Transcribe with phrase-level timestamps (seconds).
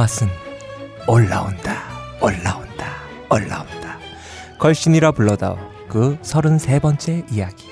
[0.00, 0.28] 맛은
[1.06, 1.74] 올라온다,
[2.22, 2.86] 올라온다,
[3.28, 3.98] 올라온다.
[4.58, 5.58] 걸신이라 불러다오.
[5.90, 7.68] 그 서른세 번째 이야기.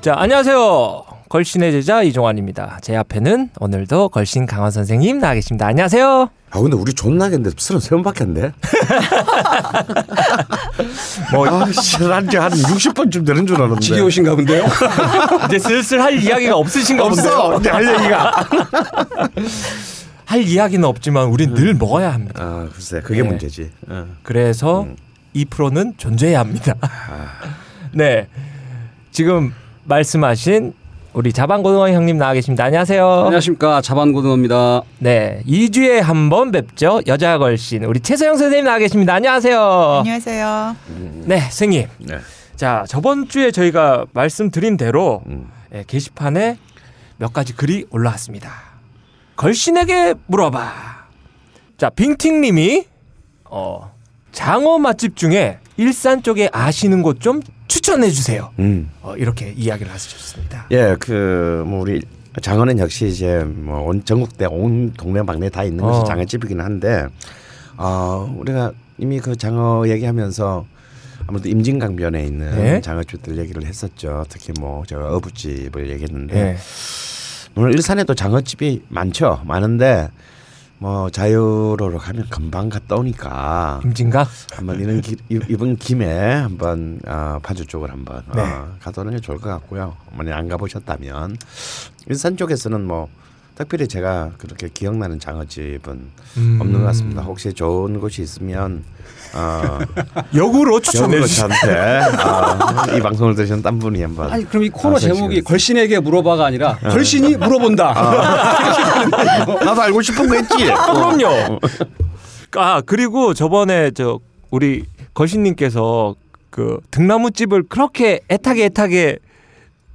[0.00, 1.11] 자, 안녕하세요.
[1.32, 2.78] 걸신의 제자 이종환입니다.
[2.82, 5.66] 제 앞에는 오늘도 걸신 강원 선생님 나와 계십니다.
[5.66, 6.28] 안녕하세요.
[6.50, 8.52] 아 근데 우리 존나겠는데 서른 세 번밖에 안 돼?
[11.32, 14.66] 뭐 아씨 난이제 한 60번쯤 되는 줄 알았는데 지겨우신가 본데요?
[15.46, 17.32] 이제 슬슬 할 이야기가 없으신가 본데요.
[17.32, 18.48] 없어 이제 할 얘기가
[20.26, 22.44] 할 이야기는 없지만 우린 늘 먹어야 합니다.
[22.44, 23.28] 아 글쎄 그게 네.
[23.28, 24.06] 문제지 어.
[24.22, 24.86] 그래서
[25.32, 26.74] 이 프로는 존재해야 합니다.
[27.92, 28.28] 네.
[29.12, 29.54] 지금
[29.84, 30.74] 말씀하신
[31.14, 32.64] 우리 자방고등어 형님 나와 계십니다.
[32.64, 33.06] 안녕하세요.
[33.06, 34.82] 안녕하십니까 자반고등어입니다.
[34.98, 35.42] 네.
[35.46, 37.02] 2주에 한 번 뵙죠.
[37.06, 37.84] 여자 걸신.
[37.84, 39.14] 우리 최서영 선생님 나와 계십니다.
[39.14, 39.60] 안녕하세요.
[39.98, 40.76] 안녕하세요.
[41.26, 41.86] 네, 선생님.
[41.98, 42.18] 네.
[42.56, 45.50] 자, 저번 주에 저희가 말씀드린 대로 음.
[45.74, 46.56] 예, 게시판에
[47.18, 48.50] 몇 가지 글이 올라왔습니다.
[49.36, 50.72] 걸신에게 물어봐.
[51.76, 52.86] 자, 빙팅 님이
[53.44, 53.92] 어,
[54.32, 58.50] 장어 맛집 중에 일산 쪽에 아시는 곳 좀 추천해 주세요.
[58.58, 58.88] 음.
[59.02, 60.66] 어, 이렇게 이야기를 하셨습니다.
[60.70, 62.00] 예, 그, 뭐, 우리
[62.40, 66.04] 장어는 역시 이제 뭐, 온 전국대 온 동네 방네 다 있는 것이 어.
[66.04, 67.06] 장어집이긴 한데,
[67.76, 70.66] 어, 우리가 이미 그 장어 얘기하면서
[71.26, 72.80] 아무래도 임진강변에 있는 네.
[72.80, 74.24] 장어집들 얘기를 했었죠.
[74.28, 76.56] 특히 뭐, 제가 어부집을 얘기했는데, 예.
[77.54, 79.40] 물론 일산에도 장어집이 많죠.
[79.44, 80.08] 많은데,
[80.82, 84.28] 뭐, 자유로로 가면 금방 갔다 오니까, 임진각.
[84.54, 88.40] 한번 이런 기, 이- 이번 김에 한번 어, 파주 쪽을 한번 네.
[88.40, 89.96] 어, 가도는 좋을 것 같고요.
[90.10, 91.36] 만약 안 가보셨다면
[92.08, 93.08] 일산 쪽에서는 뭐
[93.54, 96.00] 특별히 제가 그렇게 기억나는 장어집은
[96.38, 96.58] 음.
[96.60, 97.22] 없는 것 같습니다.
[97.22, 98.82] 혹시 좋은 곳이 있으면
[99.34, 99.78] 어,
[100.34, 101.20] 역으로 추천해.
[101.26, 102.00] 저한테
[102.92, 105.40] 어, 이 방송을 들으신 딴 분이 한 번 아니 그럼 이 코너 아, 제목이.
[105.42, 107.92] 걸신에게 물어봐가 아니라 걸신이 물어본다.
[109.64, 110.56] 나도 알고 싶은 거 했지.
[110.56, 111.58] 그럼요.
[112.56, 114.18] 아 그리고 저번에 저
[114.50, 114.84] 우리
[115.14, 116.14] 걸신님께서
[116.50, 119.16] 그 등나무집을 그렇게 애타게 애타게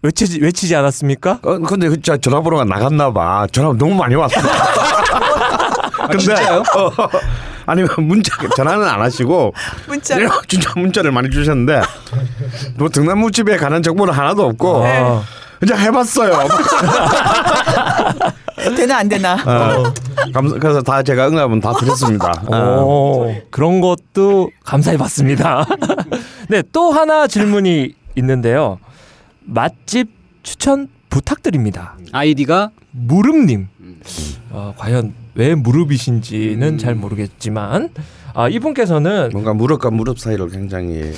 [0.01, 1.39] 외치지 외치지 않았습니까?
[1.43, 3.45] 어, 근데 그 저- 전화번호가 나갔나 봐.
[3.51, 4.39] 전화 너무 많이 왔어.
[5.97, 6.63] 근데 진짜요?
[6.75, 6.91] 어,
[7.65, 9.53] 아니 문자 전화는 안 하시고
[9.87, 11.81] 문자 네, 진짜 문자를 많이 주셨는데
[12.77, 15.23] 뭐 등나무 집에 가는 정보는 하나도 없고 아,
[15.59, 16.47] 그냥 해봤어요.
[18.75, 19.33] 되나 안 되나?
[19.35, 19.93] 어,
[20.33, 22.31] 감- 그래서 다 제가 응답은 다 드렸습니다.
[22.47, 22.81] 어.
[22.83, 25.65] 오, 그런 것도 감사해봤습니다.
[26.49, 28.79] 네, 또 하나 질문이 있는데요.
[29.45, 30.09] 맛집
[30.43, 31.95] 추천 부탁드립니다.
[32.11, 33.67] 아이디가 무릎님.
[34.49, 37.89] 어, 과연 왜 무릎이신지는 잘 모르겠지만
[38.33, 41.13] 아, 이분께서는 뭔가 무릎과 무릎 사이를 굉장히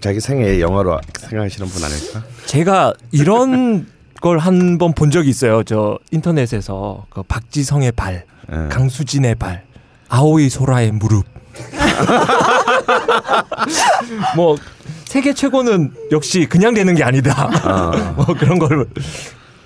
[0.00, 2.22] 자기 생애의 영화로 생각하시는 분 아닐까?
[2.46, 3.86] 제가 이런
[4.20, 5.62] 걸 한 번 본 적이 있어요.
[5.62, 8.68] 저 인터넷에서 그 박지성의 발, 예.
[8.70, 9.64] 강수진의 발,
[10.08, 11.24] 아오이 소라의 무릎.
[14.36, 14.56] 뭐
[15.04, 17.48] 세계 최고는 역시 그냥 되는 게 아니다.
[17.64, 17.92] 어.
[18.16, 18.86] 뭐 그런 걸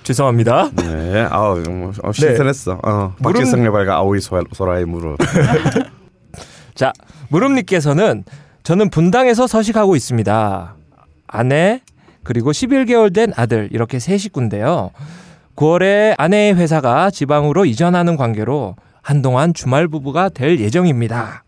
[0.03, 0.71] 죄송합니다.
[0.75, 2.79] 네, 아우 뭐, 어, 신선했어.
[2.83, 5.17] 어, 무릎- 박지성의 발과 아오이 소- 소라의 무릎.
[6.75, 6.91] 자,
[7.29, 8.23] 무릎님께서는
[8.63, 10.75] 저는 분당에서 서식하고 있습니다.
[11.27, 11.81] 아내
[12.23, 14.91] 그리고 11개월 된 아들 이렇게 세 식구인데요.
[15.55, 21.43] 9월에 아내의 회사가 지방으로 이전하는 관계로 한동안 주말 부부가 될 예정입니다.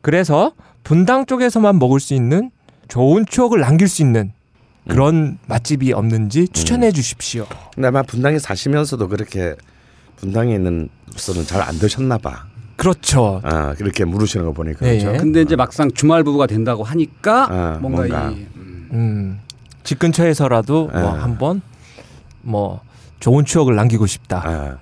[0.00, 0.52] 그래서
[0.82, 2.50] 분당 쪽에서만 먹을 수 있는
[2.88, 4.32] 좋은 추억을 남길 수 있는
[4.88, 7.46] 그런 맛집이 없는지 추천해 주십시오.
[7.74, 9.54] 근데 아마 분당에 사시면서도 그렇게
[10.16, 12.46] 분당에 있는 곳은 잘 안 드셨나 봐.
[12.76, 13.40] 그렇죠.
[13.44, 14.98] 아, 그렇게 물으시는 거 보니까 네.
[14.98, 15.18] 그렇죠.
[15.18, 18.30] 근데 이제 막상 주말 부부가 된다고 하니까 아, 뭔가, 뭔가.
[18.30, 19.40] 이 음, 음,
[19.84, 21.06] 집 근처에서라도 뭐 예.
[21.20, 21.62] 한번
[22.40, 22.80] 뭐
[23.20, 24.42] 좋은 추억을 남기고 싶다.
[24.44, 24.78] 아.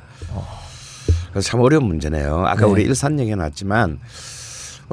[1.31, 2.45] 그래서 참 어려운 문제네요.
[2.47, 2.73] 아까 네.
[2.73, 3.99] 우리 일산 얘기 나왔지만 뭐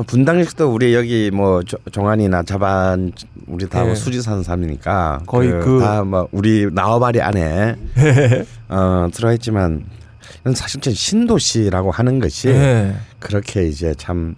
[0.03, 3.11] 분당식도 우리 여기 뭐 조- 종안이나 자반
[3.47, 3.87] 우리 다 네.
[3.87, 7.75] 뭐 수지 사는 사람이니까 거의 그- 다뭐 우리 나와바리 안에
[8.69, 9.85] 어 들어있지만
[10.53, 12.95] 사실 전 신도시라고 하는 것이 예.
[13.19, 14.35] 그렇게 이제 참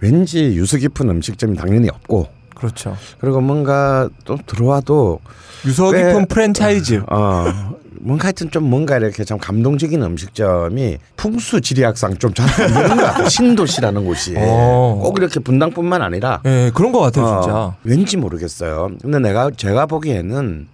[0.00, 2.96] 왠지 유수 깊은 음식점이 당연히 없고 그렇죠.
[3.18, 5.20] 그리고 뭔가 또 들어와도
[5.66, 7.02] 유서 꽤- 깊은 프랜차이즈.
[7.10, 7.44] 어
[8.02, 13.02] 뭔가 하여튼 좀 뭔가 이렇게 참 감동적인 음식점이 풍수 지리학상 좀 잘 안 되는 것
[13.04, 14.98] 같아 신도시라는 곳이 어.
[15.02, 17.76] 꼭 이렇게 분당뿐만 아니라 예, 그런 것 같아요, 어, 진짜.
[17.84, 18.90] 왠지 모르겠어요.
[19.02, 20.66] 근데 내가 제가 보기에는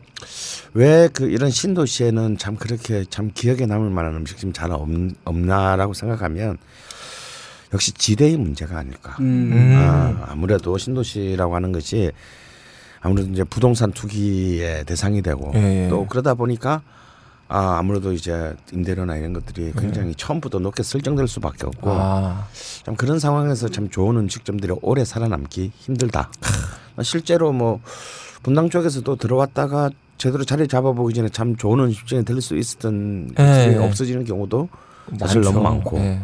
[0.74, 4.88] 왜 그 이런 신도시에는 참 그렇게 참 기억에 남을 만한 음식점이 잘 없,
[5.24, 6.58] 없나라고 생각하면
[7.72, 9.16] 역시 지대의 문제가 아닐까.
[9.20, 9.50] 음.
[9.52, 9.74] 음.
[9.76, 12.12] 아, 아무래도 신도시라고 하는 것이
[13.00, 15.88] 아무래도 이제 부동산 투기의 대상이 되고 예, 예.
[15.88, 16.82] 또 그러다 보니까
[17.48, 21.94] 아, 아무래도 이제 임대료나 이런 것들이 굉장히 처음부터 높게 설정될 수밖에 없고 예.
[21.96, 22.46] 아,
[22.84, 26.30] 참 그런 상황에서 참 좋은 음식점들이 오래 살아남기 힘들다.
[27.02, 27.80] 실제로 뭐
[28.42, 33.76] 분당 쪽에서도 들어왔다가 제대로 자리 잡아보기 전에 참 좋은 음식점이 될 수 있었던 예.
[33.80, 34.68] 없어지는 경우도
[35.18, 36.20] 사실 너무 많고 예.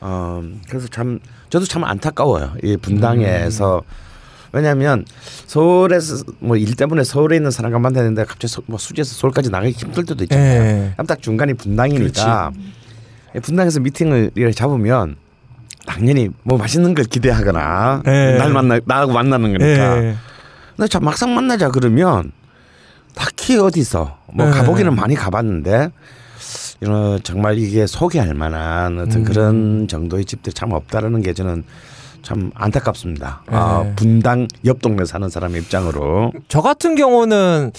[0.00, 2.54] 어, 그래서 참 저도 참 안타까워요.
[2.62, 3.82] 이 분당에서
[4.52, 5.04] 왜냐하면
[5.46, 10.04] 서울에서 뭐 일 때문에 서울에 있는 사람과 만나는데 갑자기 서, 뭐 수지에서 서울까지 나가기 힘들
[10.04, 10.62] 때도 있잖아요.
[10.62, 10.94] 예.
[11.06, 12.52] 딱 중간이 분당이니까
[13.36, 15.16] 이 분당에서 미팅을 이렇게 잡으면
[15.86, 18.36] 당연히 뭐 맛있는 걸 기대하거나 예.
[18.38, 19.98] 날 만나 나하고 만나는 거니까.
[20.04, 20.16] 예.
[20.76, 22.32] 근데 참 막상 만나자 그러면
[23.14, 24.52] 딱히 어디서 뭐 네.
[24.52, 25.90] 가보기는 많이 가봤는데
[26.80, 29.24] 이런 정말 이게 소개할 만한 어떤 음.
[29.24, 31.64] 그런 정도의 집들이 참 없다라는 게 저는
[32.26, 33.42] 참 안타깝습니다.
[33.46, 33.92] 아, 네.
[33.94, 37.70] 분당 옆 동네 사는 사람의 입장으로 저 같은 경우는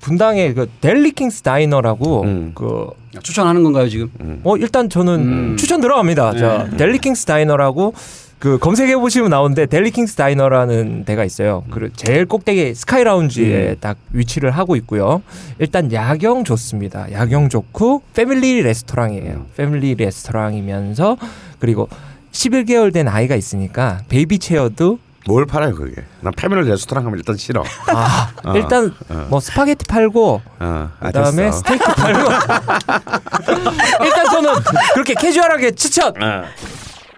[0.00, 2.52] 분당에 그 델리킹스 다이너라고 음.
[2.54, 2.90] 그
[3.22, 4.10] 추천하는 건가요 지금?
[4.44, 5.56] 어 일단 저는 음.
[5.56, 6.36] 추천 들어갑니다.
[6.36, 7.94] 자, 델리킹스 다이너라고
[8.38, 11.64] 그 검색해 보시면 나오는데 델리킹스 다이너라는 데가 있어요.
[11.70, 15.22] 그 제일 꼭대기 스카이 라운지에 딱 위치를 하고 있고요.
[15.58, 17.10] 일단 야경 좋습니다.
[17.12, 19.46] 야경 좋고 패밀리 레스토랑이에요.
[19.56, 21.16] 패밀리 레스토랑이면서
[21.58, 21.88] 그리고
[22.32, 26.02] 11개월 된 아이가 있으니까 baby chair도 뭘 팔아요 그게?
[26.20, 27.62] 난 패밀리 레스토랑 하면 일단 싫어.
[27.88, 29.26] 아, 어, 일단 어.
[29.28, 31.58] 뭐 스파게티 팔고 어, 아, 그다음에 됐어.
[31.58, 32.18] 스테이크 팔고
[34.04, 34.54] 일단 저는
[34.94, 36.10] 그렇게 캐주얼하게 추천.
[36.22, 36.44] 어.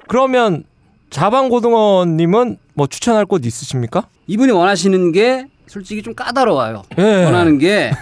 [0.08, 0.64] 그러면
[1.10, 4.06] 자방고등어님은 뭐 추천할 곳 있으십니까?
[4.26, 6.82] 이분이 원하시는 게 솔직히 좀 까다로워요.
[6.98, 7.24] 예.
[7.24, 7.92] 원하는 게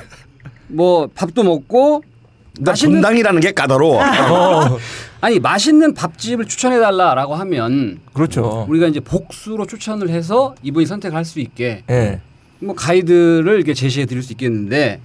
[0.73, 2.05] 뭐 밥도 먹고
[2.61, 4.01] 나 맛있는- 분당이라는 게 까다로워.
[4.03, 4.79] 어,
[5.23, 8.67] 아니 맛있는 밥집을 추천해 달라라고 하면 그렇죠.
[8.69, 12.21] 우리가 이제 복수로 추천을 해서 이분이 선택할 수 있게 예.
[12.61, 15.01] 뭐 가이드를 이렇게 제시해 드릴 수 있겠는데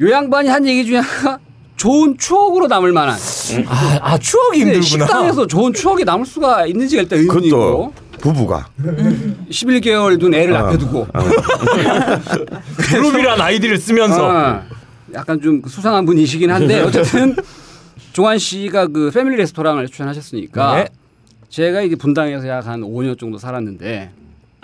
[0.00, 1.38] 요 양반이 한 얘기 중에 하나가
[1.76, 3.18] 좋은 추억으로 남을 만한
[3.66, 4.82] 아, 아 추억이 힘들구나.
[4.82, 8.66] 식당에서 좋은 추억이 남을 수가 있는지가 일단 의문이고 부부가
[9.50, 10.58] 11개월 둔 애를 어.
[10.58, 11.06] 앞에 두고
[12.78, 14.62] 그룹이란 아이디를 쓰면서 어,
[15.14, 17.36] 약간 좀 수상한 분이시긴 한데 어쨌든
[18.12, 20.88] 종환 씨가 그 패밀리 레스토랑을 추천하셨으니까 네.
[21.48, 24.10] 제가 이게 분당에서 약 한 5년 정도 살았는데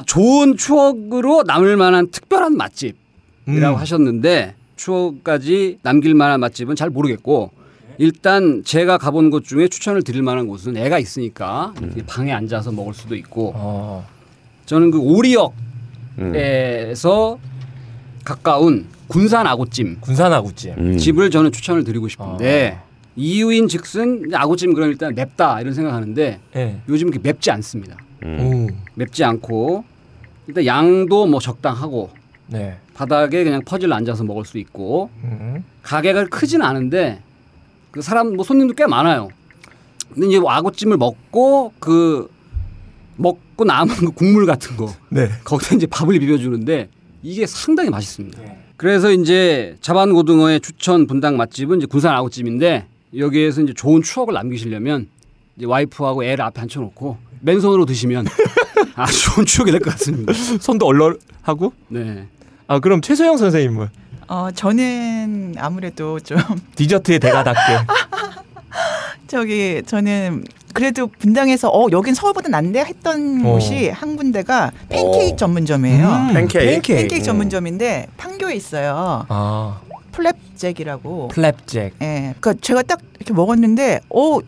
[0.06, 2.96] 좋은 추억으로 남을 만한 특별한 맛집이라고
[3.48, 3.80] 음.
[3.80, 7.50] 하셨는데 추억까지 남길 만한 맛집은 잘 모르겠고
[7.98, 12.94] 일단 제가 가본 곳 중에 추천을 드릴 만한 곳은 애가 있으니까 이렇게 방에 앉아서 먹을
[12.94, 14.04] 수도 있고 어,
[14.66, 15.54] 저는 그 오리역에서
[17.34, 17.38] 음.
[18.24, 20.74] 가까운 군산 아구찜 군산 아구찜.
[20.78, 20.96] 음.
[20.96, 22.82] 집을 저는 추천을 드리고 싶은데 아.
[23.14, 26.80] 이유인 즉슨 아구찜 그럼 일단 맵다 이런 생각하는데 예.
[26.88, 27.96] 요즘 이렇게 맵지 않습니다.
[28.22, 28.68] 음.
[28.94, 29.84] 맵지 않고
[30.46, 32.10] 일단 양도 뭐 적당하고
[32.46, 32.78] 네.
[32.94, 35.62] 바닥에 그냥 퍼즐 앉아서 먹을 수 있고 음.
[35.82, 37.20] 가게가 크진 않은데
[37.90, 39.28] 그 사람 뭐 손님도 꽤 많아요.
[40.14, 42.30] 근데 이제 뭐 아구찜을 먹고 그
[43.16, 45.28] 먹고 남은 그 국물 같은 거 네.
[45.44, 46.88] 거기다 이제 밥을 비벼주는데
[47.22, 48.40] 이게 상당히 맛있습니다.
[48.82, 52.86] 그래서 이제 자반고등어의 추천 분당 맛집은 이제 군산 아구찜인데
[53.16, 55.06] 여기에서 이제 좋은 추억을 남기시려면
[55.56, 58.26] 이제 와이프하고 애를 앞에 앉혀놓고 맨손으로 드시면
[58.96, 60.32] 아주 좋은 추억이 될 것 같습니다.
[60.32, 61.72] 손도 얼얼하고.
[61.90, 62.26] 네.
[62.66, 63.86] 아 그럼 최소영 선생님은
[64.26, 66.38] 어, 저는 아무래도 좀
[66.74, 67.60] 디저트의 대가답게.
[69.42, 73.52] 저기 저는 그래도 분당에서 어 여긴 서울보다 난데 했던 어.
[73.52, 75.36] 곳이 한 군데가 팬케이크 어.
[75.36, 76.06] 전문점이에요.
[76.06, 76.70] 음, 팬케이크?
[76.70, 76.94] 팬케이크.
[77.00, 79.24] 팬케이크 전문점인데 판교에 있어요.
[79.30, 79.80] 아
[80.12, 81.30] 플랩잭이라고.
[81.30, 81.92] 플랩잭.
[82.02, 82.34] 예.
[82.40, 84.38] 그러니까 제가 딱 이렇게 먹었는데 어,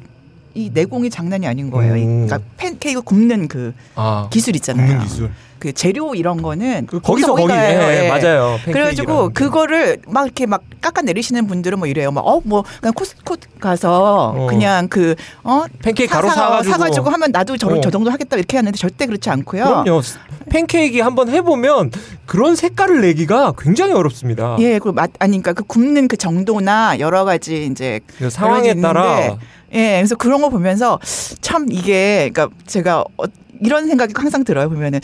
[0.52, 1.96] 이 내공이 장난이 아닌 거예요.
[1.96, 2.26] 이- 음.
[2.26, 4.86] 그러니까 팬케이크 굽는 그 아 기술 있잖아요.
[4.86, 5.30] 굽는 기술.
[5.64, 7.56] 그 재료 이런 거는 거기서 거기 예.
[7.56, 8.08] 예, 예.
[8.10, 8.58] 맞아요.
[8.66, 9.30] 그래가지고.
[9.32, 12.10] 그거를 막 이렇게 막 깎아 내리시는 분들은 뭐 이래요.
[12.12, 14.46] 막 어 뭐 그냥 코스코 가서 어.
[14.46, 16.70] 그냥 그어 팬케이크 가루 사가지고.
[16.72, 17.80] 사가지고 하면 나도 저, 어.
[17.80, 19.64] 저 정도 하겠다 이렇게 하는데 절대 그렇지 않고요.
[19.64, 20.02] 그럼요.
[20.50, 21.90] 팬케이크 한번 해보면
[22.26, 24.56] 그런 색깔을 내기가 굉장히 어렵습니다.
[24.60, 29.38] 예, 그 맛, 아니, 그러니까 그 굽는 그 정도나 여러 가지 이제 그 상황에 따라
[29.72, 30.98] 예, 그래서 그런 거 보면서
[31.40, 33.24] 참 이게 그러니까 제가 어,
[33.62, 34.68] 이런 생각이 항상 들어요.
[34.68, 35.00] 보면은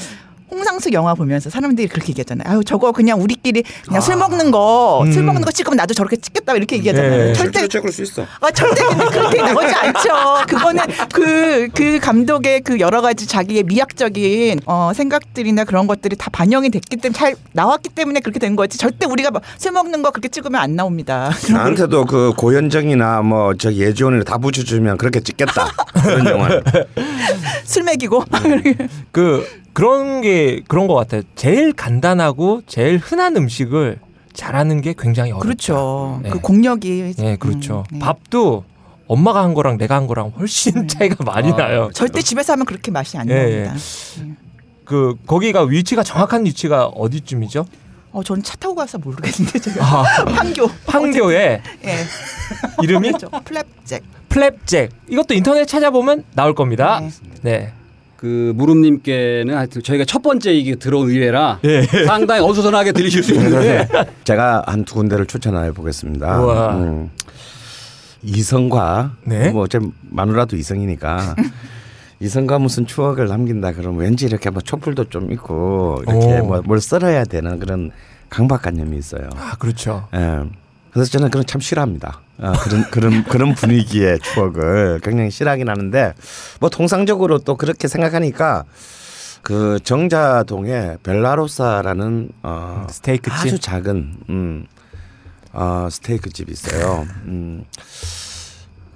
[0.51, 2.49] 홍상수 영화 보면서 사람들이 그렇게 얘기하잖아요.
[2.51, 5.27] 아유 저거 그냥 우리끼리 그냥 술 먹는 거, 술 음.
[5.27, 7.29] 먹는 거 찍으면 나도 저렇게 찍겠다 이렇게 얘기하잖아요.
[7.29, 7.33] 예.
[7.33, 8.27] 절대 찍을 수 있어.
[8.41, 10.09] 아, 절대 근데 그렇게 나오지 않죠.
[10.49, 16.71] 그거는 그, 그 감독의 그 여러 가지 자기의 미학적인 어, 생각들이나 그런 것들이 다 반영이
[16.71, 18.79] 됐기 때문에 잘 나왔기 때문에 그렇게 된 거지.
[18.79, 21.31] 절대 우리가 막술 먹는 거 그렇게 찍으면 안 나옵니다.
[21.53, 25.69] 나한테도 그 고현정이나 뭐 저 예지원이나 다 붙여주면 그렇게 찍겠다.
[26.03, 26.49] 그런 영화.
[27.65, 28.25] 술 먹이고.
[29.13, 31.23] 그 그런 게 그런 것 같아요.
[31.37, 33.99] 제일 간단하고 제일 흔한 음식을
[34.33, 35.45] 잘하는 게 굉장히 어렵다.
[35.45, 36.21] 그렇죠.
[36.23, 36.31] 네.
[36.31, 37.15] 그 공력이.
[37.19, 37.85] 네, 그렇죠.
[37.93, 37.99] 음, 네.
[37.99, 38.65] 밥도
[39.07, 41.91] 엄마가 한 거랑 내가 한 거랑 훨씬 차이가 많이 아, 나요.
[41.93, 43.75] 절대 집에서 하면 그렇게 맛이 안 예, 나옵니다.
[44.85, 47.65] 그 거기가 위치가 정확한 위치가 어디쯤이죠?
[48.13, 50.69] 어, 저는 차 타고 가서 모르겠는데 제가 아, 판교.
[50.87, 51.97] 판교에 예.
[52.83, 53.29] 이름이 그렇죠.
[53.31, 54.01] 플랩잭.
[54.29, 54.91] 플랩잭.
[55.09, 57.01] 이것도 인터넷 찾아보면 나올 겁니다.
[57.43, 57.73] 네.
[58.21, 58.27] 네.
[58.29, 61.83] 그 무릎님께는 하여튼 저희가 첫 번째 이게 들어온 의뢰라 예.
[62.07, 63.89] 상당히 어수선하게 들리실 수 있는데
[64.25, 66.41] 제가 한 두 군데를 추천해 보겠습니다.
[66.41, 66.75] 우와.
[66.75, 67.11] 음.
[68.23, 69.51] 이성과 네.
[69.51, 69.79] 뭐 어째
[70.11, 71.35] 마누라도 이성이니까
[72.21, 76.47] 이성과 무슨 추억을 남긴다 그러면 왠지 이렇게 뭐 촛불도 좀 있고 이렇게 오.
[76.47, 77.91] 뭐뭘 썰어야 되는 그런
[78.29, 79.31] 강박관념이 있어요.
[79.37, 80.07] 아, 그렇죠.
[80.15, 80.41] 예.
[80.93, 82.21] 그래서 저는 그런 참 싫어합니다.
[82.39, 86.15] 아, 그런 그런 그런 분위기의 추억을 굉장히 싫어하긴 하는데
[86.61, 88.65] 뭐 통상적으로 또 그렇게 생각하니까
[89.43, 93.39] 그 정자동에 벨라로사라는 어 스테이크집?
[93.47, 94.67] 아주 작은 음,
[95.53, 97.07] 어, 스테이크 집이 있어요.
[97.27, 97.65] 음,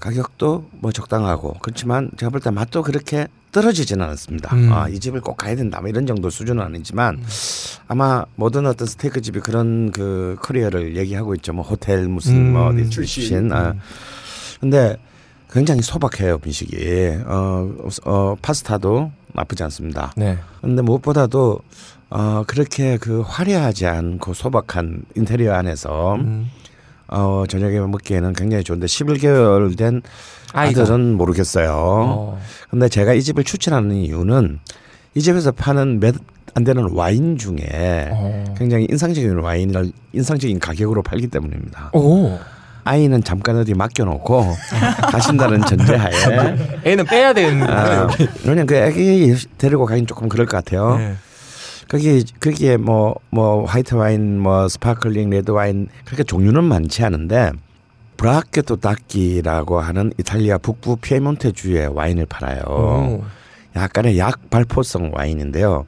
[0.00, 4.54] 가격도 뭐 적당하고 그렇지만 제가 볼 때 맛도 그렇게 떨어지지는 않습니다.
[4.56, 4.72] 음.
[4.72, 7.22] 아, 이 집을 꼭 가야 된다 뭐 이런 정도 수준은 아니지만
[7.86, 11.52] 아마 모든 어떤 스테이크 집이 그런 그 커리어를 얘기하고 있죠.
[11.52, 12.74] 뭐 호텔 무슨 뭐 음.
[12.74, 13.52] 어디 출신.
[13.52, 13.74] 아.
[14.60, 14.96] 근데
[15.52, 17.16] 굉장히 소박해요 음식이.
[17.26, 17.72] 어,
[18.04, 20.12] 어 파스타도 나쁘지 않습니다.
[20.16, 20.36] 네.
[20.60, 21.60] 근데 무엇보다도
[22.10, 26.50] 어 그렇게 그 화려하지 않고 소박한 인테리어 안에서 음.
[27.06, 30.02] 어 저녁에 먹기에는 굉장히 좋은데 11개월 된
[30.54, 30.82] 아이가.
[30.82, 31.70] 아들은 모르겠어요.
[31.74, 32.38] 어.
[32.70, 34.60] 근데 제가 이 집을 추천하는 이유는
[35.14, 36.14] 이 집에서 파는 몇
[36.56, 38.54] 안 되는 와인 중에 어.
[38.56, 41.90] 굉장히 인상적인 와인을 인상적인 가격으로 팔기 때문입니다.
[41.92, 42.38] 오.
[42.84, 44.54] 아이는 잠깐 어디 맡겨놓고
[45.10, 46.12] 가신다는 전제하에
[46.84, 48.06] 애는 빼야 되는 아,
[48.44, 50.96] 왜냐면 그 애기 데리고 가긴 조금 그럴 것 같아요.
[50.98, 51.14] 네.
[51.88, 57.50] 거기 거기에 뭐뭐 화이트 와인, 뭐 sparkling 레드 와인 그렇게 종류는 많지 않은데
[58.16, 62.62] 브라케토 다키라고 하는 이탈리아 북부 피에몬테 주의 와인을 팔아요.
[62.66, 63.24] 오.
[63.76, 65.84] 약간의 약 발포성 와인인데요.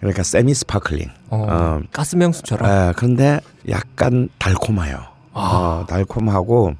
[0.00, 1.08] 그러니까 semi sparkling.
[1.30, 1.46] 어.
[1.48, 2.68] 어, 까스명수처럼.
[2.68, 4.98] 아, 그런데 약간 달콤해요.
[5.32, 6.74] 어, 달콤하고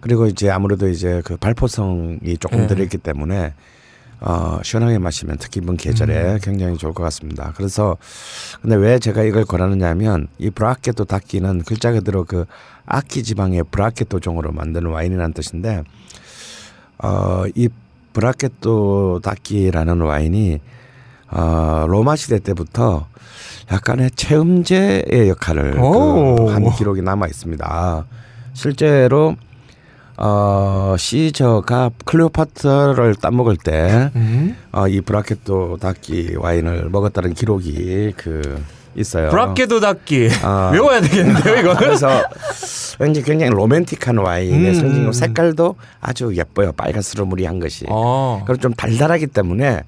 [0.00, 2.66] 그리고 이제 아무래도 이제 그 발포성이 조금 네.
[2.66, 3.54] 들어있기 때문에
[4.26, 7.52] 어, 시원하게 마시면 특히 이번 계절에 굉장히 좋을 것 같습니다.
[7.56, 7.98] 그래서
[8.62, 12.46] 근데 왜 제가 이걸 권하느냐면 이 브라케토 다키는 글자 그대로 그
[12.86, 15.82] 아키 지방의 브라케토 종으로 만드는 와인이라는 뜻인데
[17.02, 17.68] 어, 이
[18.14, 20.60] 브라케토 다키라는 와인이
[21.30, 23.06] 어, 로마 시대 때부터
[23.70, 26.36] 약간의 체험제의 역할을 오.
[26.36, 28.06] 그한 기록이 남아 있습니다.
[28.54, 29.36] 실제로
[30.16, 34.56] 어, 시저가 클레오파트라를 따먹을 때 음.
[34.72, 38.62] 어, 이 브라케토 다키 와인을 먹었다는 기록이 그
[38.96, 39.30] 있어요.
[39.30, 40.70] 브라케도 닫기 아.
[40.72, 42.08] 외워야 되겠는데요 이거는 그래서
[43.00, 44.74] 왠지 굉장히 로맨틱한 와인의 음.
[44.74, 46.70] 성징 색깔도 아주 예뻐요.
[46.72, 47.86] 빨간스러무리한 것이.
[47.88, 48.42] 어.
[48.46, 49.82] 그리고 좀 달달하기 때문에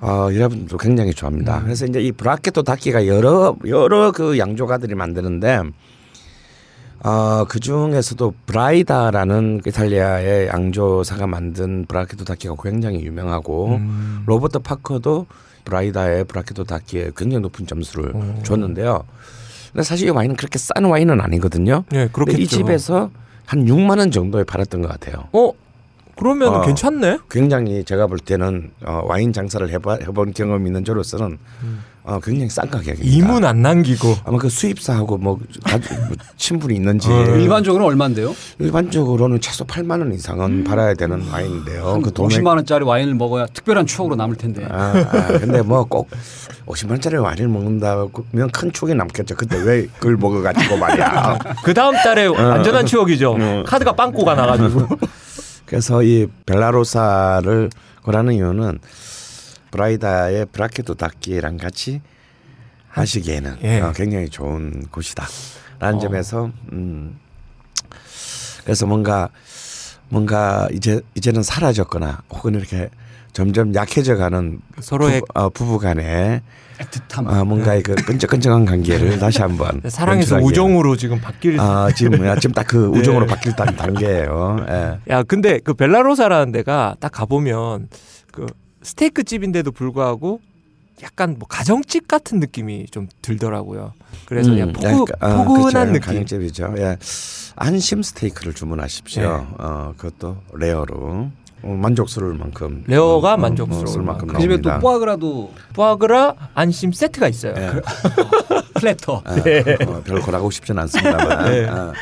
[0.00, 1.62] 어, 여러분도 굉장히 좋아합니다.
[1.62, 5.62] 그래서 이제 이 브라케토 다키가 여러 여러 그 양조가들이 만드는데
[7.04, 14.22] 어, 그 중에서도 브라이다라는 그 이탈리아의 양조사가 만든 브라케토 다키가 굉장히 유명하고 음.
[14.26, 15.26] 로버트 파커도
[15.64, 18.42] 브라이다의 브라케토 다키에 굉장히 높은 점수를 오.
[18.42, 19.04] 줬는데요.
[19.72, 21.84] 근데 사실 이 와인은 그렇게 싼 와인은 아니거든요.
[21.90, 22.40] 네, 그렇겠죠.
[22.40, 23.10] 이 집에서
[23.46, 25.28] 한 6만 원 정도에 팔았던 것 같아요.
[25.32, 25.52] 어
[26.16, 26.60] 그러면 어.
[26.62, 27.18] 괜찮네.
[27.30, 31.38] 굉장히 제가 볼 때는 어, 와인 장사를 해봐, 해본 경험 있는 저로서는
[32.08, 33.04] 어, 굉장히 싼 가격입니다.
[33.04, 34.16] 이문 안 남기고.
[34.24, 35.80] 아마 그 수입사하고 뭐, 뭐
[36.38, 37.36] 친분이 있는지 어.
[37.36, 38.34] 일반적으로 얼마인데요?
[38.58, 42.00] 일반적으로는 최소 8만 원 이상은 팔아야 되는 와인인데요.
[42.02, 44.64] 그 돈에 50만 원짜리 와인을 먹어야 특별한 추억으로 남을 텐데.
[44.70, 46.08] 아, 아, 근데 뭐 꼭
[46.66, 49.34] 50만 원짜리 와인을 먹는다면 큰 추억이 남겠죠.
[49.36, 51.38] 그때 왜 그걸 먹어가지고 말이야.
[51.62, 53.36] 그 다음 달에 완전한 추억이죠.
[53.38, 53.64] 어.
[53.66, 54.86] 카드가 빵꾸가 나가지고.
[55.66, 57.68] 그래서 이 벨라로사를
[58.02, 58.78] 고라는 이유는
[59.70, 62.00] 브라이다의 브라케토 닭기랑 같이
[62.88, 63.80] 하시기에는 예.
[63.80, 65.98] 어, 굉장히 좋은 곳이다라는 어.
[65.98, 67.18] 점에서 음
[68.64, 69.28] 그래서 뭔가
[70.08, 72.88] 뭔가 이제 이제는 사라졌거나 혹은 이렇게
[73.32, 76.40] 점점 약해져가는 서로의 부부, 어, 부부간의
[76.78, 77.26] 애틋함.
[77.28, 80.46] 어, 뭔가의 그 끈적끈적한 관계를 다시 한번 사랑에서 연출하기에.
[80.48, 81.60] 우정으로 지금 바뀔.
[81.60, 83.34] 아 지금 지금 딱 그 우정으로 네.
[83.34, 84.66] 바뀔 단- 단계예요.
[84.68, 84.98] 예.
[85.12, 87.88] 야, 근데 그 벨라로사라는 데가 딱 가보면
[88.32, 88.46] 그
[88.82, 90.40] 스테이크 집인데도 불구하고
[91.02, 93.92] 약간 뭐 가정집 같은 느낌이 좀 들더라고요.
[94.26, 95.92] 그래서 그냥 음, 포구, 약간, 아, 포근한 그렇죠.
[95.92, 96.00] 느낌.
[96.00, 96.74] 가정집이죠.
[96.78, 96.96] 예.
[97.56, 99.22] 안심 스테이크를 주문하십시오.
[99.22, 99.46] 네.
[99.58, 101.30] 어, 그것도 레어로
[101.62, 104.78] 어, 만족스러울 만큼 레어가 어, 만족스러울 어, 쓸 만큼 그 집에 또.
[104.78, 107.54] 푸아그라도 푸아그라 안심 세트가 있어요.
[107.56, 107.70] 예.
[108.78, 109.22] platter.
[109.24, 111.50] 아, 어, 별 권하고 싶지는 않습니다만.
[111.50, 111.68] 네.
[111.68, 111.92] 어.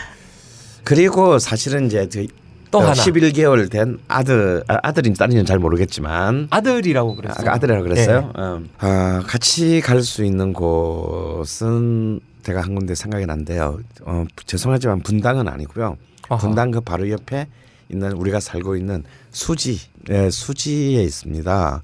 [0.84, 2.26] 그리고 사실은 이제 그
[2.70, 7.36] 또 하나 11개월 된 아들 아, 아들인지 딸인지는 잘 모르겠지만 아들이라고 그랬어요.
[7.40, 8.20] 아까 아들이라고 그랬어요.
[8.20, 8.28] 네.
[8.34, 8.62] 어.
[8.78, 13.78] 아, 같이 갈 수 있는 곳은 제가 한 군데 생각이 난데요.
[14.02, 15.96] 어, 죄송하지만 분당은 아니고요.
[16.28, 16.40] 아하.
[16.40, 17.46] 분당 그 바로 옆에
[17.88, 19.80] 있는 우리가 살고 있는 수지,
[20.10, 21.82] 예, 수지에 있습니다.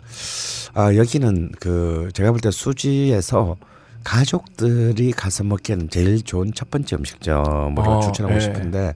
[0.75, 3.57] 아, 여기는 그 제가 볼 때 수지에서
[4.05, 8.41] 가족들이 가서 먹기에는 제일 좋은 첫 번째 음식점으로 어, 추천하고 예.
[8.41, 8.95] 싶은데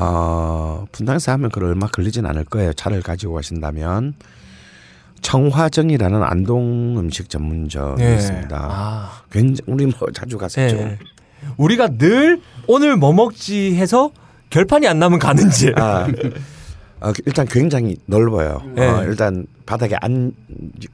[0.00, 2.72] 어, 분당에서 하면 그 얼마 걸리진 않을 거예요.
[2.72, 4.14] 차를 가지고 가신다면
[5.22, 8.14] 청화정이라는 안동 음식 전문점이 예.
[8.14, 8.56] 있습니다.
[8.56, 10.76] 아, 굉장히 우리 뭐 자주 갔었죠.
[10.76, 10.98] 예.
[11.56, 14.10] 우리가 늘 오늘 뭐 먹지 해서
[14.50, 15.76] 결판이 안 나면 가는 집.
[15.76, 16.06] 아,
[17.00, 18.62] 어, 일단 굉장히 넓어요.
[18.76, 18.82] 예.
[18.82, 20.32] 어, 일단 바닥에 안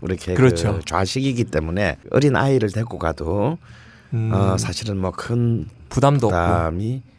[0.03, 0.79] 이렇게 그렇죠.
[0.79, 3.59] 그 좌식이기 때문에 어린 아이를 데리고 가도
[4.15, 6.39] 음, 어, 사실은 뭐 큰 부담도 없고.
[6.39, 7.14] 부담이 없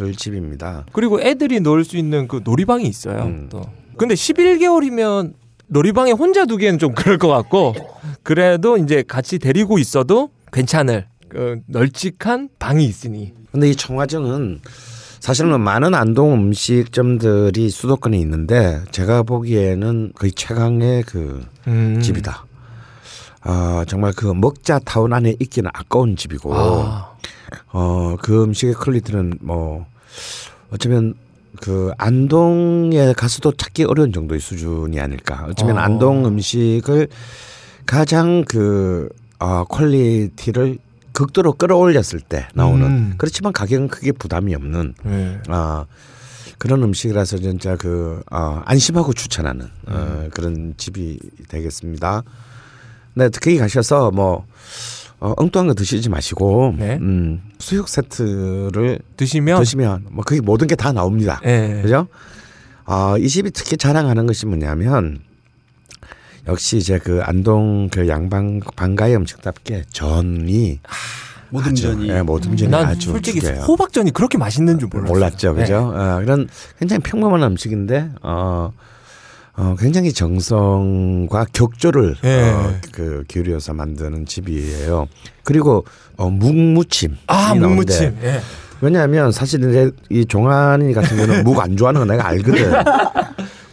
[0.00, 0.86] 을 집입니다.
[0.92, 3.22] 그리고 애들이 놀 수 있는 그 놀이방이 있어요.
[3.24, 3.48] 음.
[3.50, 3.62] 또.
[3.96, 5.34] 근데 11개월이면
[5.66, 7.74] 놀이방에 혼자 두기에는 좀 그럴 것 같고
[8.22, 13.34] 그래도 이제 같이 데리고 있어도 괜찮을 그 널찍한 방이 있으니.
[13.52, 14.60] 근데 이 청화정은
[15.20, 22.00] 사실은 많은 안동 음식점들이 수도권에 있는데 제가 보기에는 거의 최강의 그 음.
[22.00, 22.46] 집이다.
[23.50, 27.16] 아 정말 그 먹자 타운 안에 있기는 아까운 집이고 아,
[27.72, 29.86] 어 그 음식의 퀄리티는 뭐
[30.70, 31.14] 어쩌면
[31.62, 35.46] 그 안동에 가서도 찾기 어려운 정도의 수준이 아닐까.
[35.48, 35.80] 어쩌면 어.
[35.80, 37.08] 안동 음식을
[37.86, 39.08] 가장 그
[39.38, 40.78] 어, 퀄리티를
[41.12, 43.14] 극도로 끌어올렸을 때 나오는 음.
[43.16, 45.38] 그렇지만 가격은 크게 부담이 없는 네.
[45.48, 45.86] 아
[46.58, 50.30] 그런 음식이라서 진짜 그 어, 안심하고 추천하는 어, 음.
[50.34, 52.22] 그런 집이 되겠습니다.
[53.14, 54.44] 네, 특히 가셔서 뭐
[55.20, 56.96] 어, 엉뚱한 거 드시지 마시고 네.
[57.00, 61.40] 음, 수육 세트를 드시면 드시면 뭐 그게 모든 게 다 나옵니다.
[61.44, 61.80] 예.
[61.82, 62.06] 그죠?
[62.86, 65.18] 어, 이 집이 특히 자랑하는 것이 뭐냐면
[66.46, 70.80] 역시 이제 그 안동 그 양방 방가의 음식답게 전이
[71.50, 72.08] 모든 아주, 전이.
[72.10, 73.62] 예, 모든 전이 난 아주 솔직히 죽여요.
[73.62, 75.12] 호박전이 그렇게 맛있는 줄 몰랐어요.
[75.12, 75.62] 몰랐죠, 네.
[75.62, 75.92] 그죠?
[75.94, 78.72] 어, 그런 굉장히 평범한 음식인데 어,
[79.60, 82.42] 어 굉장히 정성과 격조를 예.
[82.50, 85.08] 어, 그 기울여서 만드는 집이에요.
[85.42, 85.84] 그리고
[86.16, 87.16] 어, 묵무침.
[87.26, 88.16] 아, 묵무침.
[88.22, 88.40] 예.
[88.80, 92.72] 왜냐하면 사실 이제 이 종환이 같은 경우는 묵 안 좋아하는 거 내가 알거든.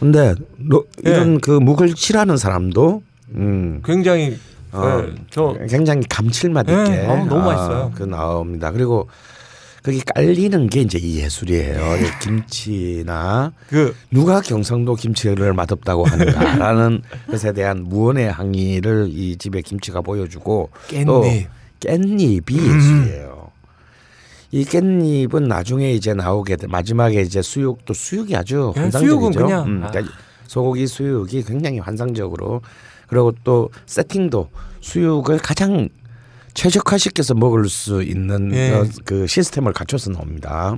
[0.00, 3.02] 근데 너 이런 그 묵을 싫어하는 사람도
[3.36, 4.36] 음, 굉장히
[4.72, 7.92] 어, 예, 저 굉장히 감칠맛 있게 네, 어, 너무 아, 맛있어요.
[7.94, 8.72] 그 나옵니다.
[8.72, 9.08] 그리고
[9.86, 11.96] 거기 깔리는 게 이제 이 예술이에요.
[11.98, 20.00] 이 김치나 그 누가 경상도 김치를 맛없다고 하는가라는 것에 대한 무언의 항의를 이 집의 김치가
[20.00, 20.70] 보여주고
[21.06, 21.46] 또 깻잎.
[21.78, 23.52] 깻잎이 예술이에요.
[24.50, 29.38] 이 깻잎은 나중에 이제 나오게 돼 마지막에 이제 수육도 수육이 아주 예, 환상적이죠.
[29.38, 29.90] 그냥, 음, 아.
[29.92, 30.12] 그러니까
[30.48, 32.60] 소고기 수육이 굉장히 환상적으로
[33.06, 34.48] 그리고 또 세팅도
[34.80, 35.88] 수육을 가장
[36.56, 38.72] 최적화시켜서 먹을 수 있는 예.
[38.72, 40.76] 어, 그 시스템을 갖춰서 나옵니다.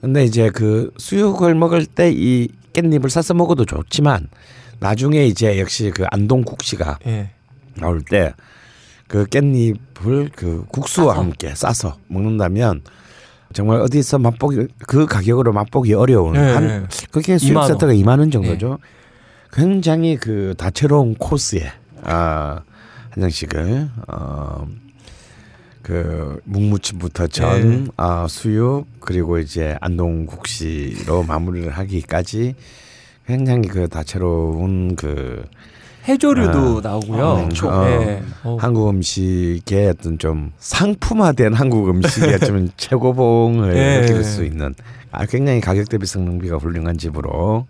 [0.00, 4.28] 근데 이제 그 수육을 먹을 때 이 깻잎을 싸서 먹어도 좋지만
[4.80, 7.30] 나중에 이제 역시 그 안동 국시가 예.
[7.74, 8.32] 나올 때
[9.08, 12.82] 그 깻잎을 그 국수와 함께 싸서 먹는다면
[13.54, 16.40] 정말 어디서 맛보기 그 가격으로 맛보기 어려운 네.
[16.52, 17.68] 한 그게 2만 수육 원.
[17.68, 18.78] 세트가 2만 원 정도죠.
[19.52, 21.70] 굉장히 그 다채로운 코스에
[22.02, 22.62] 아,
[23.16, 24.68] 한 장씩을 어,
[25.82, 27.90] 그 묵무침부터 전, 네.
[27.96, 32.54] 아, 수육 그리고 이제 안동국시로 마무리를 하기까지
[33.26, 35.44] 굉장히 그 다채로운 그
[36.06, 36.80] 해조류도 아.
[36.82, 37.48] 나오고요.
[37.50, 37.84] 음, 어.
[37.86, 38.22] 네.
[38.44, 38.58] 어.
[38.60, 44.00] 한국 음식의 어떤 좀 상품화된 한국 음식의 좀 최고봉을 예.
[44.02, 44.74] 느낄 수 있는
[45.10, 47.66] 아, 굉장히 가격 대비 성능비가 훌륭한 집으로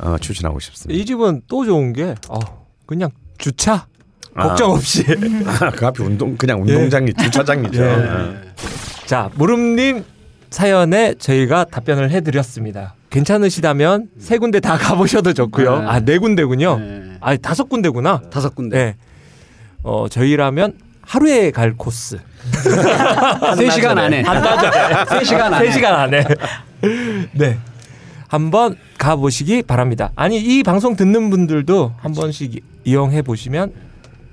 [0.00, 1.00] 어, 추천하고 싶습니다.
[1.00, 2.38] 이 집은 또 좋은 게 어,
[2.84, 3.86] 그냥 주차 아.
[4.34, 5.04] 걱정 없이.
[5.76, 7.82] 그 앞에 운동 그냥 운동장이 주차장이죠.
[7.82, 7.88] 예.
[7.88, 8.34] 어.
[9.06, 10.04] 자, 무릎님
[10.50, 12.94] 사연에 저희가 답변을 해드렸습니다.
[13.10, 15.80] 괜찮으시다면 세 군데 다 가보셔도 좋고요.
[15.80, 15.86] 네.
[15.86, 16.78] 아, 네 군데군요.
[16.78, 17.02] 네.
[17.20, 18.22] 아, 다섯 군데구나.
[18.30, 18.76] 다섯 군데.
[18.76, 18.96] 네.
[19.82, 22.18] 어, 저희라면 하루에 갈 코스.
[23.56, 24.22] 세 시간 안에.
[25.08, 25.68] 세 시간 안에.
[25.68, 26.24] 3시간 안에.
[27.32, 27.58] 네.
[28.28, 30.10] 한번 가보시기 바랍니다.
[30.16, 33.72] 아니, 이 방송 듣는 분들도 한 번씩 이용해 보시면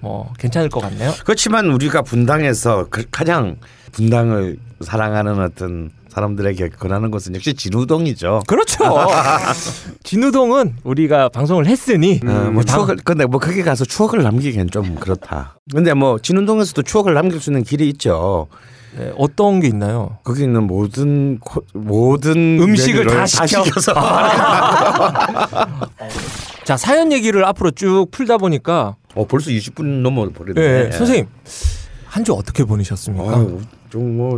[0.02, 1.14] 뭐 괜찮을 것 같네요.
[1.26, 3.58] 그렇지만 우리가 분당에서 그- 가장
[3.92, 8.42] 분당을 사랑하는 어떤 사람들에게 권하는 것은 역시 진우동이죠.
[8.48, 9.08] 그렇죠.
[10.04, 14.96] 진우동은 우리가 방송을 했으니 어, 뭐 방- 추억을 근데 뭐 거기 가서 추억을 남기기엔 좀
[14.96, 15.58] 그렇다.
[15.72, 18.48] 근데 뭐 진운동에서도 추억을 남길 수 있는 길이 있죠.
[18.98, 20.18] 네, 어떤 게 있나요?
[20.24, 23.64] 거기 있는 모든 코- 모든 음식을 다 시켜?
[23.64, 23.94] 시켜서
[26.70, 30.62] 자 사연 얘기를 앞으로 쭉 풀다 보니까 어 벌써 20분 넘어 버렸네.
[30.84, 31.26] 네, 선생님
[32.06, 33.48] 한 주 어떻게 보내셨습니까?
[33.90, 34.38] 좀뭐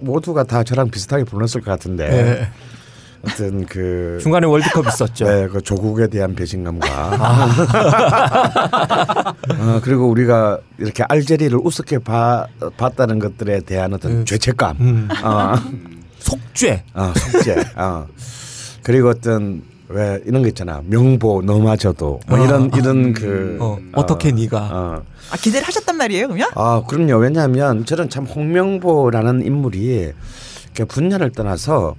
[0.00, 2.48] 모두가 다 저랑 비슷하게 보냈을 것 같은데 네.
[3.24, 5.24] 어떤 그 중간에 월드컵 있었죠.
[5.24, 7.46] 네, 그 조국에 대한 배신감과 아.
[9.60, 15.08] 어, 그리고 우리가 이렇게 알제리를 우습게 봐, 봤다는 것들에 대한 어떤 죄책감, 음.
[15.22, 15.54] 어,
[16.18, 16.82] 속죄.
[16.94, 18.08] 어, 속죄, 어.
[18.82, 24.32] 그리고 어떤 왜 이런 거 있잖아 명보 너마저도 뭐 이런 이런 그 어, 어 떻게
[24.32, 25.02] 네가 어.
[25.30, 26.48] 아, 기대를 하셨단 말이에요, 그러면?
[26.54, 30.12] 아 그럼요 왜냐하면 저는 참 홍명보라는 인물이
[30.88, 31.96] 분야를 떠나서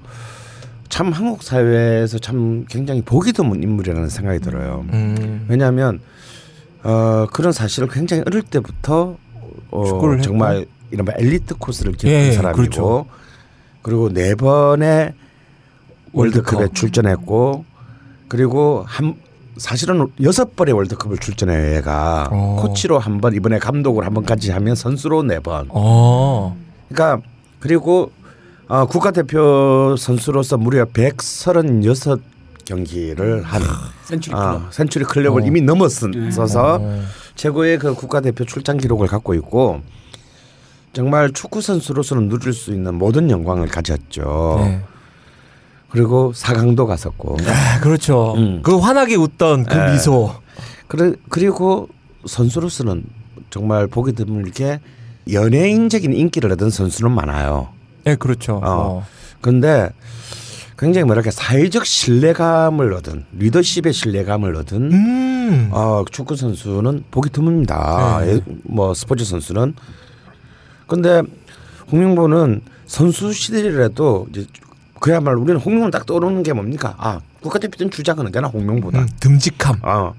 [0.90, 4.86] 참 한국 사회에서 참 굉장히 보기 드문 인물이라는 생각이 들어요.
[4.94, 6.00] 음, 왜냐하면
[6.84, 9.18] 어, 그런 사실을 굉장히 어릴 때부터
[9.72, 10.22] 어.
[10.22, 13.06] 정말 이른바 엘리트 코스를 겪은 예, 사람이고 그렇죠.
[13.82, 15.14] 그리고 네 번의
[16.12, 16.76] 월드컵에 월드컵.
[16.76, 17.66] 출전했고
[18.34, 19.14] 그리고 한
[19.58, 22.58] 사실은 여섯 번의 월드컵을 출전해 얘가 어.
[22.60, 25.68] 코치로 한 번 이번에 감독으로 한 번까지 하면 선수로 네 번.
[25.70, 26.58] 어,
[26.90, 27.24] 그러니까
[27.60, 28.12] 그리고
[28.68, 32.22] 어, 국가대표 선수로서 무려 136
[32.66, 33.62] 경기를 한
[34.06, 34.74] 센츄리 아, 클럽.
[34.74, 35.46] 센츄리 클럽을 어.
[35.46, 37.02] 이미 넘었어서 어.
[37.36, 39.82] 최고의 그 국가대표 출장 기록을 갖고 있고
[40.94, 44.56] 정말 축구 선수로서는 누릴 수 있는 모든 영광을 가졌죠.
[44.60, 44.82] 네.
[45.94, 47.38] 그리고 사강도 갔었고.
[47.46, 48.34] 아, 그렇죠.
[48.36, 48.62] 음.
[48.64, 49.92] 그 환하게 웃던 그 네.
[49.92, 50.34] 미소.
[50.88, 51.88] 그래, 그리고
[52.26, 53.04] 선수로서는
[53.52, 54.80] 정말 보기 드물게
[55.32, 57.70] 연예인적인 인기를 얻은 선수는 많아요.
[58.06, 58.56] 네, 그렇죠.
[58.56, 58.62] 어.
[58.64, 59.06] 어.
[59.40, 59.92] 그런데
[60.80, 65.70] 굉장히 뭐랄까 사회적 신뢰감을 얻은 리더십의 신뢰감을 얻은 음.
[65.72, 68.26] 어, 축구 선수는 보기 드뭅니다.
[68.26, 68.32] 네.
[68.32, 69.76] 예, 뭐 스포츠 선수는.
[70.88, 71.22] 근데
[71.92, 74.48] 홍명보는 선수 시절이라도 이제
[75.04, 76.96] 그야말로 우리는 홍명보 딱 떠오르는 게 뭡니까?
[76.98, 79.00] 아 국가대표팀 주장은 언제나 홍명보다.
[79.00, 79.80] 음, 듬직함.
[79.82, 80.14] 어.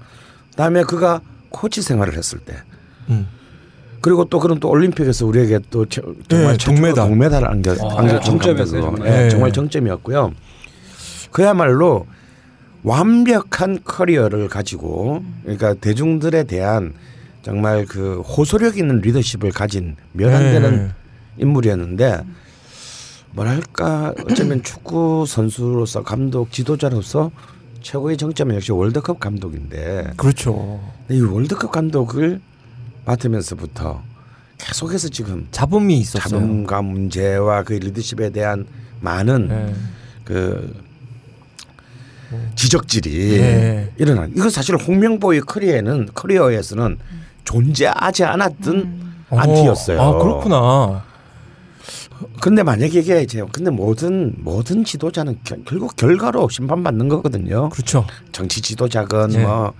[0.51, 2.53] 그다음에 그가 코치 생활을 했을 때.
[3.09, 3.27] 음.
[3.99, 7.07] 그리고 또 그런 또 올림픽에서 우리에게 또 제- 정말 네, 최초로 동메달.
[7.07, 8.81] 동메달을 안겨 아, 안겨준 정점이었어요.
[8.83, 9.07] 정말.
[9.07, 9.29] 예, 네.
[9.29, 10.31] 정말 정점이었고요.
[11.31, 12.05] 그야말로
[12.83, 16.93] 완벽한 커리어를 가지고 그러니까 대중들에 대한
[17.41, 20.91] 정말 그 호소력 있는 리더십을 가진 몇안 되는 네.
[21.37, 22.21] 인물이었는데
[23.35, 27.31] 뭐랄까 어쩌면 축구 선수로서 감독 지도자로서
[27.81, 30.81] 최고의 정점은 역시 월드컵 감독인데 그렇죠.
[31.09, 32.41] 이 월드컵 감독을
[33.05, 34.01] 맡으면서부터
[34.57, 36.39] 계속해서 지금 자본미 있었어요.
[36.39, 38.65] 자본감 문제와 그 리더십에 대한
[39.01, 39.73] 많은 네.
[40.23, 40.83] 그
[42.55, 43.91] 지적질이 네.
[43.97, 44.31] 일어난.
[44.35, 46.97] 이건 사실 홍명보의 커리어에는 커리어에서는
[47.43, 50.01] 존재하지 않았던 안티였어요.
[50.01, 51.03] 아, 그렇구나.
[52.41, 57.69] 근데 만약에 이게 이제 근데 모든 모든 지도자는 결- 결국 결과로 심판받는 거거든요.
[57.69, 58.05] 그렇죠.
[58.31, 59.43] 정치 지도자건 네.
[59.43, 59.73] 뭐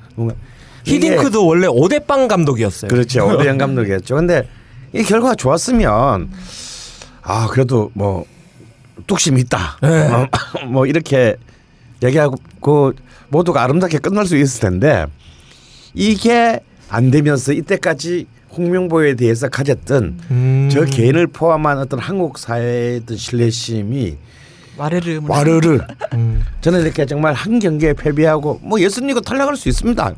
[0.86, 2.90] 히딩크도 원래 오대빵 감독이었어요.
[2.90, 3.26] 그렇죠.
[3.34, 4.16] 오대영 감독이었죠.
[4.16, 4.48] 근데
[4.94, 6.30] 이 결과가 좋았으면
[7.22, 8.26] 아 그래도 뭐
[9.08, 9.78] 뚝심이 있다.
[9.82, 10.08] 네.
[10.12, 10.28] 어,
[10.68, 11.36] 뭐 이렇게
[12.04, 12.36] 얘기하고
[13.30, 15.06] 모두가 아름답게 끝날 수 있을 텐데
[15.94, 20.70] 이게 안 되면서 이때까지 홍명보에 대해서 가졌던 음.
[20.72, 24.18] 저 개인을 포함한 어떤 한국 사회의 어떤 신뢰심이
[24.78, 25.80] 와르르 와르르
[26.14, 26.44] 음.
[26.62, 30.14] 저는 이렇게 정말 한 경기에 패배하고 뭐 예선리그 탈락할 수 있습니다.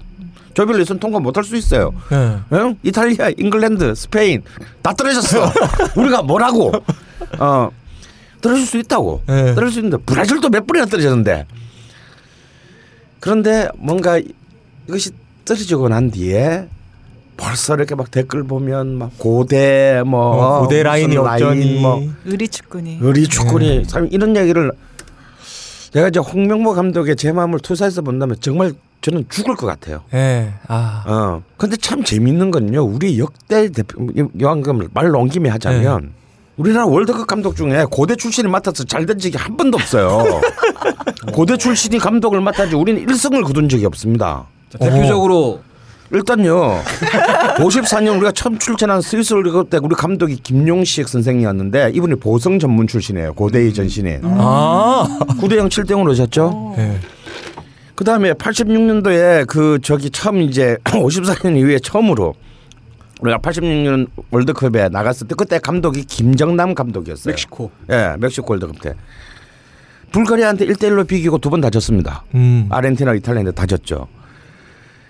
[0.53, 1.93] 조별 예선 통과 못할 수 있어요.
[2.09, 2.57] 네.
[2.57, 2.73] 어?
[2.81, 4.41] 이탈리아, 잉글랜드, 스페인
[4.81, 5.51] 다 떨어졌어.
[5.95, 6.71] 우리가 뭐라고?
[7.37, 7.69] 어
[8.41, 9.21] 떨어질 수 있다고.
[9.27, 9.53] 네.
[9.53, 11.45] 떨어질 수 있는데 브라질도 몇 번이나 떨어졌는데.
[13.19, 14.19] 그런데 뭔가
[14.87, 15.11] 이것이
[15.45, 16.67] 떨어지고 난 뒤에
[17.37, 20.21] 벌써 이렇게 막 댓글 보면 막 고대 뭐
[20.57, 21.81] 어, 고대 라인이 라인.
[21.81, 22.97] 뭐 의리 축구니.
[23.01, 24.71] 의리 축구니 참 이런 얘기를
[25.93, 30.01] 제가 이제 홍명보 감독의 제 마음을 투사해서 본다면 정말 저는 죽을 것 같아요.
[30.11, 30.51] 네.
[30.67, 31.03] 아.
[31.07, 31.43] 어.
[31.57, 32.83] 근데 참 재밌는 건요.
[32.83, 34.05] 우리 역대 대표
[34.39, 36.13] 여왕금 말로 온 김에 하자면
[36.57, 40.41] 우리나라 월드컵 감독 중에 고대 출신이 맡아서 잘 된 적이 한 번도 없어요.
[41.31, 44.47] 고대 출신이 감독을 맡아지 우리는 일승을 거둔 적이 없습니다.
[44.71, 45.61] 자, 대표적으로
[46.11, 46.79] 일단요.
[47.57, 53.33] 54년 우리가 처음 출전한 스위스 월드컵 때 우리 감독이 김용식 선생이었는데 이분이 보성 전문 출신이에요.
[53.33, 54.21] 고대의 전신인.
[54.23, 55.05] 아.
[55.41, 56.73] 9대 0 7대 0으로 졌죠.
[56.77, 56.97] 네.
[57.95, 62.35] 그 다음에 86년도에 그 저기 처음 이제 54년 이후에 처음으로
[63.19, 67.33] 우리가 86년 월드컵에 나갔을 때 그때 감독이 김정남 감독이었어요.
[67.33, 67.71] 멕시코.
[67.91, 68.93] 예, 멕시코 월드컵 때.
[70.11, 72.23] 불가리아한테 1대 1로 비기고 두 번 다 졌습니다.
[72.35, 72.67] 음.
[72.69, 74.07] 아르헨티나, 이탈리아한테 다 졌죠.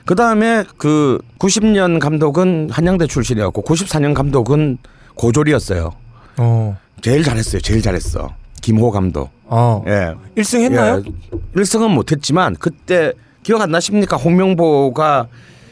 [0.08, 4.78] 그 다음에 그 90년 감독은 한양대 출신이었고 94년 감독은
[5.16, 5.92] 고졸이었어요.
[6.38, 6.78] 어.
[7.02, 7.60] 제일 잘했어요.
[7.62, 8.34] 제일 잘했어.
[8.62, 9.30] 김호 감독.
[9.44, 9.84] 어.
[9.86, 10.14] 예.
[10.38, 11.04] 1승 했나요?
[11.06, 13.12] 예, 1승은 못했지만 그때
[13.44, 14.16] 기억 안 나십니까?
[14.16, 15.28] 홍명보가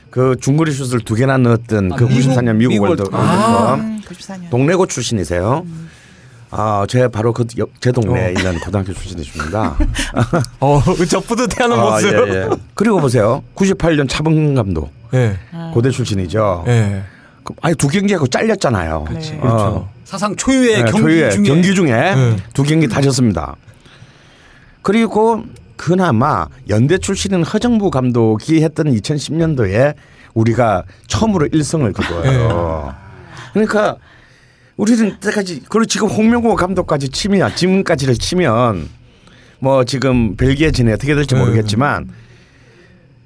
[0.09, 3.13] 그 중거리 슛을 두 개나 넣었던 아, 그 미국- 94년 미국, 미국 월드컵.
[3.15, 3.75] 아.
[3.75, 4.49] 음, 94년.
[4.49, 5.65] 동래고 출신이세요.
[6.57, 7.45] 아, 제 바로 그
[7.79, 9.75] 제 동네에 있는 고등학교 출신이십니다.
[10.59, 12.13] 어, 저 뿌듯해하는 아, 모습.
[12.13, 12.49] 예, 예.
[12.73, 13.43] 그리고 보세요.
[13.55, 15.37] 98년 차범근 감독 예.
[15.73, 16.63] 고대 출신이죠.
[16.67, 17.03] 예.
[17.43, 18.95] 그, 아니 두 경기하고 잘렸잖아요.
[18.95, 19.03] 어.
[19.05, 19.89] 그렇죠.
[20.03, 22.35] 사상 초유의 네, 경기 초유의 중에 경기 중에 네.
[22.53, 23.55] 두 경기 다졌습니다.
[24.81, 25.43] 그리고
[25.77, 29.93] 그나마 연대 출신인 허정부 감독이 했던 2010년도에
[30.33, 32.93] 우리가 처음으로 1승을 거둬요.
[33.53, 33.97] 그러니까
[34.77, 38.89] 우리는 때까지 그리고 지금 홍명보 감독까지 치면 지금까지를 치면
[39.59, 41.41] 뭐 지금 벨기에 진에 어떻게 될지 네.
[41.41, 42.09] 모르겠지만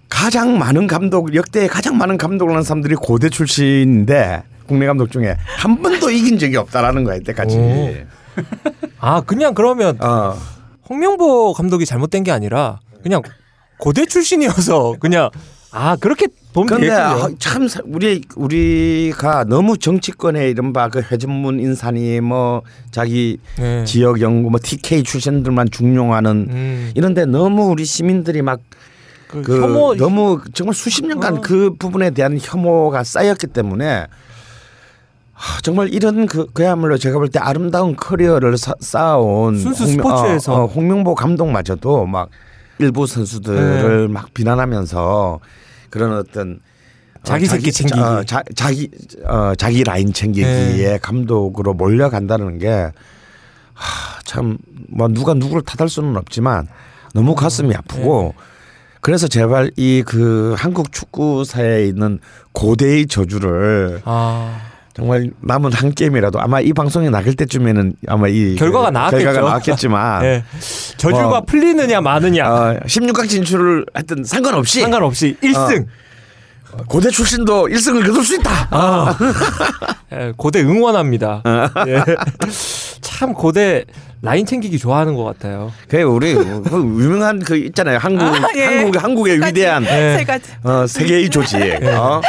[0.07, 5.81] 가장 많은 감독 역대 가장 많은 감독을 하는 사람들이 고대 출신인데 국내 감독 중에 한
[5.81, 7.57] 번도 이긴 적이 없다라는 거야 이때까지.
[7.57, 7.93] 오.
[8.99, 10.37] 아, 그냥 그러면 어.
[10.89, 13.21] 홍명보 감독이 잘못된 게 아니라 그냥
[13.79, 15.29] 고대 출신이어서 그냥
[15.71, 17.35] 아, 그렇게 보면 근데 아, 되겠군요.
[17.37, 23.83] 참 사- 우리 우리가 너무 정치권에 이른바 그 회전문 인사니 뭐 자기 네.
[23.85, 26.91] 지역 연구 뭐 TK 출신들만 중용하는 음.
[26.95, 28.59] 이런데 너무 우리 시민들이 막
[29.29, 31.41] 그 그 혐오 너무 정말 수십 년간 어.
[31.41, 34.07] 그 부분에 대한 혐오가 쌓였기 때문에
[35.33, 40.53] 하, 정말 이런 그 그야말로 제가 볼 때 아름다운 커리어를 사- 쌓아온 순수 홍명- 스포츠에서.
[40.53, 42.29] 어, 어, 홍명보 감독마저도 막
[42.79, 44.13] 일부 선수들을 네.
[44.13, 45.39] 막 비난하면서
[45.89, 46.59] 그런 어떤
[47.15, 47.99] 어, 자기 새끼 챙기기.
[47.99, 48.89] 어, 자, 자기
[49.25, 50.97] 어, 자기 라인 챙기기에 네.
[51.01, 52.91] 감독으로 몰려간다는 게
[54.25, 54.57] 참
[54.89, 56.67] 뭐 누가 누구를 탓할 수는 없지만
[57.13, 58.43] 너무 가슴이 아프고 네.
[59.01, 62.19] 그래서 제발 이 그 한국 축구사에 있는
[62.51, 64.59] 고대의 저주를 아.
[64.99, 69.23] 정말 남은 한 게임이라도 아마 이 방송이 나갈 때쯤에는 아마 이 결과가 그 나왔겠죠.
[69.23, 70.43] 결과가 나왔겠지만 네.
[70.97, 71.41] 저주가 어.
[71.45, 75.85] 풀리느냐 마느냐 어, 16강 진출을 했던 상관없이 상관없이 1승.
[76.87, 78.67] 고대 출신도 1승을 거둘 수 있다.
[78.69, 79.17] 아.
[80.13, 81.41] 예, 고대 응원합니다.
[81.87, 82.03] 예.
[83.01, 83.85] 참 고대
[84.21, 85.71] 라인 챙기기 좋아하는 것 같아요.
[85.87, 87.97] 그 우리 그 유명한 그 있잖아요.
[87.99, 88.65] 한국 아, 예.
[88.65, 89.49] 한국 한국의 세 가지.
[89.51, 90.17] 위대한 네.
[90.17, 90.51] 세 가지.
[90.63, 91.57] 어, 세계의 조직.
[91.85, 92.21] 어,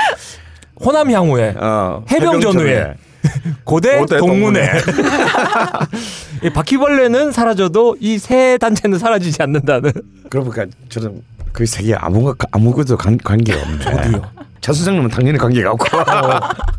[0.85, 2.95] 호남 향후에 어, 해병 전후에
[3.65, 4.71] 고대, 고대 동문회.
[6.43, 9.93] 이 바퀴벌레는 사라져도 이 세 단체는 사라지지 않는다는.
[10.31, 13.79] 그러니까 저는 그 세계 아무 아무것도 관, 관계가 없네.
[13.85, 14.23] 저도요.
[14.61, 15.99] 차 선생님은 당연히 관계가 없고.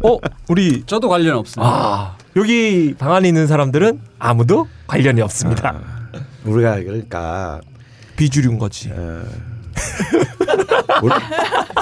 [0.09, 0.17] 어,
[0.49, 1.71] 우리 저도 관련 없습니다.
[1.71, 5.79] 아 여기 방 안에 있는 사람들은 아무도 관련이 없습니다.
[6.45, 7.59] 우리가 그러니까
[8.17, 8.89] 비주류인 거지.
[8.89, 9.23] 우리,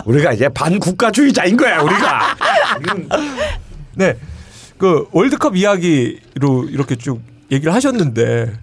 [0.06, 2.36] 우리 가 이제 반국가주의자인 거야 우리가.
[3.96, 4.16] 네.
[4.78, 8.54] 그 월드컵 이야기로 이렇게 쭉 얘기를 하셨는데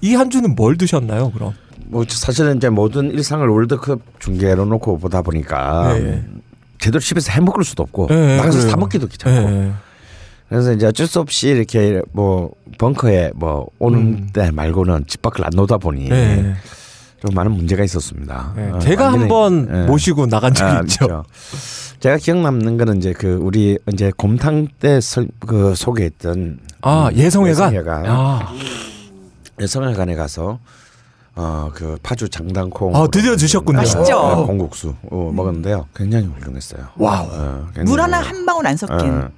[0.00, 1.54] 그이한 주는 뭘 드셨나요, 그럼?
[1.86, 6.24] 뭐 사실은 이제 모든 일상을 월드컵 중계로 놓고 보다 보니까 네.
[6.78, 8.70] 제대로 집에서 해 먹을 수도 없고 네, 나가서 그래요.
[8.70, 9.72] 사 먹기도 귀찮고 네.
[10.48, 14.28] 그래서 이제 어쩔 수 없이 이렇게 뭐 벙커에 뭐 오는 음.
[14.32, 16.54] 때 말고는 집 밖을 안 나오다 보니 네.
[17.22, 18.52] 좀 많은 문제가 있었습니다.
[18.58, 19.86] 예, 어, 제가 완전히, 한번 예.
[19.86, 21.04] 모시고 나간 적이 아, 있죠.
[21.04, 21.24] 있죠.
[22.00, 27.72] 제가 기억 남는 거는 이제 그 우리 이제 곰탕 때그 소개했던 아 음, 예성회관.
[27.74, 28.06] 예성회관.
[28.08, 28.52] 아,
[29.60, 30.58] 예성회관에 가서
[31.36, 33.78] 어그 파주 장단콩 아, 드디어 드셨군요.
[33.78, 34.16] 맛있죠?
[34.18, 35.86] 어, 콩국수 어, 먹었는데요.
[35.94, 36.88] 굉장히 훌륭했어요.
[36.96, 37.28] wow.
[37.30, 38.20] 어, 굉장히 물 하나.
[38.20, 38.98] 한 방울 안 섞인.
[38.98, 39.28] 어,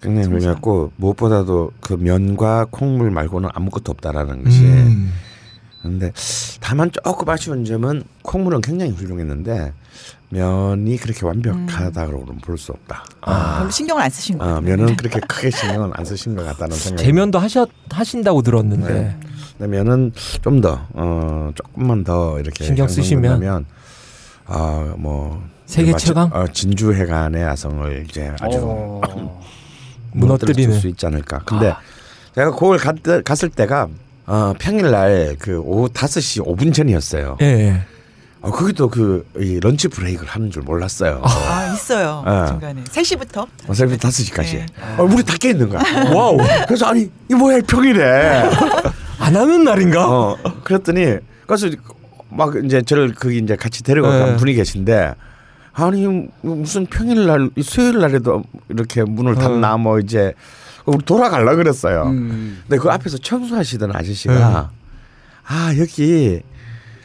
[0.00, 5.12] 굉장히 훌륭했고 무엇보다도 그 면과 콩물 말고는 아무것도 없다라는 것이 음.
[5.82, 6.12] 근데
[6.60, 9.72] 다만 조금 아쉬운 점은 콩물은 굉장히 훌륭했는데
[10.30, 13.04] 면이 그렇게 완벽하다고는 볼 수 없다.
[13.58, 14.54] 별로 신경을 안 쓰신 거예요.
[14.54, 17.04] 어, 면은 그렇게 크게 신경은 안 쓰신 것 같다는 생각이.
[17.04, 18.92] 제면도 하셨 하신다고 들었는데.
[18.92, 19.16] 네.
[19.58, 23.66] 근데 면은 좀더 어, 조금만 더 이렇게 신경 쓰시면
[24.46, 26.30] 아뭐 세계 최강?
[26.32, 29.42] 어, 진주 해관의 야성을 이제 아주 어.
[30.12, 30.78] 무너뜨리는.
[30.78, 31.40] 수 있지 않을까.
[31.44, 31.74] 근데
[32.34, 33.88] 제가 그걸 갔, 갔을 때가
[34.26, 37.38] 어, 평일날 그 오후 5시 5분 전이었어요.
[37.42, 37.82] 예, 예.
[38.40, 41.20] 어, 거기도 그이 런치 브레이크를 하는 줄 몰랐어요.
[41.24, 42.46] 아 있어요 어.
[42.48, 44.52] 중간에 3시부터 어, 새벽 5시까지.
[44.54, 44.66] 네.
[44.98, 45.80] 어, 문이 닫겨 있는 거야.
[46.12, 46.38] wow.
[46.66, 48.02] 그래서 아니 이 뭐야 평일에.
[49.18, 50.08] 안 하는 날인가?
[50.10, 51.68] 어 그랬더니 그래서
[52.28, 54.36] 막 이제 저를 거기 이제 같이 데려간 네.
[54.36, 55.14] 분이 계신데
[55.74, 60.34] 아니 무슨 평일날 수요일 날에도 이렇게 문을 닫나 뭐 이제
[60.86, 62.04] 우리 돌아갈라 그랬어요.
[62.06, 62.62] 음.
[62.68, 64.70] 근데 그 앞에서 청소하시던 아저씨가
[65.44, 66.40] 아 여기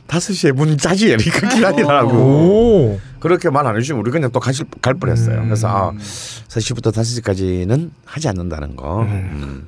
[0.08, 3.00] 다섯 시에 문 따지 이렇게 기다리라고 오.
[3.20, 5.40] 그렇게 말 안 해주시면 우리 그냥 또 가실 갈 뻔했어요.
[5.40, 5.44] 음.
[5.46, 5.92] 그래서 아,
[6.48, 9.02] 3시부터 5시까지는 하지 않는다는 거.
[9.02, 9.68] 음.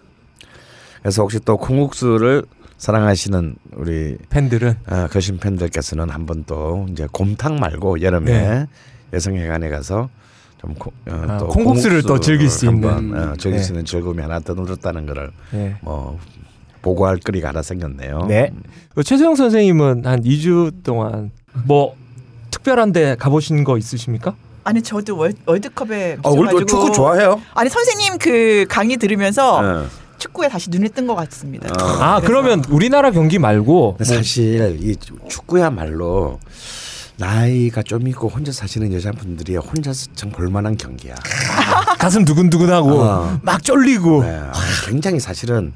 [1.02, 2.44] 그래서 혹시 또 콩국수를
[2.78, 8.66] 사랑하시는 우리 팬들은 어, 거신 팬들께서는 한번 또 이제 곰탕 말고 여름에 네.
[9.12, 10.10] 여성회관에 가서
[10.62, 13.14] 좀 콩, 어, 아, 또 콩국수를 또 즐길 수 있는.
[13.16, 13.64] 어, 즐길 네.
[13.64, 15.76] 수 있는 즐거움이 하나 더 늘었다는 거를 예.
[15.82, 16.20] 뭐
[16.82, 18.26] 보고할 거리가 하나 생겼네요.
[18.28, 18.52] 네.
[18.94, 21.32] 그 최소영 선생님은 한 2주 동안
[21.66, 21.96] 뭐
[22.52, 24.36] 특별한데 가보신 거 있으십니까?
[24.66, 27.42] 아니 저도 월, 월드컵에 또 미쳐가지고- 축구 좋아해요?
[27.54, 29.86] 아니 선생님 그 강의 들으면서 어.
[30.18, 31.70] 축구에 다시 눈에 뜬것 같습니다.
[31.82, 31.88] 어.
[32.04, 34.96] 아, 그러면 우리나라 경기 말고 근데 사실 이
[35.30, 36.40] 축구야말로
[37.20, 41.16] 나이가 좀 있고 혼자 사시는 여자분들이 혼자서 참 볼만한 경기야.
[42.00, 43.40] 가슴 두근두근하고 어.
[43.44, 44.54] 막 쫄리고 네, 아,
[44.88, 45.74] 굉장히 사실은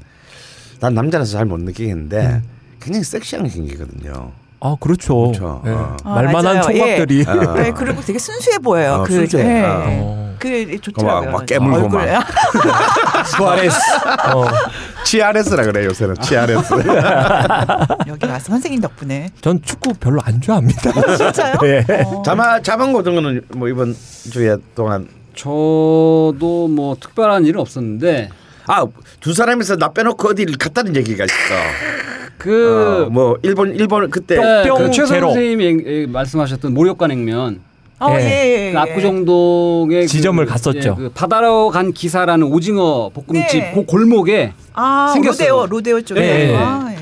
[0.80, 2.42] 난 남자라서 잘 못 느끼겠는데
[2.80, 4.32] 굉장히 섹시한 경기거든요.
[4.64, 5.26] 아 그렇죠.
[5.26, 5.62] 그렇죠.
[5.66, 5.70] 예.
[5.70, 5.96] 어.
[6.04, 6.62] 어, 말만한 맞아요.
[6.62, 7.52] 총각들이 어.
[7.52, 8.94] 네, 그리고 되게 순수해 보여요.
[8.94, 9.44] 어, 그, 순수해.
[9.44, 9.62] 네.
[9.62, 9.82] 어.
[9.86, 10.36] 어.
[10.38, 11.30] 그 좋더라고요.
[11.32, 12.24] 막 깨물고 막.
[13.26, 13.76] 수아레스.
[14.34, 14.44] 어.
[15.04, 16.72] 치아레스라 그래 요새는 치아레스.
[18.08, 21.16] 여기 와서 선생님 덕분에 전 축구 별로 안 좋아합니다.
[21.16, 21.56] 진짜요?
[21.64, 21.84] 예.
[22.06, 22.22] 어.
[22.22, 23.94] 자마 자방고등어는 뭐 이번
[24.30, 28.30] 주에 동안 저도 뭐 특별한 일은 없었는데
[28.66, 28.86] 아
[29.20, 31.34] 두 사람이서 나 빼놓고 어디를 갔다는 얘기가 있어.
[32.38, 35.28] 그 어, 뭐 일본 일본 그때 네, 뿅그 최선 제로.
[35.28, 37.60] 선생님이 예, 말씀하셨던 모욕관 냉면
[38.00, 38.20] 어, 예.
[38.20, 38.80] 예, 예, 그 예.
[38.80, 40.96] 압구정동의 지점을 그, 갔었죠.
[40.98, 43.72] 예, 그 바다로 간 기사라는 오징어 볶음집 네.
[43.74, 45.48] 그 골목에 아, 생겼어요.
[45.48, 46.20] 로데오, 로데오 쪽에.
[46.20, 46.56] 예, 예.
[46.56, 46.96] 아, 예.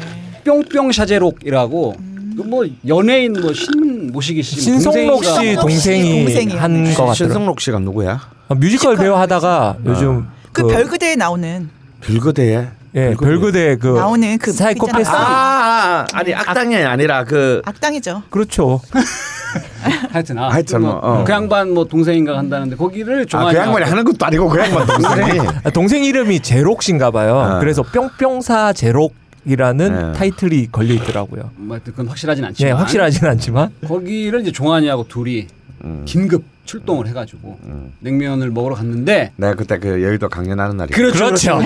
[0.45, 1.95] 뿅뿅 샤제록이라고
[2.37, 6.25] 그뭐 연예인 뭐 신 모시기 씨 신성록 씨 동생이
[6.57, 6.85] 한.
[6.85, 7.15] 것 같더라고요.
[7.15, 8.21] 신성록 씨가 누구야?
[8.49, 11.69] 아, 뮤지컬 배우 하다가 요즘 그, 별그대에 나오는
[12.01, 15.19] 별거대에 예, 별그대 그 나오는 그 사이코패스 있잖아.
[15.19, 18.25] 아, 아, 아 아 니 악당이 아니라 그 악당이죠.
[18.29, 18.81] 그렇죠.
[20.11, 21.25] 하여튼 아, 하여튼 그, 뭐, 어.
[21.25, 24.87] 그 양반 뭐 동생인가 한다는데 거기를 아, 좋아하는 그 양반이 하는 것도 아니고 그 양반
[24.87, 27.39] 동생이 아, 동생 이름이 제록 씨인가 봐요.
[27.39, 27.59] 아.
[27.59, 30.19] 그래서 뿅뿅사 제록 이라는 네.
[30.19, 31.51] 타이틀이 걸려 있더라고요.
[31.57, 35.47] 뭐 하여튼 그건 확실하진 예, 않지만 확실하진 않지만 거기를 이제 종환이하고 둘이
[35.85, 36.03] 음.
[36.05, 37.93] 긴급 출동을 해가지고 음.
[38.01, 41.61] 냉면을 먹으러 갔는데 내가 그때 그 여의도 강연하는 날이 그렇죠.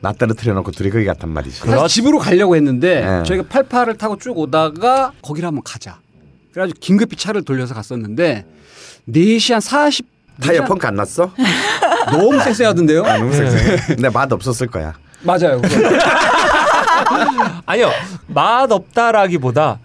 [0.00, 1.60] 나 떨어뜨려 놓고 둘이 거기 갔단 말이지.
[1.60, 3.22] 사실 집으로 가려고 했는데 네.
[3.24, 5.98] 저희가 88을 타고 쭉 오다가 거기를 한번 가자.
[6.52, 8.44] 그래가지고 긴급히 차를 돌려서 갔었는데
[9.08, 10.06] 4시 한 40.
[10.40, 11.30] 타이어 펑크 안 났어?
[12.10, 13.04] 너무 쎄쎄하던데요?
[13.04, 13.76] 아, 너무 섹시해.
[13.88, 14.94] 근데 맛 없었을 거야.
[15.22, 15.60] 맞아요.
[17.66, 17.90] 아니요
[18.26, 19.78] 맛 없다라기보다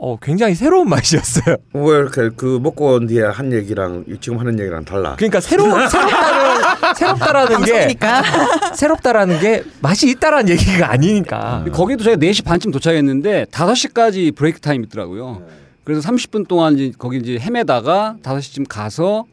[0.00, 1.56] 어, 굉장히 새로운 맛이었어요.
[1.72, 5.16] 왜 이렇게 그 먹고 온 뒤에 한 얘기랑 지금 하는 얘기랑 달라?
[5.16, 7.96] 그러니까 새로 새롭다는 새롭다라는 게.
[8.74, 11.64] 새롭다라는 게 맛이 있다라는 얘기가 아니니까.
[11.72, 15.42] 거기도 저희가 4시 반쯤 도착했는데 5시까지 break time 있더라고요.
[15.84, 19.24] 그래서 30분 동안 이제 거기 이제 헤매다가 5시쯤 가서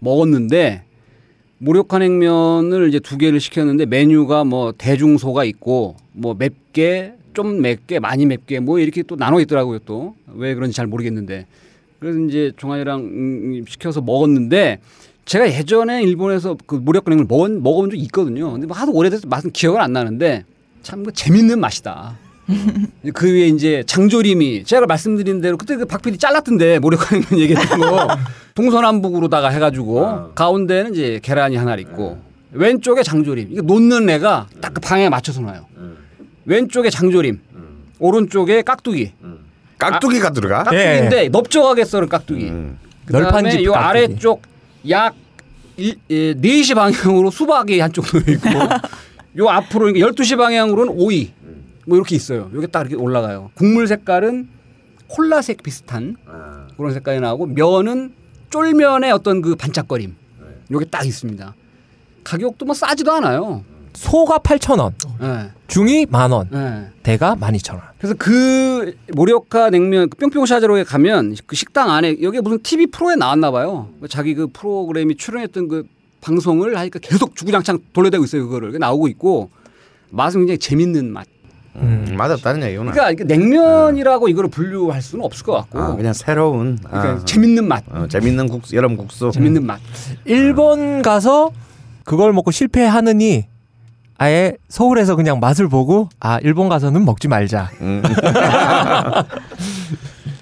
[0.00, 0.82] 먹었는데
[1.58, 8.26] 모욕한 냉면을 이제 두 개를 시켰는데 메뉴가 뭐 대중소가 있고 뭐 맵게 좀 맵게 많이
[8.26, 11.46] 맵게 뭐 이렇게 또 나눠 있더라고요 또 왜 그런지 잘 모르겠는데
[12.00, 14.78] 그래서 이제 종아이랑 음, 시켜서 먹었는데
[15.24, 18.50] 제가 예전에 일본에서 그 냉면 먹은 먹어본 적 있거든요.
[18.52, 20.44] 근데 뭐 하도 오래돼서 맛은 기억을 안 나는데
[20.82, 22.16] 참 그 재밌는 맛이다.
[23.14, 28.08] 그 위에 이제 장조림이 제가 말씀드린 대로 그때 그 박PD 잘랐던데 모래카냉면 얘기했던 거
[28.54, 32.18] 동서남북으로다가 해가지고 가운데는 이제 계란이 하나 있고
[32.50, 35.66] 왼쪽에 장조림 이거 놓는 애가 딱 그 방향에 맞춰서 놔요.
[36.44, 37.40] 왼쪽에 장조림
[37.98, 39.12] 오른쪽에 깍두기
[39.78, 40.62] 깍두기가 들어가?
[40.64, 42.78] 깍두기인데 넓적하게 썰은 깍두기 음.
[43.06, 43.74] 그다음에 요.
[43.74, 44.42] 아래쪽
[44.88, 45.14] 약
[45.76, 48.48] 일, 예, 4시 방향으로 수박이 한쪽 놓여 있고
[49.38, 51.32] 요 앞으로 그러니까 12시 방향으로는 오이
[51.86, 52.50] 뭐 이렇게 있어요.
[52.54, 53.50] 요게 딱 이렇게 올라가요.
[53.54, 54.48] 국물 색깔은
[55.08, 56.16] 콜라색 비슷한
[56.76, 58.12] 그런 색깔이 나오고 면은
[58.50, 60.14] 쫄면의 어떤 그 반짝거림
[60.70, 61.54] 요게 딱 있습니다.
[62.24, 63.64] 가격도 뭐 싸지도 않아요.
[63.94, 65.50] 소가 8,000원, 예.
[65.68, 66.90] 중이 만 원, 예.
[67.02, 67.80] 대가 12,000원.
[67.98, 73.16] 그래서 그 모리오카 냉면 그 뿅뿅 샤즈로에 가면 그 식당 안에 여기 무슨 TV 프로에
[73.16, 73.88] 나왔나 봐요.
[74.08, 75.84] 자기 그 프로그램이 출연했던 그
[76.20, 78.44] 방송을 하니까 계속 주구장창 돌려대고 있어요.
[78.48, 79.50] 그거를 나오고 있고
[80.10, 81.26] 맛은 굉장히 재밌는 맛.
[81.76, 82.92] 음, 맛없다는 얘기구나.
[82.92, 87.82] 그러니까 냉면이라고 이거를 분류할 수는 없을 것 같고 아, 그냥 새로운 그러니까 아, 재밌는 맛.
[87.90, 89.30] 어, 재밌는 국수, 여름 국수.
[89.32, 89.80] 재밌는 맛.
[90.26, 91.50] 일본 가서
[92.04, 93.46] 그걸 먹고 실패하느니
[94.18, 97.70] 아예 서울에서 그냥 맛을 보고 아 일본 가서는 먹지 말자.
[97.80, 98.02] 음.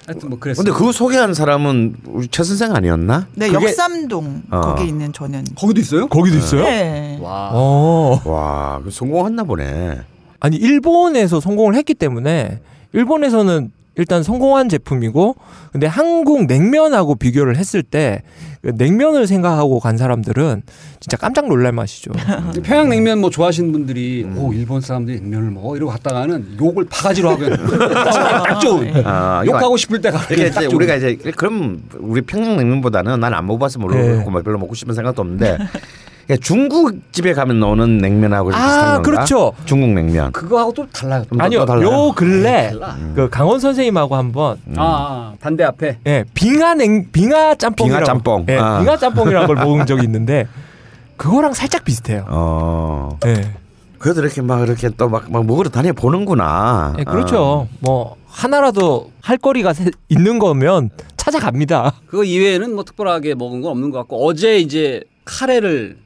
[0.07, 0.63] 하여튼 뭐 그랬어요.
[0.63, 3.27] 근데 그거 소개하는 사람은 우리 최 선생 아니었나?
[3.35, 4.61] 네, 그게- 역삼동 어.
[4.61, 5.45] 거기 있는 저는.
[5.55, 6.07] 거기도 있어요?
[6.07, 6.63] 거기도 있어요?
[6.63, 7.17] 네.
[7.21, 7.49] 와.
[7.53, 8.19] 어.
[8.25, 9.99] 와, 그 성공했나 보네.
[10.39, 12.59] 아니 일본에서 성공을 했기 때문에
[12.93, 15.35] 일본에서는 일단 성공한 제품이고
[15.71, 20.61] 근데 한국 냉면하고 비교를 했을 때그 냉면을 생각하고 간 사람들은
[21.01, 22.11] 진짜 깜짝 놀랄 맛이죠.
[22.63, 27.67] 평양 냉면 뭐 좋아하시는 분들이 오 일본 사람들이 냉면을 먹어 이러고 갔다가는 욕을 바가지로 하면
[27.91, 32.55] 딱 좋은 아, 이거 욕하고 싶을 때가 이게 딱 이제 우리가 이제 그럼 우리 평양
[32.57, 34.23] 냉면보다는 난 안 먹어봐서 모르고 네.
[34.29, 35.57] 뭐 별로 먹고 싶은 생각도 없는데
[36.27, 39.01] 그러니까 중국 집에 가면 나오는 냉면하고 비슷한 아 건가?
[39.01, 39.53] 그렇죠.
[39.65, 40.31] 중국 냉면.
[40.31, 41.23] 그거하고 또 달라요.
[41.27, 41.85] 좀 더- 아니요 더 달라요?
[42.07, 42.97] 요 근래 달라.
[43.15, 48.45] 그 강원 선생님하고 한번 아, 아 반대 앞에 예 빙하 냉 빙하 짬뽕이라고 빙하 짬뽕.
[48.49, 48.79] 예, 아.
[48.79, 50.47] 빙하 짬뽕이라는 걸 먹은 적이 있는데
[51.17, 52.25] 그거랑 살짝 비슷해요.
[52.29, 53.17] 어.
[53.25, 53.51] 예.
[53.99, 56.95] 그래도 이렇게 막 이렇게 또 막 막 먹으러 다녀 보는구나.
[56.99, 57.67] 예, 그렇죠.
[57.81, 61.93] 뭐 하나라도 할 거리가 세- 있는 거면 찾아갑니다.
[62.07, 65.97] 그거 이외에는 뭐 특별하게 먹은 건 없는 것 같고 어제 이제 카레를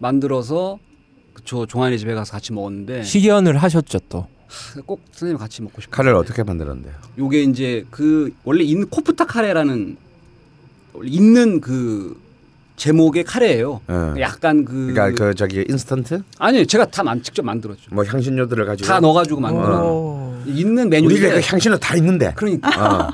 [0.00, 0.78] 만들어서
[1.34, 4.26] 그저 종환이 집에 가서 같이 먹었는데 식연을 하셨죠 또.
[4.84, 5.92] 꼭 선생님 같이 먹고 싶어요.
[5.96, 6.92] 카레를 어떻게 만들었는데요?
[7.18, 9.96] 요게 이제 그 원래 있는 코프타 카레라는
[10.94, 12.20] 원래 있는 그
[12.74, 13.80] 제목의 카레예요.
[14.16, 14.20] 예.
[14.22, 17.94] 약간 그 그러니까 그 저기 인스턴트 아니 제가 다 만, 직접 만들었죠.
[17.94, 19.84] 뭐 향신료들을 가지고 다 넣어가지고 만들어.
[19.86, 20.34] 오.
[20.46, 22.32] 있는 우리가 그 메뉴인데 향신료 다 있는데.
[22.34, 22.70] 그러니까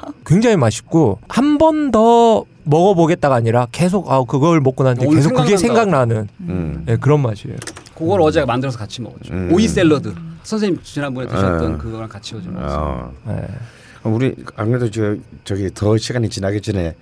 [0.07, 0.12] 어.
[0.24, 5.56] 굉장히 맛있고 한 번 더 먹어보겠다가 아니라 계속 아 그걸 먹고 나는데 오늘 계속 그게
[5.56, 5.98] 생각난다.
[6.06, 6.84] 생각나는 음.
[6.88, 7.56] 예, 그런 맛이에요.
[7.96, 9.32] 그걸 어제 만들어서 같이 먹었죠.
[9.32, 9.50] 음.
[9.52, 10.14] 오이 샐러드.
[10.42, 11.78] 선생님 지난번에 드셨던 음.
[11.78, 13.12] 그거랑 같이 어제 먹었어요.
[13.24, 13.32] 어.
[13.32, 13.46] 예.
[14.08, 16.94] 우리 안 그래도 저 저기 더 시간이 지나기 전에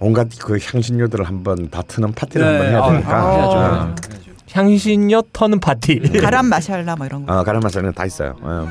[0.00, 3.16] 온갖 그 향신료들을 한번 다 트는 파티를 네, 한번 해야 아, 되니까.
[3.16, 3.60] 아, 해야죠, 어.
[3.60, 3.82] 해야죠,
[4.12, 4.28] 해야죠.
[4.52, 5.98] 향신료 터는 파티.
[6.20, 7.38] 가람 마샬라 뭐 이런 거.
[7.38, 8.36] 어, 가람 마사는 다 있어요.
[8.40, 8.68] 어.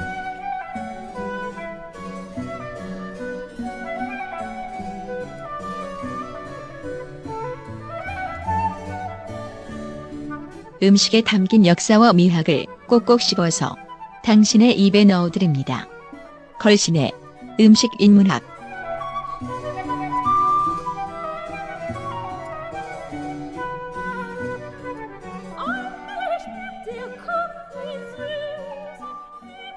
[10.82, 13.76] 음식에 담긴 역사와 미학을 꼭꼭 씹어서
[14.24, 15.88] 당신의 입에 넣어드립니다.
[16.60, 17.12] 걸신의
[17.60, 18.44] 음식 인문학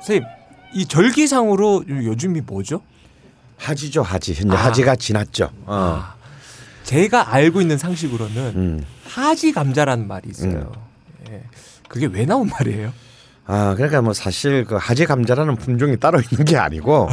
[0.00, 0.28] 선생님
[0.72, 2.82] 이 절기상으로 요즘이 뭐죠?
[3.56, 4.34] 하지죠, 하지.
[4.34, 4.66] 현재 아.
[4.66, 5.50] 하지가 지났죠.
[5.66, 6.00] 어.
[6.02, 6.14] 아,
[6.84, 8.86] 제가 알고 있는 상식으로는 음.
[9.04, 10.89] 하지 감자라는 말이 있어요.
[11.30, 11.42] 예.
[11.88, 12.92] 그게 왜 나온 말이에요?
[13.46, 17.08] 아, 그러니까 뭐 사실 그 하지 감자라는 품종이 따로 있는 게 아니고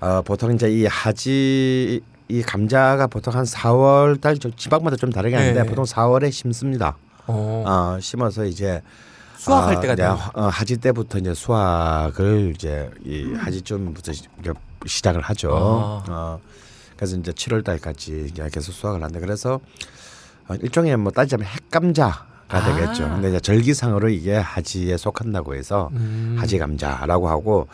[0.00, 5.62] 어, 보통 이제 이 하지 이 감자가 보통 한 4월 달저 지방마다 좀 다르게 하는데
[5.62, 5.68] 네.
[5.68, 6.96] 보통 4월에 심습니다.
[7.26, 8.80] 어, 어, 심어서 이제
[9.36, 10.18] 수확할 아, 때가 돼요.
[10.34, 14.24] 어, 하지 때부터 이제 수확을 이제 이 하지쯤부터 시-
[14.86, 15.50] 시작을 하죠.
[16.08, 16.10] 아.
[16.12, 16.40] 어,
[16.96, 19.60] 그래서 이제 7월 달까지 계속 수확을 하는데 그래서
[20.48, 22.64] 어, 일종의 뭐 따지자면 핵감자 가 아.
[22.64, 23.08] 되겠죠.
[23.08, 26.36] 근데 이제 절기상으로 이게 하지에 속한다고 해서 음.
[26.38, 27.68] 하지 감자라고 하고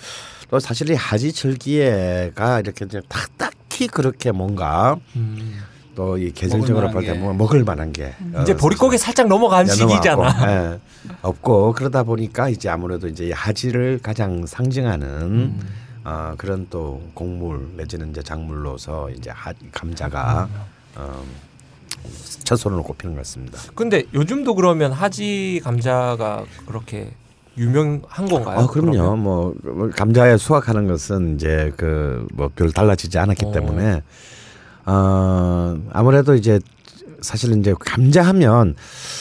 [0.50, 5.58] 또 사실 이 하지 절기에가 이렇게 이제 딱 딱히 그렇게 뭔가 음.
[5.98, 9.72] 또이 계절적으로 먹을 볼때 만한 뭐 먹을 만한 게 이제 어, 보릿고개 살짝 넘어간 네,
[9.72, 10.46] 시기잖아.
[10.48, 10.80] 예.
[11.22, 15.60] 없고 그러다 보니까 이제 아무래도 이제 이 하지를 가장 상징하는 음.
[16.04, 20.60] 어, 그런 또 곡물 내지는 이제 작물로서 이제 하, 감자가 음.
[20.94, 21.24] 어,
[22.44, 23.58] 첫 손으로 꼽히는 것 같습니다.
[23.74, 27.10] 근데 요즘도 그러면 하지 감자가 그렇게
[27.56, 28.60] 유명한 건가요?
[28.60, 28.92] 아, 그럼요.
[28.92, 29.18] 그러면?
[29.22, 29.54] 뭐
[29.96, 33.52] 감자에 수확하는 것은 이제 그 뭐 별 달라지지 않았기 어.
[33.52, 34.02] 때문에
[34.86, 36.60] 어 아무래도 이제
[37.20, 38.76] 사실은 이제 감자하면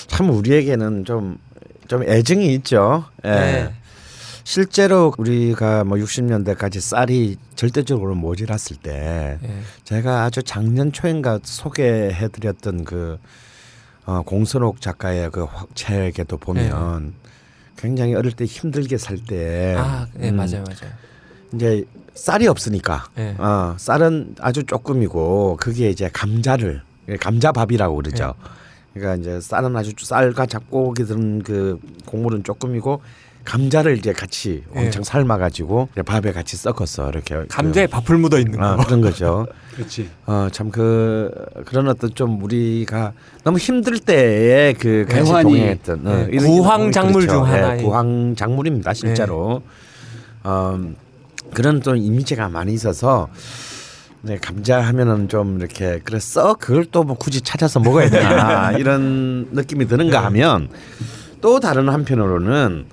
[0.08, 1.38] 참 우리에게는 좀
[1.88, 3.06] 좀 애증이 있죠.
[3.24, 3.30] 예.
[3.30, 3.74] 네.
[4.52, 9.50] 실제로 우리가 뭐 60년대까지 쌀이 절대적으로 모자랐을 때 예.
[9.84, 13.18] 제가 아주 작년 초인가 소개해드렸던 그
[14.06, 17.14] 어, 공선옥 작가의 그 화- 책에도 보면
[17.76, 20.94] 굉장히 어릴 때 힘들게 살 때 아, 예, 음, 맞아요, 맞아요.
[21.54, 21.84] 이제
[22.14, 23.36] 쌀이 없으니까 예.
[23.38, 26.82] 어, 쌀은 아주 조금이고 그게 이제 감자를
[27.20, 28.34] 감자밥이라고 그러죠.
[28.38, 28.58] 예.
[28.94, 33.02] 그러니까 이제 쌀은 아주 쌀과 잡곡이 든그 곡물은 조금이고
[33.52, 34.80] 감자를 이제 같이 예.
[34.80, 38.84] 왕창 삶아가지고 밥에 같이 섞었어 이렇게 감자에 밥풀 묻어 있는 그, 아, 거.
[38.86, 39.48] 그런 거죠.
[39.74, 40.10] 그렇지.
[40.26, 41.32] 어, 참 그
[41.66, 43.14] 그런 어떤 좀 우리가
[43.46, 45.44] 너무 힘들 때에 그 같이 애환이.
[45.44, 47.46] 동행했던 어, 네, 이런 구황 경험이 작물 그렇죠.
[47.46, 47.84] 중 예, 하나인.
[47.84, 49.62] 구황 작물입니다 실제로.
[50.44, 50.80] 어,
[51.54, 53.30] 그런 또 이미지가 많이 있어서
[54.24, 59.86] 네, 감자 하면은 좀 이렇게 그래서 그걸 또 뭐 굳이 찾아서 먹어야 되나 이런 느낌이
[59.86, 59.90] 네.
[59.96, 60.68] 드는가 하면
[61.40, 62.86] 또 다른 한편으로는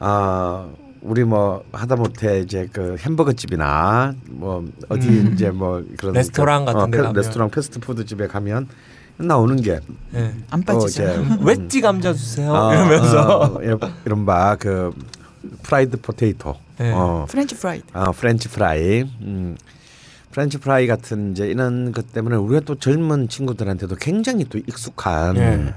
[0.00, 0.66] 아
[1.02, 5.32] 우리 뭐 하다못해 이제 그 햄버거 집이나 뭐 어디 음.
[5.34, 7.16] 이제 뭐 그런 레스토랑 그, 같은 데 페- 가면.
[7.16, 8.68] 레스토랑 패스트푸드 집에 가면
[9.18, 9.80] 나오는 게
[10.14, 10.32] 예.
[10.50, 11.02] 안 또 빠지죠.
[11.42, 12.50] 웨지 감자 주세요.
[12.52, 14.92] 어, 이러면서 어, 어, 이른바 그
[15.62, 16.92] fried potato 네.
[16.92, 17.84] 어, french fried.
[17.92, 19.02] 아, french fry.
[19.20, 19.56] 음.
[20.32, 25.74] french fry 같은 이제 이런 것 때문에 우리가 또 젊은 친구들한테도 굉장히 또 익숙한 예.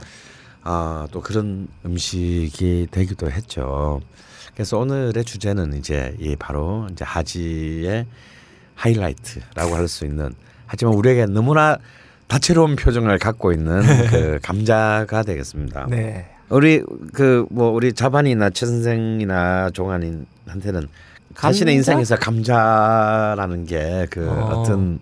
[0.64, 4.02] 아, 또 그런 음식이 되기도 했죠.
[4.54, 8.06] 그래서 오늘의 주제는 이제 이 바로 이제 하지의
[8.76, 10.34] 하이라이트라고 할 수 있는
[10.66, 11.78] 하지만 우리에게 너무나
[12.28, 15.88] 다채로운 표정을 갖고 있는 그 감자가 되겠습니다.
[15.90, 16.28] 네.
[16.50, 16.82] 우리
[17.14, 20.88] 그 뭐 우리 자반이나 최 선생이나 종환이한테는
[21.36, 21.92] 자신의 감자?
[21.94, 24.34] 인생에서 감자라는 게그 어.
[24.34, 24.64] 어.
[24.64, 25.00] 떤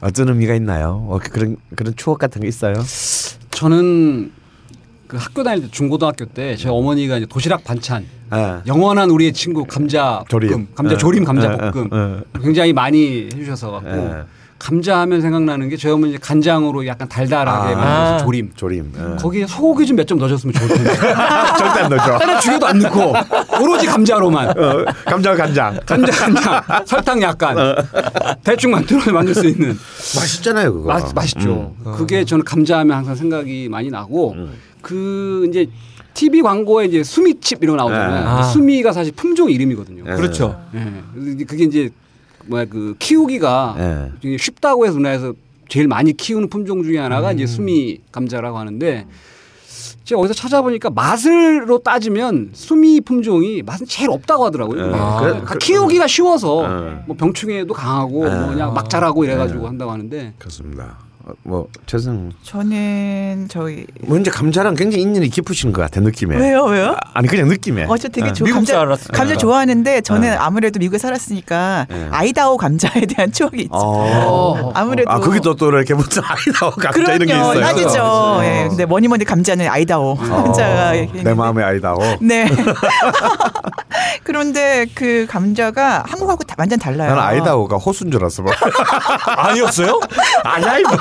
[0.00, 1.06] 어떤 의미가 있나요?
[1.08, 2.74] 어, 그런 그런 추억 같은 게 있어요?
[3.50, 4.32] 저는
[5.08, 9.64] 그 학교 다닐 때 중고등학교 때 저희 어머니가 이제 도시락 반찬 아, 영원한 우리의 친구
[9.64, 10.50] 감자 조림.
[10.50, 10.98] 볶음, 감자 어.
[10.98, 12.20] 조림, 감자 어, 어, 볶음 어.
[12.42, 14.22] 굉장히 많이 해주셔서 갖고 예.
[14.58, 17.76] 감자 하면 생각나는 게 저희 어머니 간장으로 약간 달달하게 아.
[17.76, 18.50] 만든 조림.
[18.56, 18.92] 조림.
[18.96, 19.16] 어.
[19.20, 20.94] 거기에 소고기 좀 몇 점 넣어줬으면 좋을 텐데.
[21.58, 22.18] 절대 안 넣죠.
[22.18, 23.12] 다른 죽여도 안 넣고
[23.62, 24.58] 오로지 감자로만.
[24.58, 25.78] 어, 감자 간장.
[25.84, 27.56] 간장, 간장, 설탕 약간
[28.42, 29.68] 대충 만들어 만들 수 있는
[30.16, 30.88] 맛있잖아요 그거.
[30.88, 31.74] 맛 맛있죠.
[31.84, 31.92] 음.
[31.94, 34.52] 그게 저는 감자 하면 항상 생각이 많이 나고 음.
[34.86, 35.66] 그 이제
[36.14, 38.20] TV 광고에 이제 수미칩 이런 거 나오잖아요.
[38.24, 38.26] 네.
[38.26, 38.42] 아.
[38.44, 40.04] 수미가 사실 품종 이름이거든요.
[40.04, 40.14] 네.
[40.14, 40.60] 그렇죠.
[40.74, 41.44] 예.
[41.44, 41.90] 그게 이제
[42.46, 44.36] 뭐야 그 키우기가 예.
[44.38, 45.34] 쉽다고 해서 우리나라에서
[45.68, 47.34] 제일 많이 키우는 품종 중에 하나가 음.
[47.34, 49.06] 이제 수미 감자라고 하는데
[50.04, 54.86] 제가 어디서 찾아보니까 맛으로 따지면 수미 품종이 맛은 제일 없다고 하더라고요.
[54.86, 54.92] 예.
[54.94, 55.20] 아.
[55.20, 57.02] 그래- 다 그- 키우기가 쉬워서 예.
[57.08, 58.30] 뭐 병충해도 강하고 예.
[58.32, 59.66] 뭐 그냥 막 자라고 이래가지고 예.
[59.66, 60.98] 한다고 하는데 그렇습니다.
[61.28, 66.36] 어, 뭐 최선 저는 저희 뭐 이제 감자랑 굉장히 인연이 깊으신 것 같아 느낌에.
[66.36, 66.90] 왜요 왜요?
[66.92, 67.84] 아, 아니 그냥 느낌에.
[67.88, 68.32] 어, 저 되게 예.
[68.32, 69.16] 좋 미국 감자, 살았으니까.
[69.18, 70.36] 감자 좋아하는데 저는 네.
[70.36, 72.08] 아무래도 미국에 살았으니까 네.
[72.12, 73.72] 아이다호 감자에 대한 추억이 있죠.
[73.74, 74.70] 어.
[74.74, 77.60] 아무래도 아 거기도 또 이렇게 무슨 아이다호 감자 그럼요, 이런 게 있어요.
[77.60, 77.88] 따지죠.
[77.90, 78.40] 그렇죠.
[78.44, 81.98] 예, 근데 뭐니 뭐니 감자는 아이다호 감자가 어, 내 마음의 아이다호.
[82.20, 82.46] 네.
[84.22, 87.10] 그런데 그 감자가 한국하고 다- 완전 달라요.
[87.10, 88.42] 나는 아이다호가 호수인 줄 알았어.
[88.42, 88.52] 뭐.
[89.26, 90.00] 아니었어요?
[90.44, 90.96] 아니야 이거.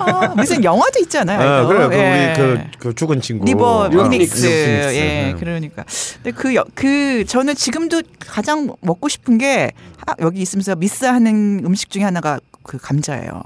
[0.00, 1.38] 어, 무슨 영화도 있잖아요.
[1.38, 1.88] 어, 아이다호.
[1.88, 2.34] 그래 그 예.
[2.34, 3.44] 우리 그, 그 죽은 친구.
[3.44, 4.10] 리버 어, 피닉스.
[4.42, 4.46] 피닉스.
[4.46, 5.34] 예, 네.
[5.38, 5.84] 그러니까.
[6.22, 9.72] 근데 그, 여- 그, 저는 지금도 가장 먹고 싶은 게
[10.06, 13.42] 하- 여기 있으면서 miss하는 음식 중에 하나가 그 감자예요.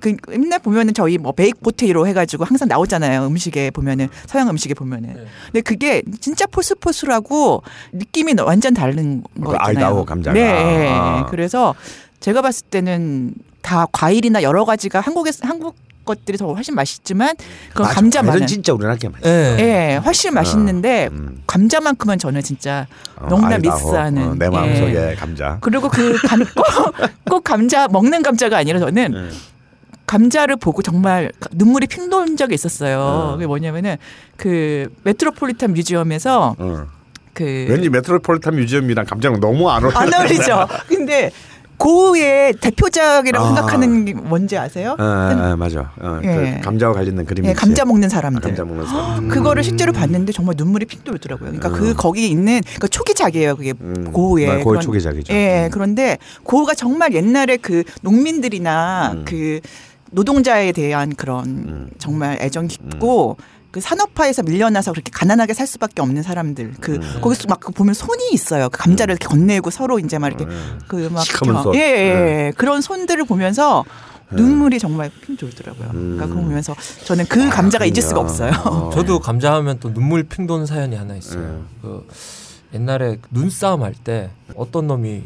[0.00, 5.12] 그 맨날 보면은 저희 뭐 baked potato 해가지고 항상 나오잖아요 음식에 보면은 서양 음식에 보면은
[5.14, 5.24] 네.
[5.46, 9.58] 근데 그게 진짜 포슬포슬하고 느낌이 완전 다른 거그 있잖아요.
[9.86, 10.34] 아이다호 감자가.
[10.34, 11.26] 네, 아.
[11.28, 11.74] 그래서
[12.20, 17.34] 제가 봤을 때는 다 과일이나 여러 가지가 한국에 한국 것들이 더 훨씬 맛있지만
[17.74, 19.28] 그 감자만은 진짜 우리나라 게 맛있어.
[19.28, 19.56] 예.
[19.58, 21.42] 예, 훨씬 맛있는데 음.
[21.46, 23.58] 감자만큼은 저는 진짜 어, 너무나.
[23.58, 24.22] 미스하는.
[24.28, 24.48] 어, 내 예.
[24.48, 25.58] 마음속에 감자.
[25.60, 26.94] 그리고 그 감, 꼭,
[27.28, 29.28] 꼭 감자 먹는 감자가 아니라 저는 네.
[30.06, 32.98] 감자를 보고 정말 눈물이 핑 도는 적이 있었어요.
[33.00, 33.32] 어.
[33.34, 33.96] 그게 뭐냐면은
[34.38, 36.86] 그 메트로폴리탄 뮤지엄에서 어.
[37.34, 39.98] 그 왠지 메트로폴리탄 뮤지엄이랑 감자랑 너무 안 어울려.
[39.98, 40.66] 안 어울리죠.
[40.88, 41.30] 근데
[41.78, 43.48] 고흐의 대표작이라고 아.
[43.54, 44.96] 생각하는 게 뭔지 아세요?
[44.98, 45.92] 어, 어, 맞아.
[46.00, 46.56] 어, 예.
[46.58, 47.52] 그 감자와 관련된 그림이 예.
[47.52, 48.40] 감자 먹는 아, 사람들.
[48.42, 49.28] 감자 먹는 사람.
[49.28, 51.50] 그거를 실제로 봤는데 정말 눈물이 핑 돌더라고요.
[51.52, 51.94] 그러니까 그 음.
[51.96, 53.56] 거기 있는 그 초기작이에요.
[53.56, 55.32] 그게 음, 고흐의 그런- 초기작이죠.
[55.32, 55.70] 예, 음.
[55.70, 59.24] 그런데 고흐가 정말 옛날에 그 농민들이나 음.
[59.24, 59.60] 그
[60.10, 61.90] 노동자에 대한 그런 음.
[61.98, 63.36] 정말 애정 깊고
[63.70, 67.18] 그 산업화에서 밀려나서 그렇게 가난하게 살 수밖에 없는 사람들 그 음.
[67.20, 68.70] 거기서 막그 보면 손이 있어요.
[68.70, 70.46] 그 감자를 이렇게 건네고 서로 이제 막 이렇게
[70.88, 71.74] 그막 시커먼 손.
[71.74, 72.46] 예, 예, 네.
[72.46, 72.52] 예.
[72.56, 73.84] 그런 손들을 보면서
[74.30, 75.88] 눈물이 정말 핑 돌더라고요.
[75.90, 78.52] 그러니까 그거 보면서 저는 그 감자가 잊을 수가 없어요.
[78.64, 78.90] 어.
[78.94, 81.42] 저도 감자 하면 또 눈물 핑 도는 사연이 하나 있어요.
[81.42, 81.62] 네.
[81.82, 82.06] 그
[82.74, 85.22] 옛날에 눈싸움 할 때 어떤 놈이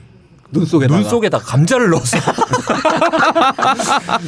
[0.53, 2.19] 눈 속에다가 눈 속에다 감자를 넣었어.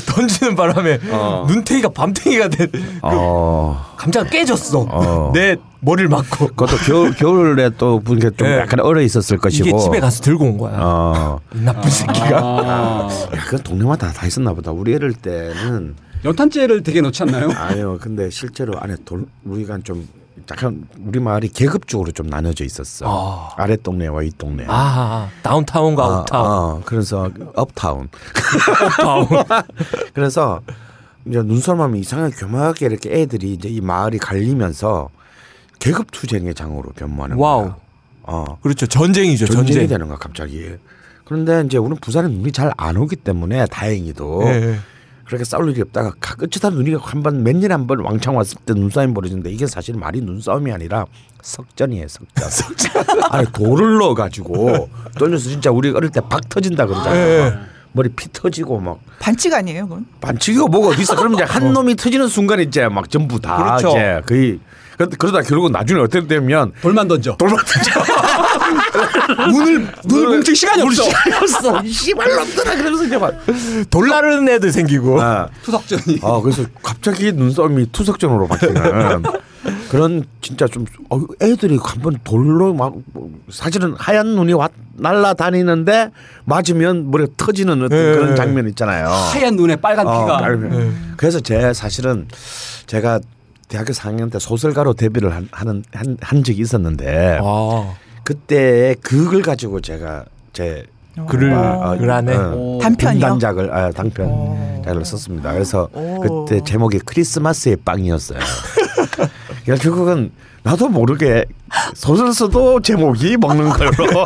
[0.06, 1.44] 던지는 바람에 어.
[1.48, 3.92] 눈탱이가 밤탱이가 된 그 어.
[3.96, 4.86] 감자가 깨졌어.
[4.90, 5.32] 어.
[5.34, 6.48] 내 머리를 맞고.
[6.48, 8.58] 그것도 겨울 겨울에 또 분께 좀 네.
[8.58, 9.68] 약간 얼어 있었을 것이고.
[9.68, 10.76] 이게 집에 가서 들고 온 거야.
[10.78, 11.40] 어.
[11.54, 12.38] 이 나쁜 새끼가.
[12.40, 13.08] 아.
[13.36, 14.72] 야, 그건 동네마다 다 있었나 보다.
[14.72, 15.94] 우리 애를 때는
[16.24, 17.50] 연탄재를 되게 넣지 않나요?
[17.54, 17.98] 아니요.
[18.00, 20.08] 근데 실제로 안에 돌 우리가 좀
[20.50, 23.06] 약간 우리 마을이 계급적으로 좀 나눠져 있었어.
[23.08, 23.62] 아.
[23.62, 24.64] 아래 동네와 이 동네.
[24.68, 26.46] 아, 다운타운과 어, 업타운.
[26.50, 28.08] 어, 그래서 업타운.
[28.84, 29.26] uptown.
[30.12, 30.60] 그래서
[31.26, 35.08] 이제 눈싸움하면 이상하게 교묘하게 이렇게 애들이 이제 이 마을이 갈리면서
[35.78, 37.62] 계급 투쟁의 장으로 변모하는 wow.
[37.62, 37.76] 거야.
[38.24, 38.58] 어.
[38.62, 38.86] 그렇죠.
[38.86, 39.46] 전쟁이죠.
[39.46, 39.88] 전쟁이 전쟁.
[39.88, 40.74] 되는 거야 갑자기.
[41.24, 44.78] 그런데 이제 우리는 부산에 눈이 잘 안 오기 때문에 다행히도 예, 예.
[45.26, 48.74] 그렇게 싸울 일이 없다가 가- 어쩌다 눈이 한번 몇 년에 한 번 왕창 왔을 때
[48.74, 51.06] 눈싸움이 벌어지는데 이게 사실 말이 눈싸움이 아니라
[51.42, 52.50] 석전이에요 석전.
[52.50, 52.92] 석전.
[53.30, 57.16] 안에 돌을 넣어 가지고 돌려서 진짜 우리 어릴 때 박 터진다 그러잖아요.
[57.46, 57.60] 예, 막
[57.92, 60.06] 머리 피 터지고 막 반칙 아니에요, 그건?
[60.20, 61.14] 반칙이고 뭐가 어디 있어?
[61.16, 63.90] 그럼 이제 한 놈이 터지는 순간 이제 막 전부 다 그렇죠.
[63.90, 64.60] 이제 거의
[64.96, 67.36] 그러- 그러다 결국 나중에 어떻게 되면 돌만 던져.
[67.36, 68.00] 돌만 터져.
[69.52, 71.02] 눈을 눈을 뭉칠 시간이 없어.
[71.02, 71.82] 시간이 없어.
[71.86, 73.34] 씨발 놈들아 그러면서 이제 막.
[73.90, 75.20] 돌 나르는 애들 생기고.
[75.20, 76.20] 아, 투석전이.
[76.22, 79.22] 아 그래서 갑자기 눈싸움이 투석전으로 바뀌는
[79.90, 86.10] 그런 진짜 좀 어, 애들이 한번 돌로 막 뭐, 사실은 하얀 눈이 왔 날라다니는데
[86.44, 88.12] 맞으면 머리가 터지는 어떤 예.
[88.14, 89.08] 그런 장면 있잖아요.
[89.08, 90.36] 하얀 눈에 빨간 어, 피가.
[90.38, 91.14] 빨간.
[91.16, 92.28] 그래서 제 사실은
[92.86, 93.20] 제가
[93.68, 97.94] 대학교 4학년 때 소설가로 데뷔를 한, 하는 한, 한 적이 있었는데 아.
[98.24, 100.84] 그때 그걸 가지고 제가 제
[101.28, 102.78] 글을 어, 글 안에 오.
[102.82, 103.20] 단편이요?
[103.20, 105.52] 단작을 아, 단편 작을 썼습니다.
[105.52, 106.20] 그래서 오.
[106.46, 108.40] 그때 제목이 크리스마스의 빵이었어요.
[109.64, 110.32] 그러니까 결국은
[110.64, 111.44] 나도 모르게
[111.94, 113.92] 소설 써도 제목이 먹는 걸로.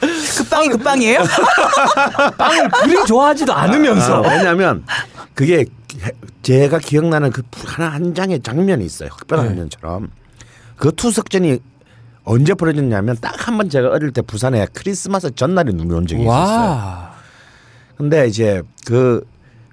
[0.00, 1.20] 그 빵이 그 빵이에요?
[2.36, 4.22] 빵을 그리 좋아하지도 않으면서.
[4.24, 4.84] 아, 왜냐하면
[5.34, 5.64] 그게
[6.42, 9.10] 제가 기억나는 그 하나 한 장의 장면이 있어요.
[9.12, 9.46] 흑백 네.
[9.46, 10.10] 장면처럼
[10.76, 11.60] 그 투석전이
[12.24, 16.38] 언제 벌어졌냐면 딱 한 번 제가 어릴 때 부산에 크리스마스 전날에 눈이 온 적이 있었어요.
[16.38, 17.10] 와.
[17.96, 19.24] 근데 이제 그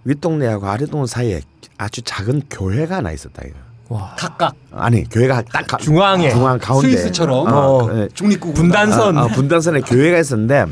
[0.06, 1.42] 윗동네하고 아래동네 사이에
[1.78, 3.56] 아주 작은 교회가 하나 있었다 이거.
[3.90, 4.16] 와.
[4.18, 6.30] 각각 아니 교회가 딱 가- 중앙에.
[6.30, 7.48] 중앙 가운데 스위스처럼.
[7.48, 7.98] 어, 어.
[8.00, 8.08] 예.
[8.14, 9.18] 중립국 분단선.
[9.18, 10.66] 아, 아, 분단선에 교회가 있었는데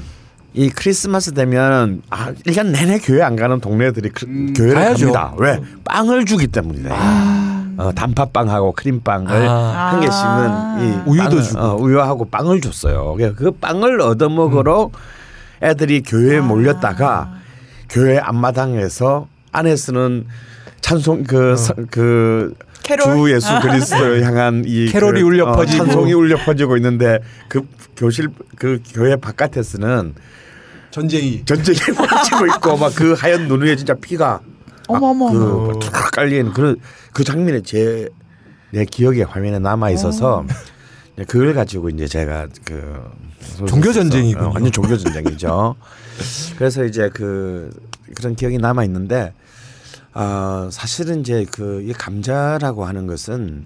[0.53, 5.11] 이 크리스마스 되면 아, 1년 내내 교회 안 가는 동네들이 크- 음, 교회를 가야죠.
[5.11, 5.33] 갑니다.
[5.37, 5.61] 왜?
[5.83, 6.89] 빵을 주기 때문이네.
[7.77, 9.91] 어, 단팥빵하고 크림빵을 아.
[9.91, 11.59] 한 개씩은 이 우유도 빵을, 주고.
[11.59, 13.15] 어, 우유하고 빵을 줬어요.
[13.17, 14.91] 그그 빵을 얻어 먹으러
[15.61, 17.33] 애들이 교회에 몰렸다가
[17.89, 20.25] 교회 앞마당에서 안에서는
[20.81, 22.53] 찬송 그, 서- 그
[22.83, 23.03] 캐롤?
[23.27, 25.85] 주 예수 그리스도를 향한 이 캐롤이 그, 울려 어, 퍼지고.
[25.85, 27.61] 찬송이 울려 퍼지고 있는데 그
[27.97, 30.13] 교실 그 교회 바깥에서는
[30.91, 31.43] 전쟁이.
[31.45, 34.39] 전쟁이 벌어지고 있고 막 그 하얀 눈 위에 진짜 피가
[34.87, 35.31] 어머머.
[35.31, 36.77] 그 툭 깔린 그런
[37.13, 38.07] 그 장면이 제
[38.71, 40.43] 내 기억에 화면에 남아 있어서
[41.13, 43.01] 이제 그걸 가지고 이제 제가 그
[43.67, 44.47] 종교 전쟁이군요.
[44.47, 45.75] 어, 완전 종교 전쟁이죠.
[46.57, 47.69] 그래서 이제 그
[48.17, 49.33] 그런 기억이 남아 있는데
[50.13, 53.65] 아 사실은 이제 그 이 감자라고 하는 것은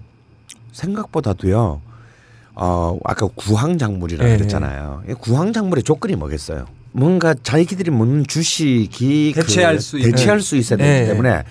[0.72, 1.80] 생각보다도요.
[2.54, 4.36] 어 아까 구황작물이라고 네.
[4.36, 5.02] 그랬잖아요.
[5.08, 6.66] 이 구황작물의 조건이 뭐겠어요?
[6.92, 10.10] 뭔가 자기들이 먹는 주식이 대체할 그수 있는.
[10.12, 11.06] 대체할 수 있어야 되기 네.
[11.06, 11.42] 때문에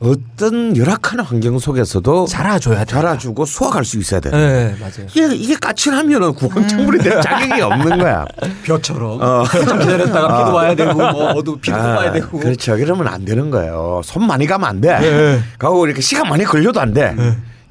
[0.00, 2.92] 어떤 열악한 환경 속에서도 자라줘야 돼.
[2.92, 4.30] 자라주고 수확할 수 있어야 돼.
[4.30, 5.08] 네, 맞아요.
[5.12, 8.24] 이게 이게 까칠하면은 구황작물이 될 자격이 없는 거야.
[8.62, 9.42] 벼처럼 어.
[9.42, 12.76] 한참 기다렸다가 비도 와야 되고 뭐 어두 비도 아, 와야 되고 그렇죠.
[12.76, 14.00] 그러면 안 되는 거예요.
[14.04, 14.98] 손 많이 가면 안 돼.
[15.00, 15.40] 네.
[15.58, 17.16] 가고 이렇게 시간 많이 걸려도 안 돼.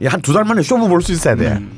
[0.06, 1.48] 한두 달 만에 쇼부 볼 수 있어야 돼.
[1.54, 1.72] 음.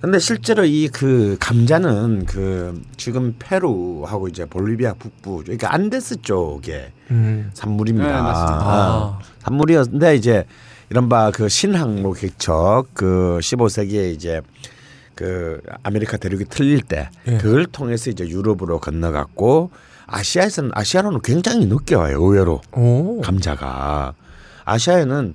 [0.00, 7.50] 근데 실제로 이 그 감자는 그 지금 페루하고 이제 볼리비아 북부 그러니까 안데스 쪽에 음.
[7.54, 8.06] 산물입니다.
[8.06, 8.64] 네, 맞습니다.
[8.64, 9.18] 아.
[9.40, 10.44] 산물이었는데 이제
[10.88, 14.40] 이른바 그 신항로 개척 그 15세기에 이제
[15.14, 17.36] 그 아메리카 대륙이 털릴 때 예.
[17.36, 19.70] 그걸 통해서 이제 유럽으로 건너갔고
[20.06, 23.20] 아시아에서는 아시아로는 굉장히 늦게 와요 의외로 오.
[23.20, 24.14] 감자가
[24.64, 25.34] 아시아에는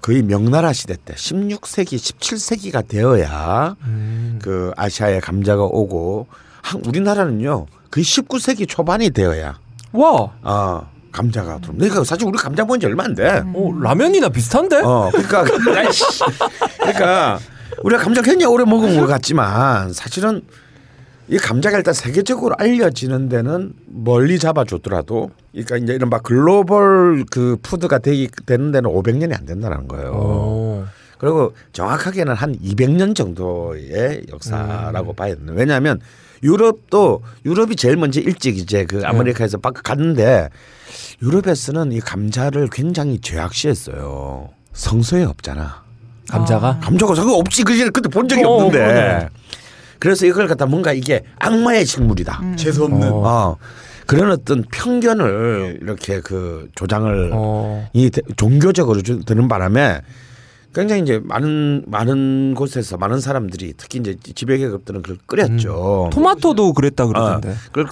[0.00, 4.38] 거의 명나라 시대 때 16세기 17세기가 되어야 음.
[4.42, 6.28] 그 아시아에 감자가 오고
[6.62, 9.58] 한 우리나라는요 거의 19세기 초반이 되어야
[9.92, 10.30] 와.
[10.42, 11.72] 어 감자가 들어.
[11.74, 13.42] 그러니까 사실 우리 감자 먹은 지 얼마 안 돼.
[13.54, 14.82] 어, 라면이랑 비슷한데?
[14.82, 15.44] 어, 그러니까.
[16.76, 17.38] 그러니까
[17.82, 20.42] 우리가 감자 굉장히 오래 먹은 것 같지만 사실은
[21.28, 27.98] 이 감자가 일단 세계적으로 알려지는 데는 멀리 잡아줬더라도 그러니까 이제 이런 막 글로벌 그 푸드가
[27.98, 30.12] 되기 되는 데는 500년이 안 된다는 거예요.
[30.14, 30.86] 어.
[31.18, 35.54] 그리고 정확하게는 한 200년 정도의 역사라고 봐야 되는.
[35.54, 36.00] 왜냐하면
[36.42, 40.50] 유럽도 유럽이 제일 먼저 일찍 이제 그 아메리카에서 막 갔는데
[41.22, 44.50] 유럽에서는 이 감자를 굉장히 죄악시했어요.
[44.74, 45.86] 성서에 없잖아.
[46.28, 46.80] 감자가?
[46.80, 48.78] 감자가 저거 없지 그전 그때 본 적이 어, 없는데.
[48.78, 49.28] 그러네.
[50.06, 52.54] 그래서 이걸 갖다 뭔가 이게 악마의 식물이다.
[52.54, 53.10] 재수 없는.
[53.10, 53.22] 어.
[53.24, 53.56] 어.
[54.06, 57.88] 그런 어떤 편견을 이렇게 그 조장을 어.
[57.92, 60.00] 이 대- 종교적으로 주- 드는 바람에
[60.72, 66.10] 굉장히 이제 많은 많은 곳에서 많은 사람들이 특히 이제 지배 계급들은 그걸 끓였죠.
[66.12, 67.48] 토마토도 그랬다 그러던데.
[67.48, 67.86] 어, 그걸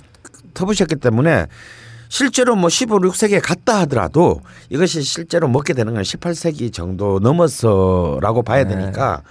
[0.54, 1.46] 터부셨기 때문에
[2.08, 4.40] 실제로 뭐 15, 6세기에 갔다 하더라도
[4.70, 8.76] 이것이 실제로 먹게 되는 건 18세기 정도 넘어서라고 봐야 네.
[8.76, 9.22] 되니까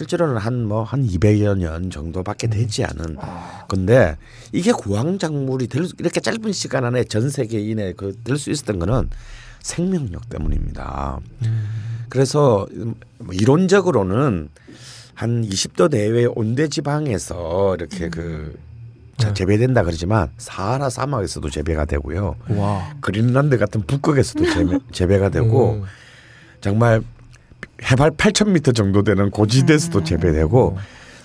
[0.00, 3.16] 실제로는 한 뭐 한 200여 년 정도밖에 되지 않은
[3.66, 4.16] 건데
[4.52, 9.08] 이게 구황작물이 될 수- 이렇게 짧은 시간 안에 전 세계인에 그될 수 있었던 거는
[9.62, 11.18] 생명력 때문입니다.
[12.10, 12.66] 그래서
[13.18, 14.50] 뭐 이론적으로는
[15.14, 18.58] 한 20도 내외의 온대 지방에서 이렇게 그
[19.16, 22.36] 자, 재배된다 그러지만 사하라 사막에서도 재배가 되고요.
[22.50, 22.90] 와.
[23.00, 25.84] 그린란드 같은 북극에서도 재배, 재배가 되고 음.
[26.60, 27.02] 정말
[27.82, 30.78] 해발 8,000m 정도 되는 고지대에서도 재배되고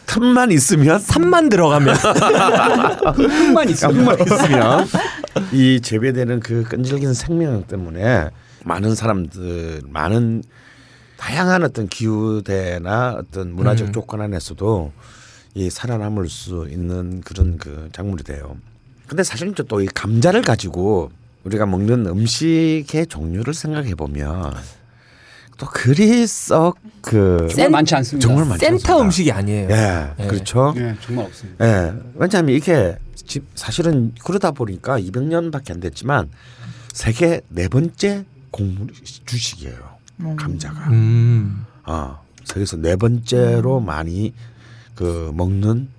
[0.06, 1.96] 틈만 있으면 산만 들어가면
[3.16, 3.54] 흙만.
[3.54, 4.86] 만 있으면
[5.54, 8.30] 이 재배되는 그 끈질긴 생명 때문에
[8.66, 10.44] 많은 사람들 많은
[11.18, 13.94] 다양한 어떤 기후대나 어떤 문화적 음.
[13.94, 14.92] 조건 안에서도
[15.54, 18.58] 이 살아남을 수 있는 그런 그 작물이 돼요.
[19.08, 21.12] 근데 사실 또 이 감자를 가지고
[21.44, 24.54] 우리가 먹는 음식의 종류를 생각해 보면
[25.62, 28.28] 또 그리 썩그 정말 많지 않습니다.
[28.28, 29.02] 정말 많지 센터 않습니다.
[29.02, 29.68] 음식이 아니에요.
[29.70, 30.26] 예, 예.
[30.26, 30.74] 그렇죠.
[30.76, 31.66] 네, 정말 없습니다.
[31.68, 31.94] 예.
[32.16, 36.32] 왜냐하면 이게 집 사실은 그러다 보니까 200년밖에 안 됐지만
[36.94, 38.88] 세계 네 번째 곡물
[39.28, 39.78] 주식이에요.
[40.36, 40.90] 감자가.
[40.90, 41.64] 음.
[41.84, 44.34] 아, 세계에서 네 번째로 많이
[44.96, 45.90] 그 먹는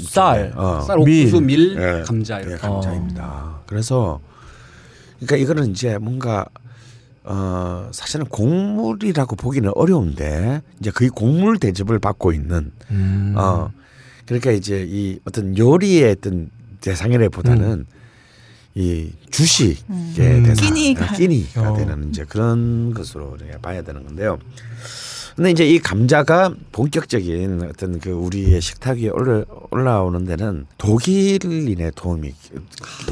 [0.00, 0.50] 쌀.
[0.56, 2.02] 어, 쌀, 옥수수, 밀, 예.
[2.06, 2.56] 감자 예, 이렇게.
[2.56, 3.60] 감자입니다.
[3.66, 4.18] 그래서
[5.20, 6.46] 그러니까 이거는 이제 뭔가
[7.24, 13.34] 어 사실은 곡물이라고 보기는 어려운데 이제 거의 곡물 대접을 받고 있는 음.
[13.36, 13.70] 어
[14.26, 16.50] 그러니까 이제 이 어떤 요리의 어떤
[16.80, 17.86] 대상이라보다는
[18.74, 20.42] 이 주식의 음.
[20.44, 21.12] 대상 끼니가.
[21.12, 21.76] 끼니가 어.
[21.76, 24.38] 되는 이제 그런 것으로 우리가 봐야 되는 건데요.
[25.36, 32.32] 근데 이제 이 감자가 본격적인 어떤 그 우리의 식탁 위에 올라, 올라오는 데는 독일인의 도움이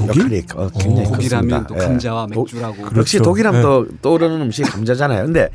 [0.06, 1.66] 역할이 어, 굉장히 독일하면 컸습니다.
[1.66, 1.78] 또 예.
[1.80, 2.76] 감자와 도- 맥주라고.
[2.96, 3.22] 역시 그렇죠.
[3.22, 3.62] 독일하면 네.
[3.62, 5.24] 또 떠오르는 음식이 감자잖아요.
[5.24, 5.48] 근데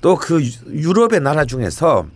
[0.00, 0.40] 또 그
[0.70, 2.06] 유럽의 나라 중에서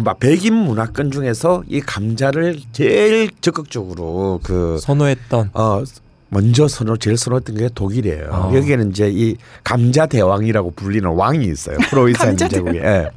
[0.00, 5.82] 막 백인 문화권 중에서 이 감자를 제일 적극적으로 그 선호했던 어
[6.32, 8.28] 먼저 선호 제일 선호했던 게 독일이에요.
[8.30, 8.52] 어.
[8.54, 11.76] 여기에는 이제 이 감자 대왕이라고 불리는 왕이 있어요.
[11.90, 12.78] 프로이센 감자 제국에.
[12.78, 13.10] 예.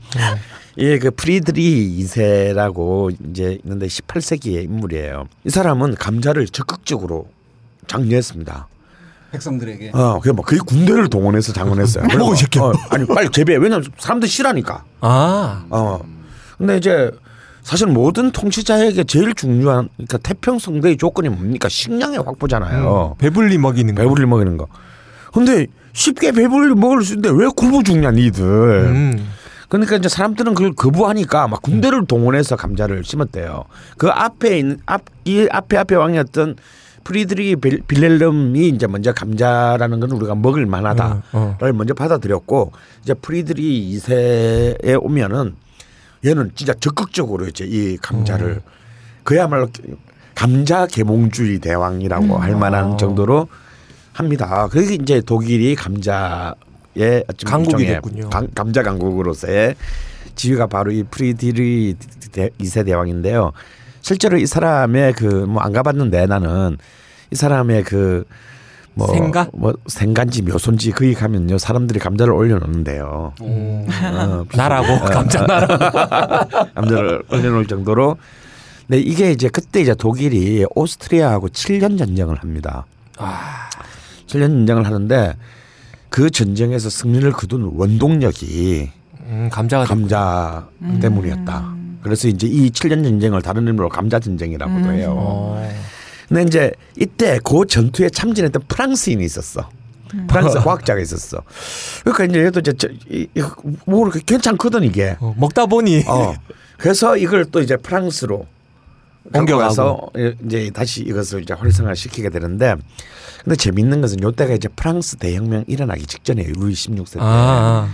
[0.76, 5.30] 이게 그 프리드리히 2세라고 이제 있는데 18세기의 인물이에요.
[5.46, 7.30] 이 사람은 감자를 적극적으로
[7.88, 8.68] 장려했습니다.
[9.32, 9.92] 백성들에게.
[9.94, 12.08] 어, 그게 뭐 거의 군대를 동원해서 장려했어요.
[12.18, 12.64] 먹어, 이 새끼야.
[12.64, 13.56] 어, 아니 빨리 재배.
[13.56, 14.84] 왜냐면 사람들 싫어하니까.
[15.00, 16.02] 아 어.
[16.58, 17.12] 근데 이제
[17.66, 21.68] 사실 모든 통치자에게 제일 중요한 그러니까 태평성대의 조건이 뭡니까?
[21.68, 23.16] 식량의 확보잖아요.
[23.18, 24.04] 배불리 먹이는 거.
[24.04, 24.68] 배불리 먹이는 거.
[25.34, 28.44] 근데 쉽게 배불리 먹을 수 있는데 왜 굶어 죽냐 니들.
[28.44, 29.28] 음.
[29.68, 33.64] 그러니까 이제 사람들은 그걸 거부하니까 막 군대를 동원해서 감자를 심었대요.
[33.98, 36.58] 그 앞에 있는 앞이 앞에 앞에 왕이었던
[37.04, 43.92] 프리드리히 빌- 빌헬름이 이제 먼저 감자라는 건 우리가 먹을 만하다를 어, 먼저 받아들였고 이제 프리드리히
[43.98, 45.56] 2세에 오면은
[46.26, 48.62] 얘는 진짜 적극적으로 이제 이 감자를
[49.24, 49.68] 그야말로
[50.34, 52.98] 감자 계몽주의 대왕이라고 할 만한 아.
[52.98, 53.48] 정도로
[54.14, 54.68] 합니다.
[54.72, 58.30] 그게 이제 독일이 감자의 강국이 됐군요.
[58.30, 59.76] 강- 감자 강국으로서의
[60.36, 61.96] 지위가 바로 이 프리드리
[62.32, 63.52] 2세 대왕인데요.
[64.02, 66.78] 실제로 이 사람의 그 뭐 안 가봤는데 나는
[67.32, 68.26] 이 사람의 그
[68.96, 69.48] 뭐, 생가?
[69.54, 73.34] 뭐 생간지 묘손지 거기 가면요 사람들이 감자를 올려놓는데요.
[73.42, 73.46] 오.
[73.46, 75.68] 어, 나라고 감자 나라.
[76.76, 78.18] 감자를 올려놓을 정도로.
[78.88, 82.86] 네 이게 이제 그때 이제 독일이 오스트리아하고 7년 전쟁을 합니다.
[83.18, 83.70] 아.
[84.28, 85.36] 7년 전쟁을 하는데
[86.10, 88.90] 그 전쟁에서 승리를 거둔 원동력이
[89.28, 90.68] 음, 감자가 됐- 감자
[91.02, 91.74] 때문이었다.
[92.04, 95.16] 그래서 이제 이 7년 전쟁을 다른 이름으로 감자 전쟁이라고도 해요.
[95.18, 95.70] 어.
[96.28, 99.70] 근데 이제 이때 그 전투에 참전했던 프랑스인이 있었어.
[100.28, 101.42] 프랑스 과학자가 있었어.
[102.04, 103.44] 그러니까 이제 얘도 이제 저, 이, 이,
[103.86, 105.18] 뭐 괜찮거든 이게.
[105.20, 106.36] 어, 먹다 보니 어.
[106.78, 108.48] 그래서 이걸 또 이제 프랑스로.
[109.34, 110.12] 옮겨가서
[110.46, 112.76] 이제 다시 이것을 이제 활성화 시키게 되는데
[113.44, 116.54] 근데 재밌는 것은 요때가 이제 프랑스 대혁명 일어나기 직전이에요.
[116.56, 117.20] 루이 16세 때.
[117.22, 117.90] 아,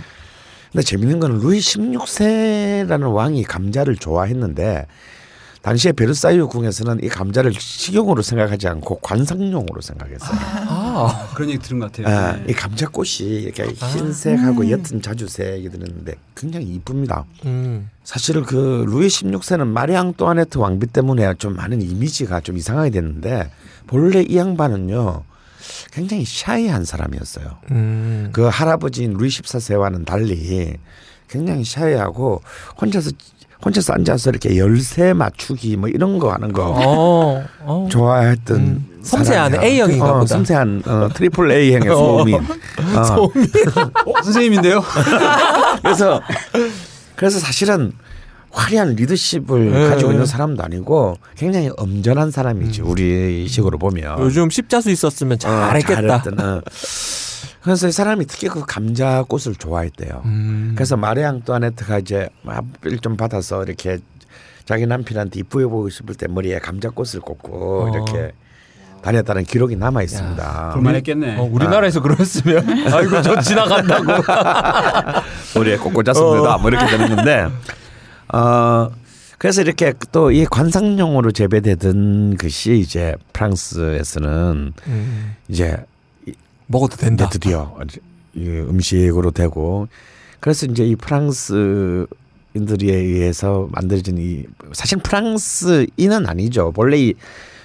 [0.70, 4.86] 근데 재밌는 거는 루이 16세라는 왕이 감자를 좋아했는데
[5.62, 10.38] 당시에 베르사유 궁에서는 이 감자를 식용으로 생각하지 않고 관상용으로 생각했어요.
[10.68, 12.14] 아, 그런 얘기 들은 것 같아요.
[12.14, 12.46] 아, 네.
[12.48, 17.24] 이 감자꽃이 이렇게 흰색하고 옅은 자주색이 들었는데 굉장히 이쁩니다.
[17.44, 17.88] 음.
[18.02, 23.52] 사실 그 루이 16세는 마리 앙뚜아네트 왕비 때문에 좀 많은 이미지가 좀 이상하게 됐는데
[23.86, 25.22] 본래 이 양반은요
[25.92, 27.58] 굉장히 shy한 사람이었어요.
[27.70, 28.30] 음.
[28.32, 30.76] 그 할아버지인 루이 14세와는 달리
[31.28, 32.42] 굉장히 shy하고
[32.80, 33.12] 혼자서
[33.64, 37.88] 혼자서 앉아서 이렇게 열쇠 맞추기 뭐 이런 거 하는 거 어, 어.
[37.90, 39.62] 좋아했던 음, 섬세한.
[39.62, 40.26] A형인가 어, 보다.
[40.26, 41.94] 섬세한 어, triple A형의 어.
[41.94, 42.34] 소음인.
[42.34, 43.24] 어.
[43.24, 43.32] 어,
[44.22, 44.82] 선생님인데요?
[45.82, 46.20] 그래서
[47.16, 47.92] 그래서 사실은
[48.50, 49.88] 화려한 리더십을 네.
[49.88, 56.22] 가지고 있는 사람도 아니고 굉장히 엄전한 사람이지 우리 식으로 보면 요즘 십자수 있었으면 어, 잘했겠다.
[56.22, 56.60] 잘했던, 어.
[57.62, 60.22] 그래서 이 사람이 특히 그 감자 꽃을 좋아했대요.
[60.24, 60.72] 음.
[60.74, 63.98] 그래서 마리 앙뚜아네트가 이제 합의를 좀 받아서 이렇게
[64.64, 67.88] 자기 남편한테 이쁘게 보고 싶을 때 머리에 감자 꽃을 꽂고 어.
[67.90, 68.32] 이렇게
[69.02, 70.70] 다녔다는 기록이 남아 있습니다.
[70.74, 71.36] 볼만했겠네.
[71.38, 74.22] 어, 우리나라에서 그랬으면 아이고 저 지나간다고.
[75.56, 76.54] 머리에 꼭 꽂았습니다.
[76.54, 76.58] 어.
[76.58, 77.48] 뭐 이렇게 되는 건데,
[78.32, 78.90] 어
[79.38, 85.36] 그래서 이렇게 또 이 관상용으로 재배되던 것이 이제 프랑스에서는 음.
[85.48, 85.76] 이제
[86.72, 87.28] 먹어도 된다.
[87.28, 87.76] 드디어
[88.34, 89.86] 이 음식으로 되고
[90.40, 92.06] 그래서 이제 이 프랑스
[92.54, 96.72] 인들에 의해서 만들어진 이 사실 프랑스인은 아니죠.
[96.72, 97.14] 본래 이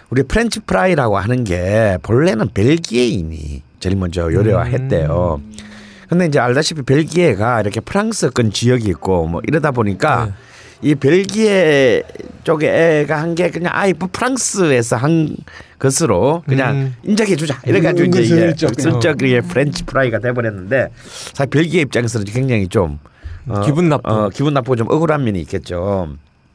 [0.09, 5.41] 우리 프렌치 프라이라고 하는 게 본래는 벨기에인이 제일 먼저 요리화했대요.
[6.07, 10.31] 근데 이제 알다시피 벨기에가 이렇게 프랑스권 지역이 있고 뭐 이러다 보니까 네.
[10.81, 12.03] 이 벨기에
[12.43, 15.35] 쪽에 애가 한 게 그냥 아이 뭐 프랑스에서 한
[15.79, 16.95] 것으로 그냥 음.
[17.03, 18.91] 인정해 주자 이래가지고 이제 이게 은근슬쩍 그냥.
[18.93, 20.89] 슬쩍 이게 프렌치 프라이가 돼버렸는데
[21.33, 22.99] 사실 벨기에 입장에서는 굉장히 좀
[23.47, 24.09] 어, 기분 나쁘.
[24.11, 26.09] 어, 기분 나쁘고 좀 억울한 면이 있겠죠.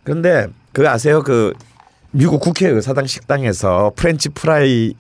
[0.05, 1.53] 그런데 그 아세요 그
[2.11, 4.95] 미국 국회 의사당 식당에서 프렌치 프라이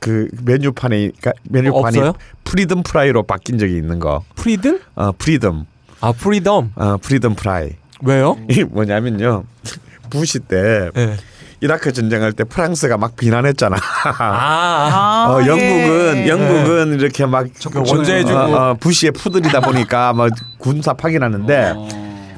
[0.00, 2.12] 그 메뉴판에 가- 메뉴판이 없어요?
[2.44, 4.22] freedom fry로 바뀐 적이 있는 거.
[4.36, 4.80] freedom?
[4.96, 5.66] 어 freedom
[6.00, 6.72] 아 freedom.
[6.74, 7.70] 어 freedom fry.
[8.04, 8.36] 왜요?
[8.48, 9.44] 이게 뭐냐면요.
[10.10, 11.16] 부시 때 예.
[11.60, 13.76] 이라크 전쟁할 때 프랑스가 막 비난했잖아.
[14.18, 15.26] 아.
[15.30, 16.28] 어, 영국은 예.
[16.28, 18.36] 영국은 이렇게 막 원조해주고.
[18.36, 21.88] 어, 어, 부시의 푸들이다 보니까 막 군사 파견하는데 어.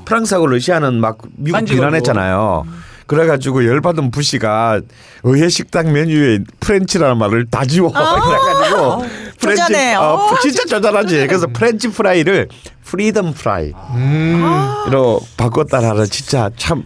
[0.04, 1.64] 프랑스하고 러시아는 막 미국.
[1.64, 2.66] 비난했잖아요.
[3.06, 4.80] 그래가지고 열받은 부시가
[5.24, 9.04] 의회 식당 메뉴에 French라는 말을 다 지워 그래가지고
[9.39, 9.95] 쪼잔해.
[9.97, 11.26] 어, 어, 진짜 쪼잔하지.
[11.26, 12.49] 그래서 프렌치 프라이를
[12.84, 15.18] freedom fry로 음.
[15.37, 16.85] 바꿨다라는 진짜 참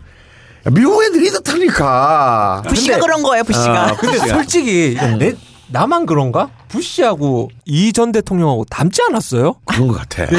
[0.72, 2.62] 미국 애들이 이렇다니까.
[2.68, 3.92] 부시가 그런 거예요, 부시가.
[3.92, 4.18] 어, 근데.
[4.28, 5.34] 솔직히 내
[5.70, 6.48] 나만 그런가?
[6.68, 9.54] 부시하고 이 전 대통령하고 닮지 않았어요?
[9.64, 10.24] 그런 것 같아.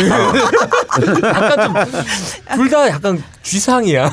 [1.24, 1.74] 약간 좀
[2.58, 4.12] 둘 다 약간 쥐상이야.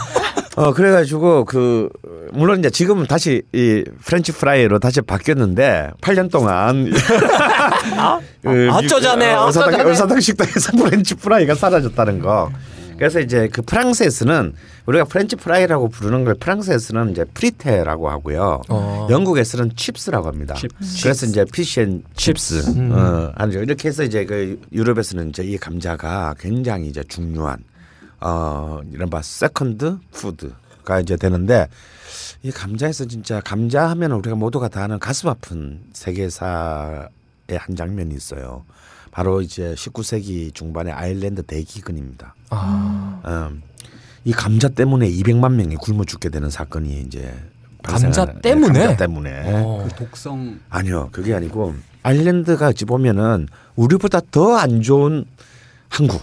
[0.57, 1.90] 어 그래가지고 그
[2.32, 6.90] 물론 이제 지금은 다시 이 프렌치 프라이로 다시 바뀌었는데 8년 동안
[8.42, 9.90] 그 아, 어쩌자네, 어, 의사당, 어쩌자네.
[9.90, 12.50] 의사당 식당에서 프렌치 프라이가 사라졌다는 거.
[12.96, 14.54] 그래서 이제 그 프랑스에서는
[14.86, 18.62] 우리가 프렌치 프라이라고 부르는 걸 프랑스에서는 이제 frites라고 하고요.
[18.70, 19.09] 어.
[19.11, 20.54] 영국에서는 chips라고 합니다.
[21.02, 22.70] 그래서 이제 fish and chips.
[22.78, 22.92] 음.
[22.92, 23.61] 어, 아니죠.
[23.61, 27.59] 이렇게 해서 이제 그 유럽에서는 이제 이 감자가 굉장히 이제 중요한
[28.26, 31.68] 어 이른바 second food가 이제 되는데
[32.42, 37.08] 이 감자에서 진짜 감자 하면 우리가 모두가 다 아는 가슴 아픈 세계사의
[37.56, 38.64] 한 장면이 있어요.
[39.12, 42.34] 바로 이제 19세기 중반의 아일랜드 대기근입니다.
[42.50, 43.20] 아.
[43.24, 43.62] 음,
[44.24, 47.32] 이 감자 때문에 200만 명이 굶어 죽게 되는 사건이 이제
[47.84, 48.78] 감자 발생하는- 때문에?
[48.80, 49.86] 감자 때문에 어.
[49.88, 53.46] 그 독성 아니요 그게 아니고 아일랜드가 어찌 보면은
[53.76, 55.24] 우리보다 더 안 좋은
[55.88, 56.20] 한국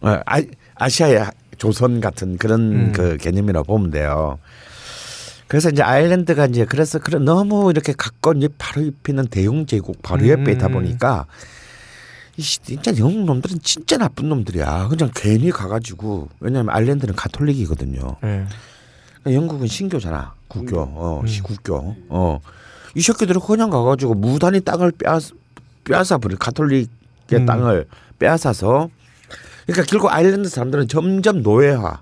[0.00, 0.40] 어, 아,
[0.78, 2.92] 아시아의 조선 같은 그런 음.
[2.92, 4.38] 그 개념이라고 보면 돼요.
[5.48, 10.28] 그래서 이제 아일랜드가 이제 그래서 그런 너무 이렇게 가까운 바로 옆에 있는 대영 제국 바로
[10.28, 10.72] 옆에 있다 음.
[10.74, 11.26] 보니까
[12.36, 14.88] 진짜 영국 놈들은 진짜 나쁜 놈들이야.
[14.88, 18.16] 그냥 괜히 가가지고 왜냐하면 아일랜드는 가톨릭이거든요.
[18.22, 18.46] 예.
[19.22, 20.34] 그러니까 영국은 신교잖아.
[20.46, 20.78] 국교.
[20.78, 21.26] 어, 음.
[21.26, 21.96] 시국교.
[22.10, 22.40] 어.
[22.94, 25.22] 이 새끼들은 그냥 가가지고 무단히 땅을 빼앗,
[25.84, 26.36] 빼앗아 버려.
[26.36, 26.88] 가톨릭의
[27.32, 27.46] 음.
[27.46, 27.86] 땅을
[28.18, 28.90] 빼앗아서.
[29.68, 32.00] 그러니까 결국 아일랜드 사람들은 점점 노예화.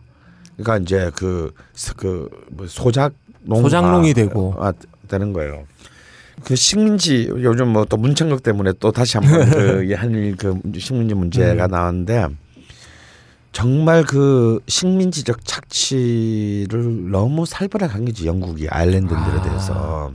[0.57, 1.53] 그러니까 이제 그,
[1.97, 3.13] 그, 뭐 소작
[3.43, 4.55] 농 소작농이 되고.
[4.59, 4.73] 아,
[5.09, 5.65] 되는 거예요.
[6.45, 11.67] 그 식민지 요즘 뭐 또 문창극 때문에 또 다시 한번 그 한일 그 식민지 문제가
[11.67, 12.29] 나왔는데
[13.53, 20.13] 정말 그 식민지적 착취를 너무 살벌하게 한 거지 영국이 아일랜드인들에 대해서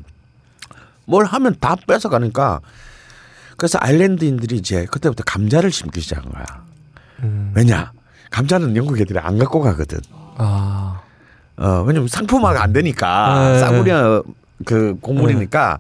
[1.06, 2.62] 뭘 하면 다 뺏어가니까
[3.58, 6.71] 그래서 아일랜드인들이 이제 그때부터 감자를 심기 시작한 거야.
[7.24, 7.52] 음.
[7.56, 7.92] 왜냐?
[8.30, 10.00] 감자는 영국 애들이 안 갖고 가거든.
[10.38, 11.02] 아.
[11.58, 13.60] 어, 왜냐면 상품화가 안 되니까 네.
[13.60, 14.24] 싸구려
[14.66, 15.78] 그 곡물이니까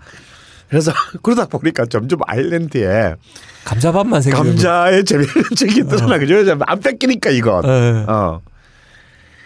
[0.69, 0.91] 그래서
[1.23, 3.15] 그러다 보니까 점점 아일랜드에
[3.65, 6.57] 감자밥만 생기는 감자의 재미있는 적이 드러나게 죠.
[6.61, 7.61] 안 뺏기니까 이건.
[7.63, 8.05] 네.
[8.07, 8.41] 어.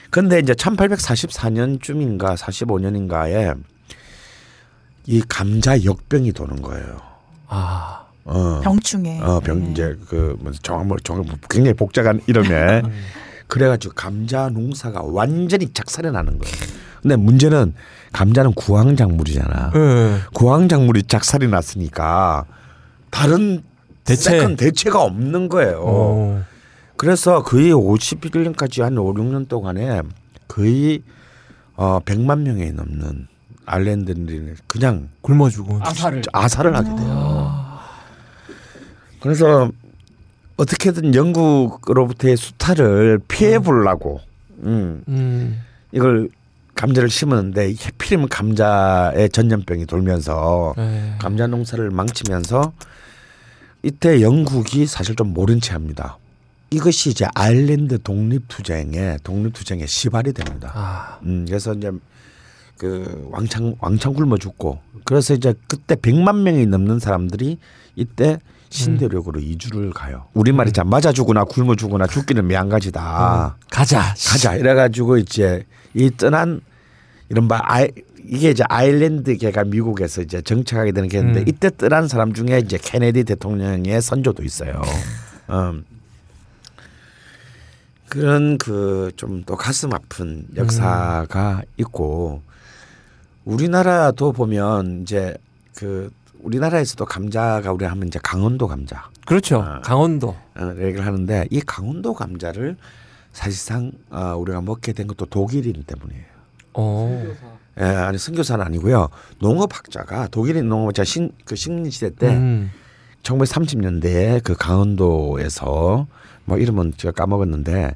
[0.09, 3.57] 근데 이제 1844년쯤인가 45년인가에
[5.07, 7.01] 이 감자 역병이 도는 거예요.
[7.47, 8.04] 아.
[8.25, 8.59] 어.
[8.63, 9.21] 병충해.
[9.21, 12.81] 어, 병 이제 그 무슨 정말 뭐 정말 굉장히 복잡한 이름에
[13.47, 16.55] 그래가지고 감자 농사가 완전히 작살이 나는 거예요.
[17.01, 17.73] 근데 문제는
[18.13, 19.71] 감자는 구황작물이잖아.
[19.73, 20.17] 네.
[20.33, 22.45] 구황작물이 작살이 났으니까
[23.11, 23.61] 다른
[24.03, 24.55] 대체.
[24.55, 25.81] 대체가 없는 거예요.
[25.85, 26.43] 어.
[26.97, 30.01] 그래서 거의 51년까지 한 5, 6년 동안에
[30.47, 31.03] 거의
[31.75, 33.27] 어 100만 명이 넘는
[33.65, 35.79] 아일랜드인들이 그냥 굶어 죽은.
[35.81, 37.64] 아사를 아사를 하게 돼요.
[39.25, 39.71] 그래서
[40.55, 44.21] 어떻게든 영국으로부터의 수탈을 피해 보려고
[44.59, 45.59] 음, 음.
[45.91, 46.29] 이걸
[46.75, 51.15] 감자를 심었는데 해필이면 감자의 전염병이 돌면서 네.
[51.17, 52.71] 감자 농사를 망치면서
[53.81, 56.19] 이때 영국이 사실 좀 모른 채 합니다.
[56.69, 60.71] 이것이 이제 아일랜드 독립투쟁의 독립투쟁의 시발이 됩니다.
[60.75, 61.19] 아.
[61.23, 61.89] 음, 그래서 이제
[62.77, 67.57] 그 왕창 왕창 굶어 죽고 그래서 이제 그때 100만 명이 넘는 사람들이
[67.95, 68.37] 이때
[68.75, 70.25] 신대륙으로 이주를 가요.
[70.33, 73.57] 우리말이 자 맞아 죽거나 굶어 죽거나 죽기는 매한가지다.
[73.71, 73.99] 가자.
[74.27, 76.61] 가자 이래가지고 이제 이 떠난
[77.29, 77.87] 이른바 아이
[78.27, 81.47] 이게 이제 아일랜드계가 미국에서 이제 정착하게 되는 게인데 음.
[81.47, 84.81] 이때 떠난 사람 중에 이제 케네디 대통령의 선조도 있어요.
[85.49, 85.85] 음.
[88.09, 92.41] 그런 그 좀 또 가슴 아픈 역사가 있고
[93.45, 95.35] 우리나라도 보면 이제
[95.75, 96.11] 그
[96.45, 99.61] 우리나라에서도 감자가 우리 하면 이제 강원도 감자 그렇죠.
[99.61, 99.81] 아.
[99.81, 100.35] 강원도.
[100.55, 102.77] 어, 얘기를 하는데 이 강원도 감자를
[103.33, 106.23] 사실상 어, 우리가 먹게 된 것도 독일인 때문이에요.
[106.75, 107.25] 어.
[107.79, 109.09] 예, 아니 선교사는 아니고요.
[109.39, 112.71] 농업학자가 독일인 농업자 신, 그 식민 시대 때 음.
[113.23, 116.07] 1930년대에 그 강원도에서
[116.45, 117.95] 뭐 이름은 제가 까먹었는데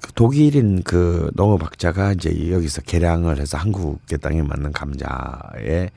[0.00, 5.90] 그 독일인 그 농업학자가 이제 여기서 개량을 해서 한국의 땅에 맞는 감자에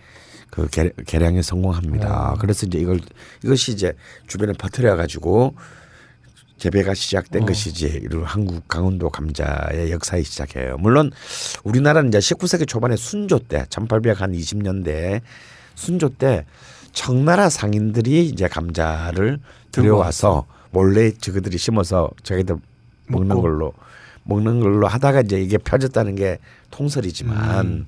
[0.53, 2.33] 그 개, 개량에 성공합니다.
[2.33, 2.37] 어.
[2.39, 2.99] 그래서 이제 이걸
[3.43, 3.93] 이것이 이제
[4.27, 5.55] 주변에 퍼뜨려 가지고
[6.59, 7.45] 재배가 시작된 어.
[7.47, 10.77] 것이지 이런 한국 강원도 감자의 역사의 시작이에요.
[10.77, 11.09] 물론
[11.63, 15.21] 우리나라는 이제 19세기 초반에 순조 때 1820년대
[15.73, 16.45] 순조 때
[16.91, 19.39] 청나라 상인들이 이제 감자를
[19.71, 22.57] 들여와서 몰래 저그들이 심어서 자기들
[23.07, 23.41] 먹는 먹고.
[23.41, 23.73] 걸로
[24.25, 26.37] 먹는 걸로 하다가 이제 이게 펴졌다는 게
[26.69, 27.87] 통설이지만 음.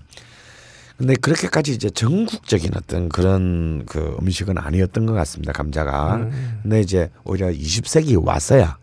[0.98, 6.60] 근데 그렇게까지 이제 전국적인 어떤 그런 그 음식은 아니었던 것 같습니다 감자가 음.
[6.64, 8.78] 근데 이제 오히려 20세기 왔어야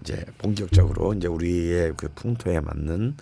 [0.00, 3.16] 이제 본격적으로 이제 우리의 그 풍토에 맞는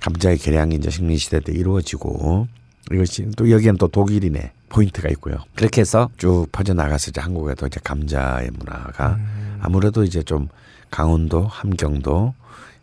[0.00, 2.46] 감자의 개량이 이제 식민 시대 때 이루어지고
[2.92, 5.36] 이것이 또 여기엔 또 독일인의 포인트가 있고요.
[5.54, 9.58] 그렇게 해서 쭉 퍼져 나가서 이제 한국에도 이제 감자의 문화가 음.
[9.60, 10.48] 아무래도 이제 좀
[10.90, 12.34] 강원도, 함경도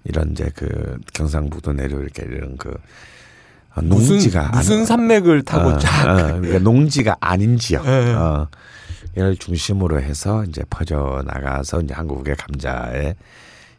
[0.03, 2.75] 이런 이제 그 경상북도 내려 이렇게 이런 그
[3.81, 6.07] 농지가 무슨 아니- 산맥을 타고 어, 쫙.
[6.07, 8.13] 어, 그러니까 농지가 아닌 지역 네.
[8.13, 8.47] 어,
[9.15, 13.15] 이를 중심으로 해서 이제 퍼져 나가서 이제 한국의 감자의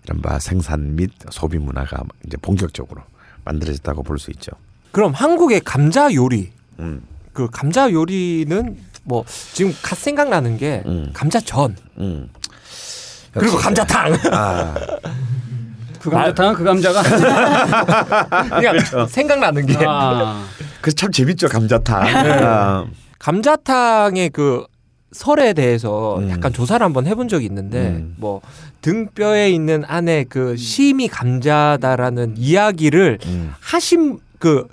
[0.04, 3.02] 이른바 생산 및 소비 문화가 이제 본격적으로
[3.44, 4.52] 만들어졌다고 볼 수 있죠.
[4.92, 6.52] 그럼 한국의 감자 요리.
[6.78, 11.10] 음, 그 감자 요리는 뭐 지금 갓 생각나는 게 음.
[11.12, 12.28] 감자전 음.
[13.32, 14.14] 그리고 감자탕.
[14.32, 14.74] 아,
[16.10, 17.02] 그 감자탕은 그 감자가
[18.60, 20.44] 그냥 생각나는 게 아,
[20.80, 22.04] 그참 재밌죠 감자탕.
[22.04, 22.30] 네.
[22.42, 22.86] 아,
[23.18, 24.64] 감자탕의 그
[25.12, 26.30] 설에 대해서 음.
[26.30, 28.14] 약간 조사를 한번 해본 적이 있는데 음.
[28.18, 28.40] 뭐
[28.82, 34.66] 등뼈에 있는 안에 그 심이 감자다라는 이야기를 음, 하신 그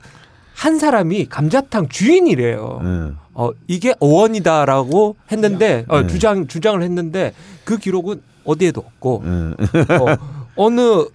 [0.63, 2.79] 한 사람이 감자탕 주인이래요.
[2.81, 3.17] 음.
[3.33, 6.07] 어 이게 어원이다라고 했는데 어, 네.
[6.07, 7.33] 주장 주장을 했는데
[7.65, 9.55] 그 기록은 어디에도 없고 음.
[9.59, 10.15] 어,
[10.55, 11.05] 어느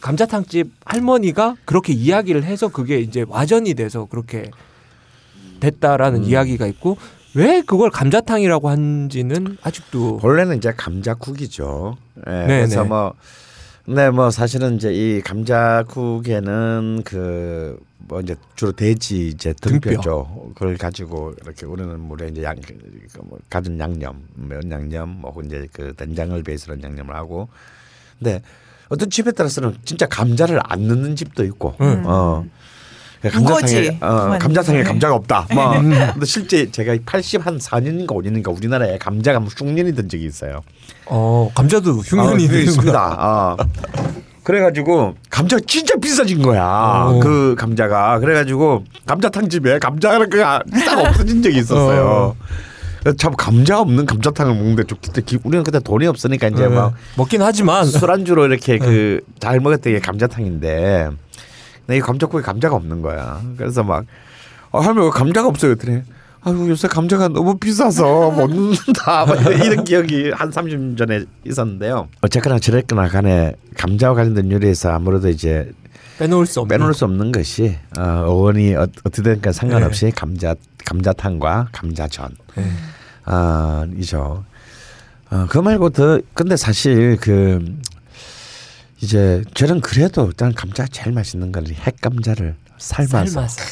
[0.00, 4.50] 감자탕집 할머니가 그렇게 이야기를 해서 그게 이제 와전이 돼서 그렇게
[5.60, 6.24] 됐다라는 음.
[6.24, 6.96] 이야기가 있고
[7.34, 11.96] 왜 그걸 감자탕이라고 한지는 아직도 원래는 이제 감자국이죠.
[12.26, 12.88] 예, 네, 그래서 네.
[12.88, 13.14] 뭐
[13.86, 20.52] 네, 뭐 사실은 이제 이 감자국에는 그 뭐 이제 주로 돼지 이제 등뼈죠.
[20.54, 22.56] 그걸 가지고 이렇게 우리는 물에 이제 양,
[23.12, 27.48] 그뭐 가진 양념, 면 양념, 뭐 이제 그 된장을 베이스로 한 양념을 하고.
[28.18, 28.42] 근데
[28.88, 31.74] 어떤 집에 따라서는 진짜 감자를 안 넣는 집도 있고.
[31.80, 32.02] 음.
[32.06, 32.44] 어.
[33.24, 33.98] 우거지.
[33.98, 34.38] 감자탕에 어, 그만.
[34.38, 34.84] 감자탕에 네.
[34.84, 35.46] 감자가 없다.
[35.52, 35.72] 뭐.
[35.80, 40.62] 근데 실제 제가 80한 4년인가 5년인가 우리나라에 감자가 뭐 흉년이 든 적이 있어요.
[41.06, 42.62] 어 감자도 흉년이 어, 그게 되는구나.
[42.70, 43.16] 있습니다.
[43.18, 43.56] 어.
[44.44, 46.62] 그래가지고 감자가 진짜 비싸진 거야.
[46.64, 47.18] 어.
[47.20, 52.36] 그 감자가 그래가지고 감자탕 집에 감자가 싹 없어진 적이 있었어요.
[52.36, 52.36] 그래서
[53.16, 56.74] 참 감자 없는 감자탕을 먹는데 좀 그때 기- 우리는 그때 돈이 없으니까 이제 네.
[56.74, 61.08] 막 먹긴 하지만 술안주로 이렇게 그 잘 먹었던 게 감자탕인데
[61.86, 63.40] 근데 이 감자국에 감자가 없는 거야.
[63.56, 64.04] 그래서 막
[64.70, 65.74] 어, 할머니 왜 감자가 없어요?
[65.76, 66.02] 그랬더니
[66.42, 72.08] 아유 요새 감자가 너무 비싸서 못 넣는다 뭐 이런, 기억이 한 30년 전에 있었는데요.
[72.20, 75.70] 어쨌거나 저랬거나 간에 감자와 관련된 요리에서 아무래도 이제
[76.18, 76.76] 빼놓을 수 없는.
[76.76, 80.54] 빼놓을 수 없는 것이 어, 어원이 어, 어떻게 된까 상관없이 감자
[80.84, 82.64] 감자탕과 감자전 네.
[83.30, 84.44] 아 이죠.
[85.30, 87.76] 어, 그 말고 더 근데 사실 그
[89.00, 93.62] 이제 저는 그래도 일단 감자 제일 맛있는 건 핵감자를 삶아서, 삶아서.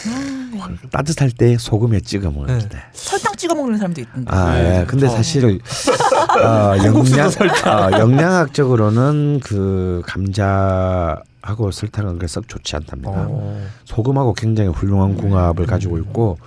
[0.91, 2.69] 따뜻할 때 소금에 찍어 먹을 네.
[2.69, 2.79] 때.
[2.93, 4.31] 설탕 찍어 먹는 사람도 있던데.
[4.31, 4.85] 아, 예.
[4.87, 13.27] 근데 사실 어, 영양 어, 영양학적으로는 그 감자 하고 설탕은 그렇게 썩 좋지 않답니다.
[13.29, 13.67] 어.
[13.85, 16.39] 소금하고 굉장히 훌륭한 궁합을 가지고 있고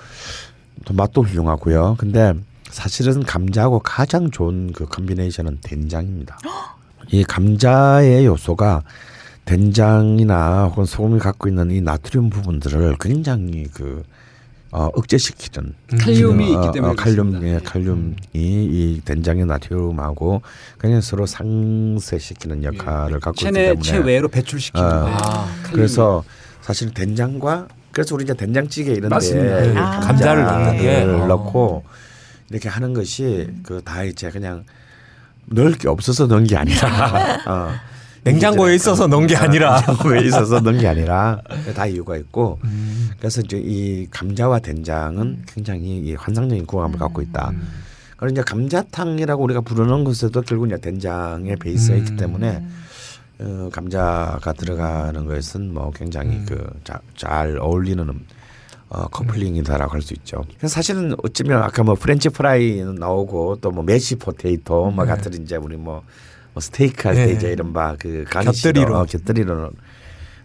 [0.85, 1.95] 또 맛도 훌륭하고요.
[1.97, 2.33] 근데
[2.69, 6.37] 사실은 감자하고 가장 좋은 그 컨비네이션은 된장입니다.
[7.11, 8.83] 이 감자의 요소가
[9.45, 14.03] 된장이나 혹은 소금이 갖고 있는 이 나트륨 부분들을 굉장히 그
[14.71, 17.43] 어, 억제시키는 칼륨이 어, 있기 때문에 어, 칼륨.
[17.43, 20.43] 예, 칼륨이 이 된장의 나트륨하고
[20.79, 24.85] 굉장히 서로 상쇄시키는 역할을 갖고 있기 체내 때문에 체외로 배출시키는.
[24.87, 26.23] 어, 데 그래서
[26.61, 29.61] 사실 된장과 그래서 우리가 된장찌개 이런 맞습니다.
[29.61, 29.99] 데 아.
[30.01, 31.01] 감자를 넣는 게.
[31.01, 31.25] 어.
[31.25, 31.83] 넣고
[32.49, 34.63] 이렇게 하는 것이 그다 이제 그냥
[35.45, 37.71] 넣을 게 없어서 넣은 게 아니라 어.
[38.23, 39.77] 냉장고에 있어서 넣은 게 아니라.
[39.77, 41.41] 냉장고에 있어서 넣은 게 아니라
[41.75, 43.11] 다 이유가 있고 음.
[43.17, 47.51] 그래서 이제 이 감자와 된장은 굉장히 이 환상적인 궁합을 갖고 있다.
[47.51, 47.67] 음.
[48.17, 51.99] 그리고 이제 감자탕이라고 우리가 부르는 것에도 결국 이제 된장의 베이스가 음.
[51.99, 52.61] 있기 때문에
[53.39, 56.69] 어, 감자가 들어가는 것은 뭐 굉장히 그
[57.15, 58.25] 잘 어울리는 음,
[58.89, 60.43] 어, 커플링이다라고 할 수 있죠.
[60.63, 65.77] 사실은 어쩌면 아까 뭐 프렌치 프라이 나오고 또 뭐 mashed potato 뭐 같은 이제 우리
[65.77, 66.01] 뭐,
[66.53, 67.33] 뭐 스테이크 할때 네.
[67.33, 68.97] 이제 이른바 그 garnish로 곁들이로.
[68.97, 69.71] 어, 곁들이로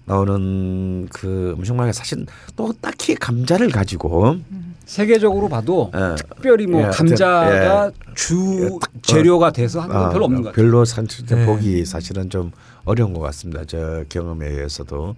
[0.07, 2.27] 나오는 그 음식 말고 사실
[2.57, 4.37] 또 딱히 감자를 가지고
[4.85, 6.15] 세계적으로 봐도 예.
[6.17, 7.91] 특별히 뭐 예, 감자가 예.
[8.15, 10.63] 주 재료가 돼서 하는 건 아, 별로 없는 것 같아요.
[10.63, 11.47] 별로 사실 네.
[11.47, 12.53] 보기 사실은 좀
[12.85, 13.65] 어려운 것 같습니다.
[13.65, 15.17] 저 경험에 의해서도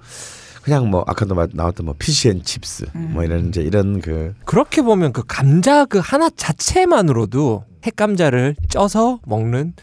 [0.66, 4.82] 그냥 뭐 아까도 마- 나왔던 뭐 fish and chips 뭐 이런 이제 이런 그 그렇게
[4.82, 9.74] 보면 그 감자 그 하나 자체만으로도 햇감자를 쪄서 먹는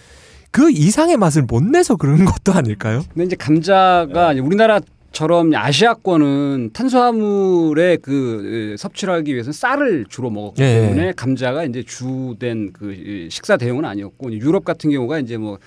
[0.51, 3.01] 그 이상의 맛을 못 내서 그런 것도 아닐까요?
[3.13, 4.81] 근데 이제 감자가 이제 우리나라
[5.13, 11.81] 처럼 아시아권은 탄수화물의 그 에, 섭취를 하기 위해서는 쌀을 주로 먹었기 예, 때문에 감자가 이제
[11.83, 15.59] 주된 그 이, 식사 대용은 아니었고 유럽 같은 경우가 이제 뭐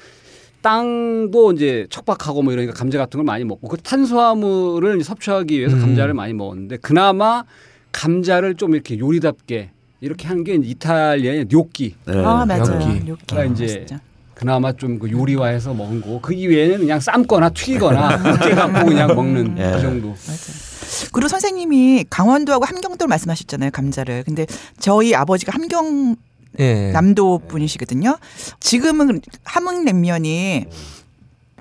[0.63, 5.81] 땅도 이제 척박하고 뭐 이러니까 감자 같은 걸 많이 먹고 그 탄수화물을 섭취하기 위해서 음.
[5.81, 7.45] 감자를 많이 먹었는데 그나마
[7.93, 12.19] 감자를 좀 이렇게 요리답게 이렇게 하는 게 이탈리아의 뇨끼 네.
[12.25, 12.81] 아 맞아요.
[13.05, 14.01] 이렇게 그러니까 이제 진짜.
[14.35, 19.57] 그나마 좀 그 요리화해서 먹은 거고 그 이외에는 그냥 삶거나 튀기거나 으깨 갖고 그냥 먹는
[19.59, 19.73] 예.
[19.73, 20.09] 그 정도.
[20.09, 20.77] 맞아요.
[21.13, 24.25] 그리고 선생님이 강원도하고 함경도를 말씀하셨잖아요, 감자를.
[24.25, 24.47] 근데
[24.79, 26.17] 저희 아버지가 함경
[26.59, 26.91] 예.
[26.93, 28.17] 남도 분이시거든요.
[28.61, 30.67] 지금은 함흥냉면이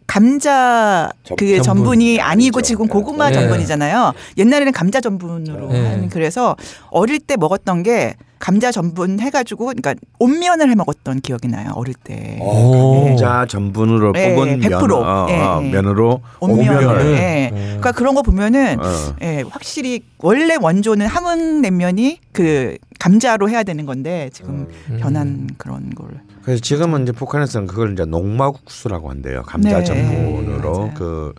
[0.08, 1.64] 감자 전- 그 전분.
[1.64, 2.62] 전분이 아니고 아니죠.
[2.68, 3.34] 지금 고구마 네.
[3.34, 4.14] 전분이잖아요.
[4.38, 5.88] 옛날에는 감자 전분으로 네.
[5.88, 6.56] 하는 그래서
[6.92, 11.72] 어릴 때 먹었던 게 감자 전분 해가지고 그러니까 온면을 해 먹었던 기억이 나요.
[11.76, 12.38] 어릴 때.
[12.42, 13.06] 오.
[13.06, 14.92] 감자 전분으로 네, 뽑은 면, 100%.
[14.92, 15.70] 어, 예, 어, 예.
[15.72, 17.06] 면으로 온면을.
[17.18, 17.50] 예.
[17.52, 17.58] 음.
[17.58, 19.16] 그러니까 그런 거 보면은 어.
[19.22, 24.98] 예, 확실히 원래 원조는 함흥 냉면이 그 감자로 해야 되는 건데 지금 음.
[25.00, 26.22] 변한 그런 걸.
[26.44, 29.44] 그래서 지금은 이제 북한에서는 그걸 이제 녹마국수라고 한대요.
[29.44, 29.84] 감자 네.
[29.84, 30.92] 전분으로.
[30.96, 31.34] 그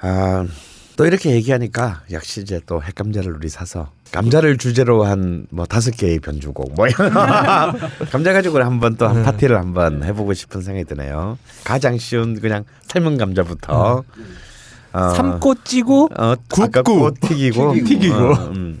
[0.00, 0.46] 아,
[0.96, 6.20] 또 이렇게 얘기하니까 역시 이제 또 핵감자를 우리 사서 감자를 주제로 한 뭐 다섯 개의
[6.20, 6.86] 변주곡 뭐
[8.12, 9.22] 감자 가지고 한번 또한 네.
[9.24, 11.36] 파티를 한번 해보고 싶은 생각이 드네요.
[11.64, 14.04] 가장 쉬운 그냥 삶은 감자부터
[14.92, 18.14] 어, 삶고 찌고 어, 굽고, 튀기고 튀기고.
[18.14, 18.80] 어, 음.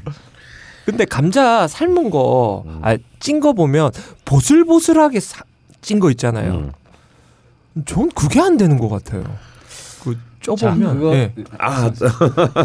[0.84, 2.80] 근데 감자 삶은 거, 음.
[2.82, 3.90] 아, 찐 거 보면
[4.24, 5.18] 보슬보슬하게
[5.80, 6.52] 찐 거 있잖아요.
[6.52, 6.72] 음.
[7.86, 9.24] 전 그게 안 되는 것 같아요.
[10.44, 11.32] 그 쪄보면 그거 예.
[11.58, 11.90] 아,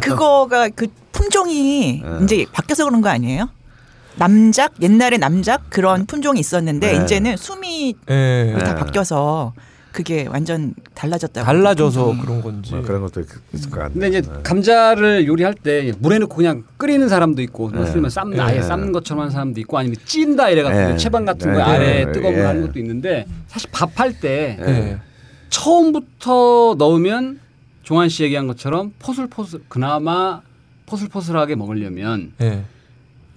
[0.02, 2.20] 그거가 그 품종이 네.
[2.24, 3.50] 이제 바뀌어서 그런 거 아니에요?
[4.18, 7.04] 남작 옛날에 남작 그런 품종이 있었는데 네.
[7.04, 8.56] 이제는 숨이 예.
[8.60, 8.76] 다 네.
[8.76, 9.54] 바뀌어서
[9.92, 11.46] 그게 완전 달라졌다고.
[11.46, 12.76] 달라져서 그런 건지.
[12.76, 13.24] 뭐 그런 것도
[13.54, 13.94] 있을 것 같네.
[13.94, 14.30] 근데 이제 네.
[14.44, 17.80] 감자를 요리할 때 물에 넣고 그냥 끓이는 사람도 있고 네.
[17.80, 18.62] 무슨 삶는 아예 네.
[18.62, 20.98] 삶는 것처럼 하는 사람도 있고 아니면 찐다 이래갖고 네.
[20.98, 21.58] 채반 같은 네.
[21.58, 22.12] 거 아래 네.
[22.12, 22.46] 뜨거운 물 예.
[22.46, 25.00] 하는 것도 있는데 사실 밥할 때 예.
[25.50, 27.40] 처음부터 넣으면
[27.90, 30.42] 종환 씨 얘기한 것처럼 포슬포슬 그나마
[30.86, 32.64] 포슬포슬하게 먹으려면 예.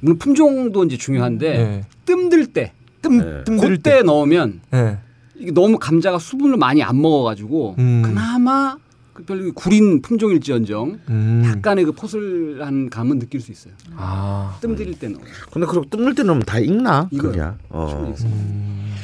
[0.00, 1.84] 물론 품종도 이제 중요한데 예.
[2.04, 3.44] 뜸들 때 뜸 네.
[3.44, 4.02] 뜸들 그때 때.
[4.02, 4.98] 넣으면 예.
[5.36, 8.02] 이게 너무 감자가 수분을 많이 안 먹어가지고 음.
[8.04, 8.76] 그나마
[9.14, 11.42] 그 별로 구린 품종일지언정 음.
[11.46, 13.72] 약간의 그 포슬한 감은 느낄 수 있어요.
[13.96, 14.58] 아.
[14.60, 15.26] 뜸 들일 때 넣으면.
[15.50, 17.08] 근데 그리고 뜸을 때 넣으면 다 익나?
[17.10, 17.40] 이거 그게.
[17.70, 18.14] 어.
[18.22, 18.94] 음.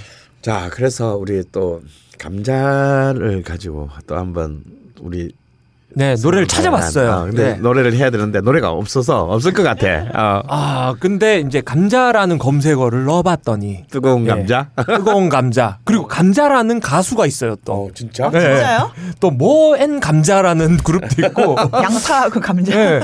[0.42, 1.80] 자, 그래서 우리 또
[2.18, 4.62] 감자를 가지고 또 한번
[5.00, 5.32] 우리
[5.94, 7.10] 네 노래를 찾아봤어요.
[7.10, 7.58] 아, 근데 네.
[7.60, 9.86] 노래를 해야 되는데 노래가 없어서 없을 것 같아.
[10.14, 10.42] 어.
[10.46, 14.28] 아 근데 이제 감자라는 검색어를 넣어봤더니 뜨거운 예.
[14.28, 14.68] 감자.
[14.86, 17.72] 뜨거운 감자 그리고 감자라는 가수가 있어요 또.
[17.72, 18.30] 어, 진짜?
[18.30, 18.38] 네.
[18.40, 18.90] 진짜요?
[19.20, 21.56] 또 모앤 감자라는 그룹도 있고.
[21.82, 22.74] 양파 그 감자.
[22.74, 23.00] 네.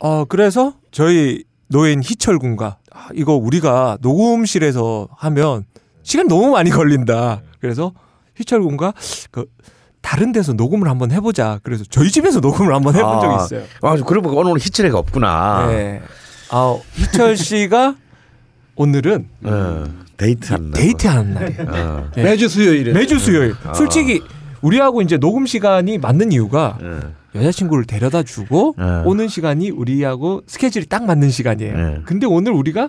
[0.00, 5.64] 어 그래서 저희 노인 희철 군과 아, 이거 우리가 녹음실에서 하면
[6.02, 7.42] 시간 너무 많이 걸린다.
[7.60, 7.92] 그래서
[8.36, 8.94] 희철 군과
[9.30, 9.44] 그
[10.00, 11.60] 다른 데서 녹음을 한번 해보자.
[11.62, 13.62] 그래서 저희 집에서 녹음을 한번 해본 적이 있어요.
[13.82, 15.66] 아, 그러고 오늘 희철이가 없구나.
[15.68, 16.02] 네.
[16.50, 17.94] 아 희철 씨가
[18.76, 19.84] 오늘은 어,
[20.16, 20.80] 데이트하는 날.
[20.80, 21.66] 데이트하는 날이에요.
[21.68, 22.10] 어.
[22.16, 22.22] 네.
[22.24, 23.54] 매주 수요일에 매주 수요일.
[23.64, 23.74] 아.
[23.74, 24.22] 솔직히
[24.62, 27.38] 우리하고 이제 녹음 시간이 맞는 이유가 예.
[27.38, 28.84] 여자친구를 데려다 주고 네.
[29.04, 31.76] 오는 시간이 우리하고 스케줄이 딱 맞는 시간이에요.
[31.76, 32.00] 네.
[32.04, 32.88] 근데 오늘 우리가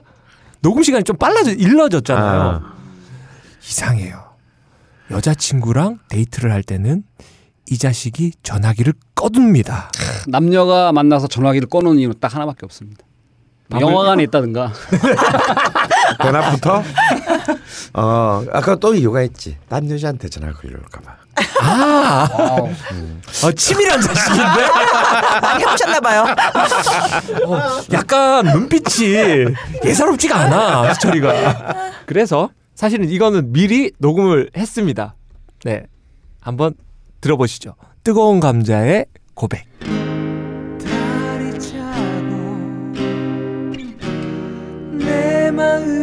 [0.61, 2.41] 녹음 시간이 좀 빨라져 일러졌잖아요.
[2.41, 2.73] 아.
[3.63, 4.30] 이상해요.
[5.11, 7.03] 여자친구랑 데이트를 할 때는
[7.69, 9.91] 이 자식이 전화기를 꺼둡니다.
[10.27, 13.05] 남녀가 만나서 전화기를 꺼놓은 이유 딱 하나밖에 없습니다.
[13.79, 14.73] 영화관에 있다든가
[16.21, 16.83] 대낮부터
[17.95, 21.21] 어 아까 또 이유가 있지 난 여자한테 전화 걸릴까봐
[21.61, 22.27] 아,
[23.43, 24.41] 아 치밀한 자식인데
[25.41, 26.25] 많이 해보셨나 봐요.
[27.93, 29.15] 약간 눈빛이
[29.85, 31.93] 예사롭지가 않아 수철이가.
[32.05, 32.49] 그래서
[32.81, 35.13] 사실은 이거는 미리 녹음을 했습니다.
[35.63, 35.85] 네,
[36.39, 36.73] 한번
[37.21, 37.75] 들어보시죠.
[38.03, 39.05] 뜨거운 감자의
[39.35, 39.67] 고백.
[45.53, 46.00] 마음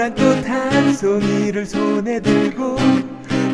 [0.00, 2.74] 노란 꽃 한 송이를 손에 들고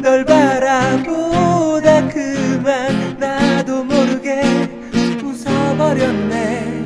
[0.01, 4.43] 널 바라보다 그만 나도 모르게
[5.25, 6.85] 웃어버렸네.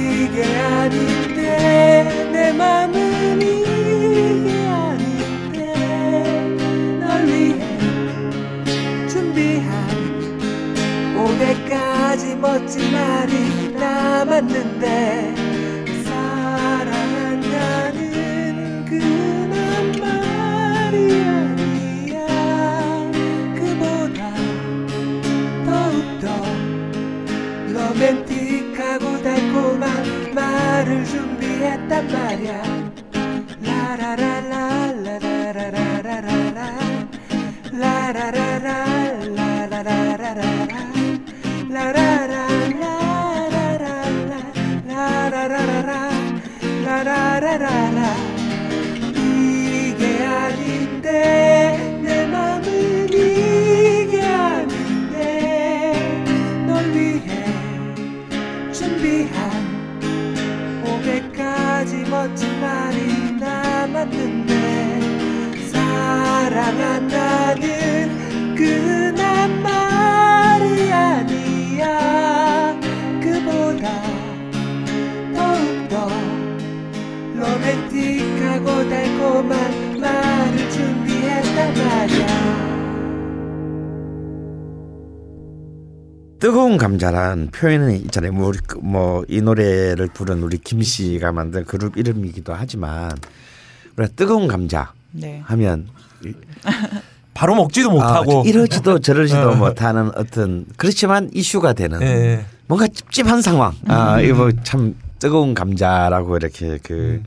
[0.00, 5.74] 이게 아닌데 내 맘은 이게 아닌데
[7.00, 7.60] 널 위해
[9.08, 9.68] 준비한
[11.18, 15.47] 500가지 멋진 말이 남았는데
[30.88, 32.60] Rujumbieeta Maria.
[33.60, 36.68] La ra ra la la ra ra ra ra ra ra.
[37.72, 38.78] La ra ra ra
[39.38, 40.50] la ra ra ra ra.
[41.68, 42.57] La ra ra.
[86.38, 88.32] 뜨거운 감자란 표현이 있잖아요.
[88.32, 93.10] 뭐 우리 뭐이 노래를 부른 우리 김 씨가 만든 그룹 이름이기도 하지만
[93.96, 95.42] 우리가 뜨거운 감자 네.
[95.44, 95.88] 하면
[97.34, 98.40] 바로 먹지도 못하고.
[98.40, 99.54] 아, 이러지도 저러지도 어.
[99.54, 102.44] 못하는 어떤 그렇지만 이슈가 되는 예, 예.
[102.66, 103.72] 뭔가 찝찝한 상황.
[103.86, 107.22] 아 이거 뭐참 뜨거운 감자라고 이렇게 그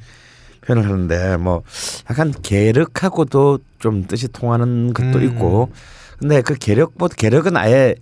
[0.66, 1.64] 표현을 하는데 뭐
[2.10, 5.24] 약간 계력하고도 좀 뜻이 통하는 것도 음.
[5.24, 5.72] 있고
[6.20, 7.96] 근데 그 계력보다 계력은 아예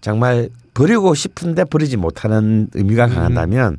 [0.00, 3.78] 정말 버리고 싶은데 버리지 못하는 의미가 강하다면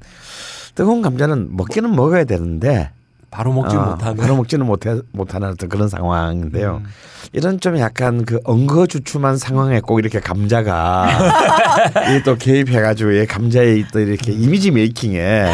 [0.76, 2.92] 뜨거운 감자는 먹기는 먹어야 되는데
[3.32, 4.18] 바로 먹지 어, 못하는.
[4.18, 6.82] 바로 먹지는 못해 못하는 어떤 그런 상황인데요.
[6.84, 6.90] 음.
[7.32, 11.08] 이런 좀 약간 그 엉거주춤한 상황에 꼭 이렇게 감자가
[12.20, 15.46] 이또 개입해가지고 이 감자의 또 이렇게 이미지 메이킹에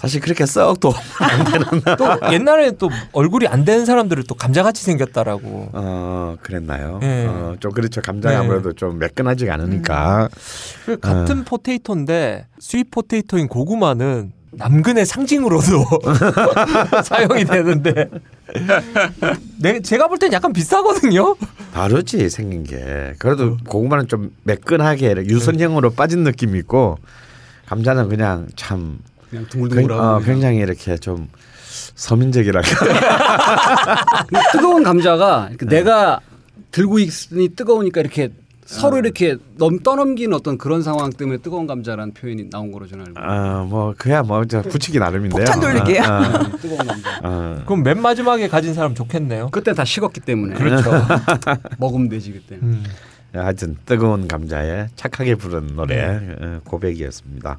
[0.00, 1.66] 사실 그렇게 썩 도움 안 되는
[1.98, 5.68] 또 옛날에 또 얼굴이 안 되는 사람들을 또 감자같이 생겼다라고.
[5.74, 6.98] 어 그랬나요?
[7.02, 7.26] 네.
[7.26, 8.00] 어, 좀 그렇죠.
[8.00, 8.42] 감자가 네.
[8.42, 10.30] 아무래도 좀 매끈하지가 않으니까
[10.86, 15.84] 그 같은 potato인데 sweet potato인 고구마는 남근의 상징으로도
[17.04, 18.08] 사용이 되는데
[19.58, 21.36] 내 제가 볼 땐 약간 비싸거든요.
[21.74, 26.96] 다르지 생긴 게 그래도 고구마는 좀 매끈하게 유선형으로 빠진 느낌이 있고
[27.66, 28.98] 감자는 그냥 참
[29.30, 30.24] 그냥 굉- 둥글둥글하고 어, 그냥.
[30.26, 31.28] 굉장히 이렇게 좀
[31.94, 32.68] 서민적이랄까
[34.52, 35.76] 뜨거운 감자가 이렇게 네.
[35.76, 36.20] 내가
[36.72, 38.30] 들고 있으니 뜨거우니까 이렇게
[38.64, 43.20] 서로 이렇게 넘 떠넘기는 어떤 그런 상황 때문에 뜨거운 감자라는 표현이 나온 거로 저는 알고
[43.20, 43.58] 있어요.
[43.62, 45.44] 어, 뭐 그야 뭐저 붙이기 나름인데요.
[45.44, 46.04] 폭탄 돌리기야.
[46.08, 47.20] 어, 어, 뜨거운 감자.
[47.24, 47.62] 어.
[47.66, 49.48] 그럼 맨 마지막에 가진 사람 좋겠네요.
[49.50, 50.88] 그때 다 식었기 때문에 그렇죠.
[51.78, 52.56] 먹으면 되지 그때.
[52.62, 52.84] 음.
[53.32, 57.58] 하여튼 뜨거운 감자에 착하게 부른 노래 어, 고백이었습니다.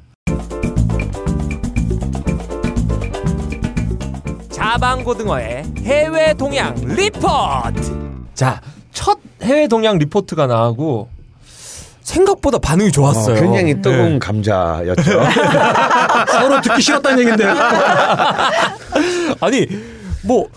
[4.72, 7.94] 자방고등어의 해외 동향 리포트.
[8.34, 8.60] 자,
[8.92, 11.08] 첫 해외 동향 리포트가 나오고
[12.00, 13.36] 생각보다 반응이 좋았어요.
[13.36, 14.18] 어, 굉장히 뜨거운 네.
[14.18, 15.04] 감자였죠.
[16.32, 17.54] 서로 듣기 싫었다는 얘긴데요.
[19.40, 19.66] 아니
[20.24, 20.48] 뭐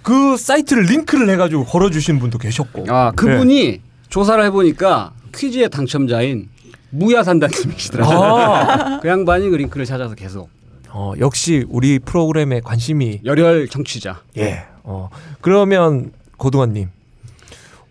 [0.00, 2.86] 그 사이트를 링크를 해가지고 걸어주신 분도 계셨고.
[2.88, 6.48] 아 그분이 조사를 해보니까 퀴즈의 당첨자인
[6.88, 8.18] 무야산다님이시더라고요.
[8.18, 10.48] 아, 그 양반이 그 링크를 찾아서 계속
[10.90, 14.22] 어, 역시 우리 프로그램에 관심이 열혈 청취자.
[14.38, 14.64] 예.
[14.84, 15.10] 어
[15.40, 16.88] 그러면 고등원님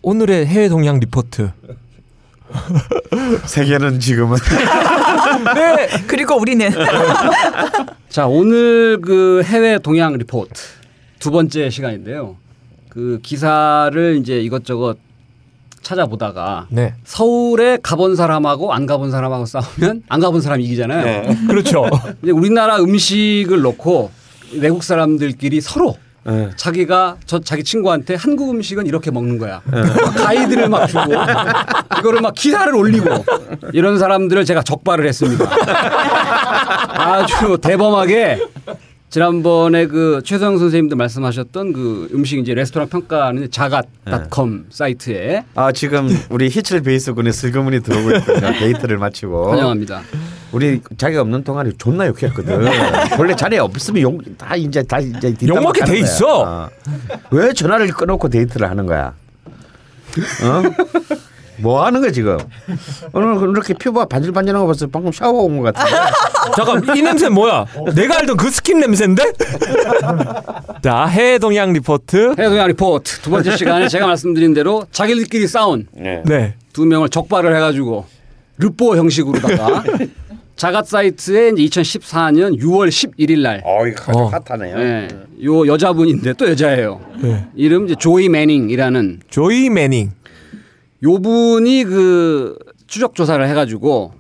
[0.02, 1.52] 오늘의 해외 동향 리포트.
[3.46, 4.38] 세계는 지금은
[5.54, 5.90] 네.
[6.08, 6.70] 그리고 우리는
[8.10, 10.54] 자 오늘 그 해외 동향 리포트
[11.20, 12.38] 두 번째 시간인데요.
[12.90, 14.98] 그 기사를 이제 이것저것
[15.82, 16.94] 찾아보다가 네.
[17.04, 21.36] 서울에 가본 사람하고 안 가본 사람하고 싸우면 안 가본 사람이 이기잖아요.
[21.48, 21.86] 그렇죠.
[22.22, 24.12] 이제 우리나라 음식을 놓고
[24.60, 25.96] 외국 사람들끼리 서로
[26.30, 26.50] 예.
[26.58, 29.62] 자기가 저 자기 친구한테 한국 음식은 이렇게 먹는 거야.
[29.66, 31.14] 막 가이드를 막 주고
[32.00, 33.24] 이거를 막 기사를 올리고
[33.72, 35.46] 이런 사람들을 제가 적발을 했습니다.
[37.00, 38.40] 아주 대범하게
[39.10, 46.50] 지난번에 그 최성 선생님도 말씀하셨던 그 음식 이제 레스토랑 평가하는 자갓닷컴 사이트에 아 지금 우리
[46.50, 48.52] 히칠 베이스군에 슬그머니 들어오고 있거든요.
[48.60, 50.02] 데이트를 마치고 환영합니다.
[50.52, 52.68] 우리 자기가 없는 동안에 존나 욕했거든.
[53.18, 56.00] 원래 자리에 없으면 욕 다 이제 다 이제 욕먹게 돼.
[56.00, 56.42] 있어.
[56.42, 56.70] 어.
[57.32, 59.14] 왜 전화를 끊어놓고 데이트를 하는 거야?
[60.44, 60.64] 어?
[61.60, 62.38] 뭐 하는 거야 지금?
[63.14, 64.88] 오늘 이렇게 피부가 반질반질한 거 봤어.
[64.88, 65.98] 방금 샤워 온 것 같은데.
[66.56, 67.66] 잠깐 이 냄새 뭐야?
[67.96, 69.24] 내가 알던 그 스킨 냄새인데?
[70.84, 72.36] 자 해외 동향 리포트.
[72.38, 76.22] 해외동향 리포트 두 번째 시간에 제가 말씀드린 대로 자기들끼리 싸운 네.
[76.26, 76.56] 네.
[76.74, 78.06] 두 명을 적발을 해가지고
[78.58, 79.84] 르포 형식으로다가
[80.56, 84.32] 자갓 사이트에 이제 2014년 6월 11일 날 어이 아주 어.
[84.48, 84.78] hot하네요.
[84.80, 85.08] 예,
[85.44, 87.00] 요 여자분인데 또 여자예요.
[87.22, 87.46] 네.
[87.56, 90.12] 이름 이제 조이 매닝이라는 조이 매닝.
[91.04, 92.58] 요 분이 그
[92.88, 94.14] 추적 조사를 해가지고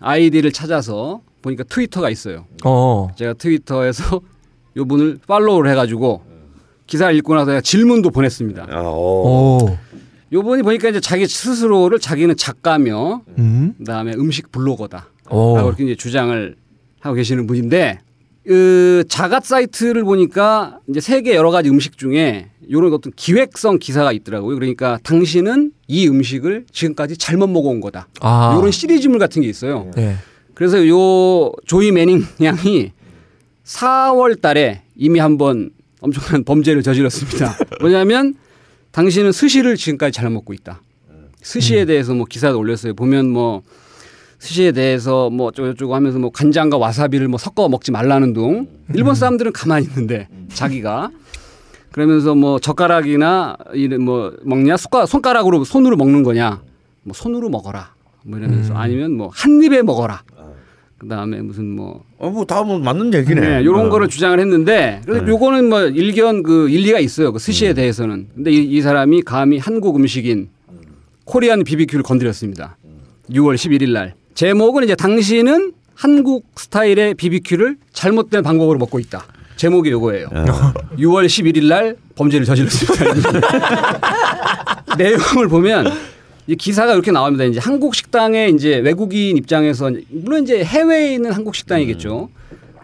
[0.00, 2.46] 아이디를 찾아서 보니까 트위터가 있어요.
[2.64, 3.08] 어.
[3.16, 4.20] 제가 트위터에서
[4.76, 6.22] 요 분을 follow를 해가지고
[6.86, 8.66] 기사를 읽고 나서 제가 질문도 보냈습니다.
[8.70, 9.58] 어, 오.
[9.64, 9.78] 오.
[10.32, 13.74] 요 분이 보니까 이제 자기 스스로를 자기는 작가며 음.
[13.78, 15.06] 그다음에 음식 블로거다.
[15.30, 15.56] 오.
[15.56, 16.56] 라고 이렇게 이제 주장을
[17.00, 18.00] 하고 계시는 분인데
[18.46, 24.54] 그 자갓 사이트를 보니까 이제 세계 여러 가지 음식 중에 이런 어떤 기획성 기사가 있더라고요.
[24.54, 28.08] 그러니까 당신은 이 음식을 지금까지 잘못 먹어온 거다.
[28.20, 28.56] 아.
[28.58, 29.90] 이런 시리즈물 같은 게 있어요.
[29.96, 30.16] 네.
[30.54, 32.92] 그래서 요 조이 매닝 양이
[33.64, 37.56] 4월 달에 이미 한번 엄청난 범죄를 저질렀습니다.
[37.80, 38.34] 뭐냐면
[38.92, 40.82] 당신은 스시를 지금까지 잘 먹고 있다.
[41.40, 42.94] 스시에 대해서 뭐 기사도 올렸어요.
[42.94, 43.62] 보면 뭐
[44.44, 48.68] 스시에 대해서 뭐 어쩌고저쩌고 하면서 뭐 간장과 와사비를 뭐 섞어 먹지 말라는 둥.
[48.94, 51.10] 일본 사람들은 가만히 있는데 자기가
[51.92, 56.60] 그러면서 뭐 젓가락이나 이런 뭐 먹냐 숟가 손가락으로 손으로 먹는 거냐
[57.04, 57.94] 뭐 손으로 먹어라
[58.24, 58.76] 뭐 이러면서 음.
[58.76, 60.22] 아니면 뭐 한 입에 먹어라.
[60.98, 63.40] 그다음에 무슨 뭐 어, 뭐 다음은 맞는 얘기네.
[63.40, 63.88] 네, 이런 어.
[63.88, 65.30] 거를 주장을 했는데 그래서 네.
[65.30, 67.32] 요거는 뭐 일견 그 일리가 있어요.
[67.32, 67.74] 그 스시에 음.
[67.74, 68.28] 대해서는.
[68.34, 70.50] 근데 이, 이 사람이 감히 한국 음식인
[71.24, 72.76] 코리안 비비큐를 건드렸습니다.
[73.30, 74.14] 6월 11일 날.
[74.34, 79.24] 제목은 이제 당신은 한국 스타일의 비비큐를 잘못된 방법으로 먹고 있다.
[79.56, 80.26] 제목이 요거예요.
[80.32, 80.44] 어.
[80.98, 83.30] 6월 11일 날 범죄를 저질렀습니다.
[84.98, 85.86] 내용을 보면
[86.48, 87.44] 이 기사가 이렇게 나옵니다.
[87.44, 92.28] 이제 한국 식당에 이제 외국인 입장에서 물론 이제 해외에 있는 한국 식당이겠죠.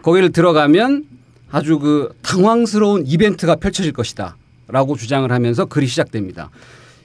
[0.01, 1.03] 거기를 들어가면
[1.51, 6.49] 아주 그 당황스러운 이벤트가 펼쳐질 것이다라고 주장을 하면서 글이 시작됩니다.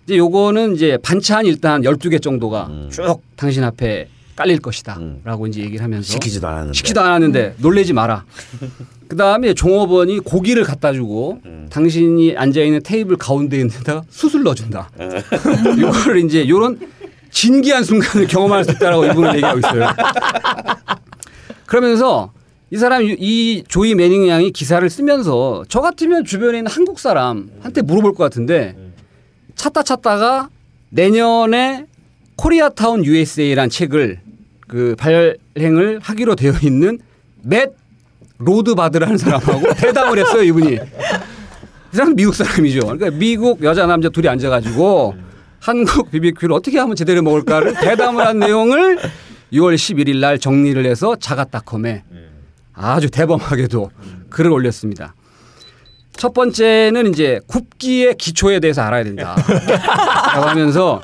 [0.05, 6.13] 이제 요거는 이제 반찬 일단 12개 정도가 쭉 당신 앞에 깔릴 것이다라고 이제 얘기를 하면서
[6.13, 6.77] 시키지도 않았는데.
[6.77, 8.25] 시키지도 않았는데 놀래지 마라.
[9.09, 11.41] 그 다음에 종업원이 고기를 갖다 주고
[11.71, 14.91] 당신이 앉아 있는 테이블 가운데 있는 데다가 숯을 넣어 준다.
[15.79, 16.79] 이거를 이제 요런
[17.31, 19.89] 진기한 순간을 경험할 수 있다라고 이분은 얘기하고 있어요.
[21.67, 22.33] 그러면서
[22.71, 28.15] 이 사람 이 조이 매닝 양이 기사를 쓰면서 저 같으면 주변에 있는 한국 사람한테 물어볼
[28.15, 28.77] 것 같은데
[29.55, 30.51] 찾다 찾다가
[30.91, 31.87] 내년에
[32.37, 34.21] Koreatown USA란 책을
[34.67, 36.99] 그 발행을 하기로 되어 있는
[37.43, 37.71] 맷
[38.39, 40.75] 로드바드라는 사람하고 대담을 했어요 이분이.
[40.75, 42.81] 이 사람 미국 사람이죠.
[42.81, 45.15] 그러니까 미국 여자 남자 둘이 앉아가지고
[45.61, 48.99] 한국 BBQ를 어떻게 하면 제대로 먹을까를 대담을 한 내용을
[49.53, 52.05] 6월 11일 날 정리를 해서 자가닷컴에
[52.75, 53.91] 아주 대범하게도
[54.29, 55.15] 글을 올렸습니다.
[56.17, 59.37] 첫 번째는 이제 굽기의 기초에 대해서 알아야 된다.
[60.35, 61.03] 라고 하면서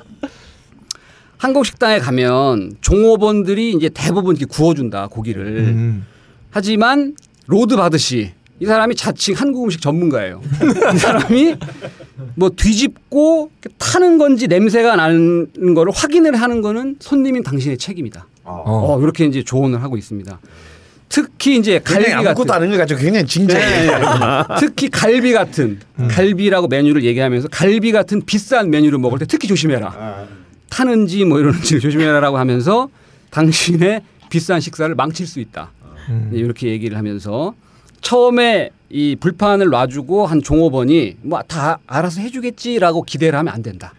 [1.42, 5.44] 한국 식당에 가면 종업원들이 이제 대부분 이렇게 구워준다 고기를.
[5.44, 6.06] 음.
[6.52, 7.16] 하지만
[7.48, 10.40] 로드바드 씨 이 사람이 자칭 한국 음식 전문가예요.
[10.94, 11.56] 이 사람이
[12.36, 18.24] 뭐 뒤집고 타는 건지 냄새가 나는 거를 확인을 하는 거는 손님인 당신의 책임이다.
[18.44, 18.62] 어.
[18.64, 20.38] 어, 이렇게 이제 조언을 하고 있습니다.
[21.08, 22.96] 특히 이제 갈비 같은 아닌 것 같죠.
[22.96, 23.90] 굉장히 진지하게.
[24.60, 30.28] 특히 갈비 같은 갈비라고 메뉴를 얘기하면서 갈비 같은 비싼 메뉴를 먹을 때 특히 조심해라.
[30.72, 32.88] 타는지 뭐 이러는지 조심해라라고 하면서
[33.30, 35.70] 당신의 비싼 식사를 망칠 수 있다.
[36.08, 36.30] 음.
[36.32, 37.54] 이렇게 얘기를 하면서
[38.00, 43.92] 처음에 이 불판을 놔주고 한 종업원이 뭐 다 알아서 해주겠지라고 기대를 하면 안 된다.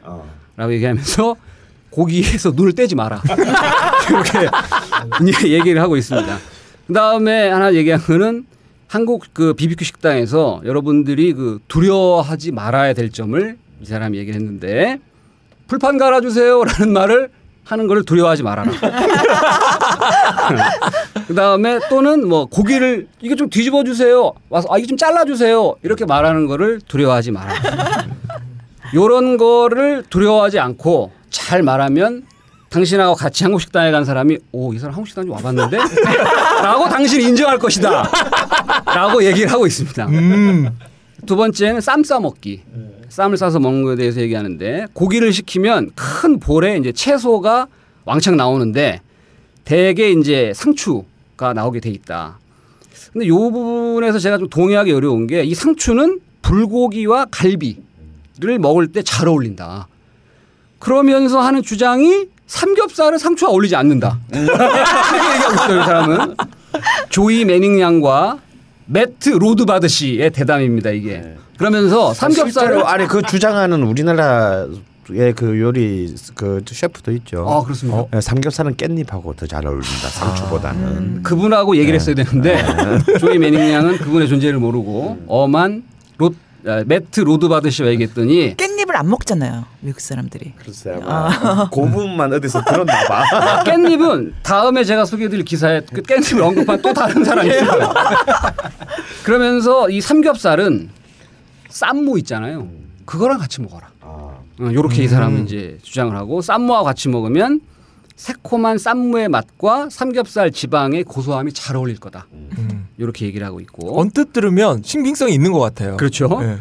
[0.58, 1.36] 라고 얘기하면서
[1.92, 3.22] 고기에서 눈을 떼지 마라.
[5.22, 6.38] 이렇게 얘기를 하고 있습니다.
[6.88, 8.46] 그 다음에 하나 얘기한 거는
[8.88, 15.00] 한국 그 비비큐 식당에서 여러분들이 그 두려워하지 말아야 될 점을 이 사람이 얘기를 했는데
[15.74, 17.30] 불판 갈아주세요라는 말을
[17.66, 18.70] 하는 걸 두려워하지 말아라.
[21.28, 24.34] 그 다음에 또는 뭐 고기를 이게 좀 뒤집어 주세요.
[24.50, 25.74] 와서 아 이게 좀 잘라 주세요.
[25.82, 27.54] 이렇게 말하는 거를 두려워하지 마라.
[28.94, 32.24] 요런 거를 두려워하지 않고 잘 말하면
[32.70, 35.78] 당신하고 같이 한국 식당에 간 사람이 오 이 사람 한국 식당 좀 와봤는데
[36.62, 38.08] 라고 당신이 인정할 것이다
[38.86, 40.06] 라고 얘기를 하고 있습니다.
[40.06, 40.70] 음.
[41.26, 42.62] 두 번째는 쌈 싸먹기.
[43.10, 47.68] 쌈을 싸서 먹는 것에 대해서 얘기하는데 고기를 시키면 큰 볼에 이제 채소가
[48.06, 49.02] 왕창 나오는데
[49.66, 52.40] 대개 이제 상추가 나오게 돼 있다.
[53.12, 59.28] 근데 요 부분에서 제가 좀 동의하기 어려운 게 이 상추는 불고기와 갈비를 먹을 때 잘
[59.28, 59.88] 어울린다.
[60.80, 64.20] 그러면서 하는 주장이 삼겹살은 상추와 어울리지 않는다.
[64.34, 66.36] 이렇게 얘기하고 있어요, 이 사람은.
[67.10, 68.40] 조이 매닝 양과
[68.86, 71.36] 매트 로드바드 씨의 대담입니다, 이게.
[71.58, 74.66] 그러면서 삼겹살을 실제로 아니 그 주장하는 우리나라
[75.10, 77.46] 의 그 요리 그 셰프도 있죠.
[77.48, 78.06] 아, 그렇습니까?
[78.16, 80.08] 예, 삼겹살은 깻잎하고 더 잘 어울린다.
[80.08, 81.24] 상추보다는.
[81.24, 82.64] 그분하고 얘기를 했어야 되는데
[83.20, 85.84] 조이 매닝 양은 그분의 존재를 모르고 엄한
[86.18, 86.34] 로,
[86.66, 89.66] 아, 매트 로드바드 씨와 얘기했더니 깻잎 을 안 먹잖아요.
[89.82, 90.54] 미국 사람들이.
[90.58, 91.02] 글쎄요.
[91.04, 93.24] 아마 그 부분만 어디서 들었나 봐.
[93.34, 97.92] 아, 깻잎은 다음에 제가 소개해드릴 기사에 그 깻잎을 언급한 또 다른 사람이 있어요.
[99.26, 100.90] 그러면서 이 삼겹살은
[101.70, 102.68] 쌈무 있잖아요.
[103.06, 103.88] 그거랑 같이 먹어라.
[104.02, 107.62] 어, 요렇게 이 사람은 이제 주장을 하고 쌈무와 같이 먹으면
[108.16, 112.28] 새콤한 쌈무의 맛과 삼겹살 지방의 고소함이 잘 어울릴 거다.
[112.32, 112.88] 음.
[113.00, 114.00] 이렇게 얘기를 하고 있고.
[114.00, 115.98] 언뜻 들으면 신빙성이 있는 것 같아요.
[115.98, 116.30] 그렇죠.
[116.44, 116.60] 예.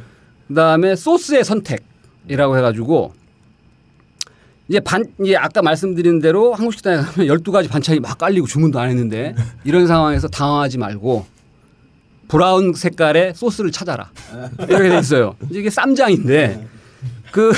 [0.48, 1.84] 그다음에 소스의 선택
[2.28, 3.12] 이라고 해가지고
[4.68, 8.88] 이제 반 이제 아까 말씀드린 대로 한국 식당에 가면 12가지 반찬이 막 깔리고 주문도 안
[8.88, 9.34] 했는데
[9.64, 11.26] 이런 상황에서 당황하지 말고
[12.28, 14.10] 브라운 색깔의 소스를 찾아라.
[14.60, 15.36] 이렇게 돼 있어요.
[15.50, 16.66] 이게 쌈장인데
[17.30, 17.52] 그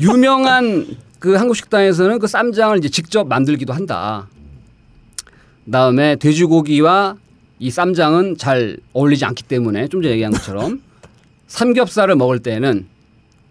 [0.00, 0.86] 유명한
[1.20, 4.26] 그 한국 식당에서는 그 쌈장을 이제 직접 만들기도 한다.
[5.66, 7.16] 그다음에 돼지고기와
[7.60, 10.82] 이 쌈장은 잘 어울리지 않기 때문에 좀 전에 얘기한 것처럼
[11.46, 12.88] 삼겹살을 먹을 때는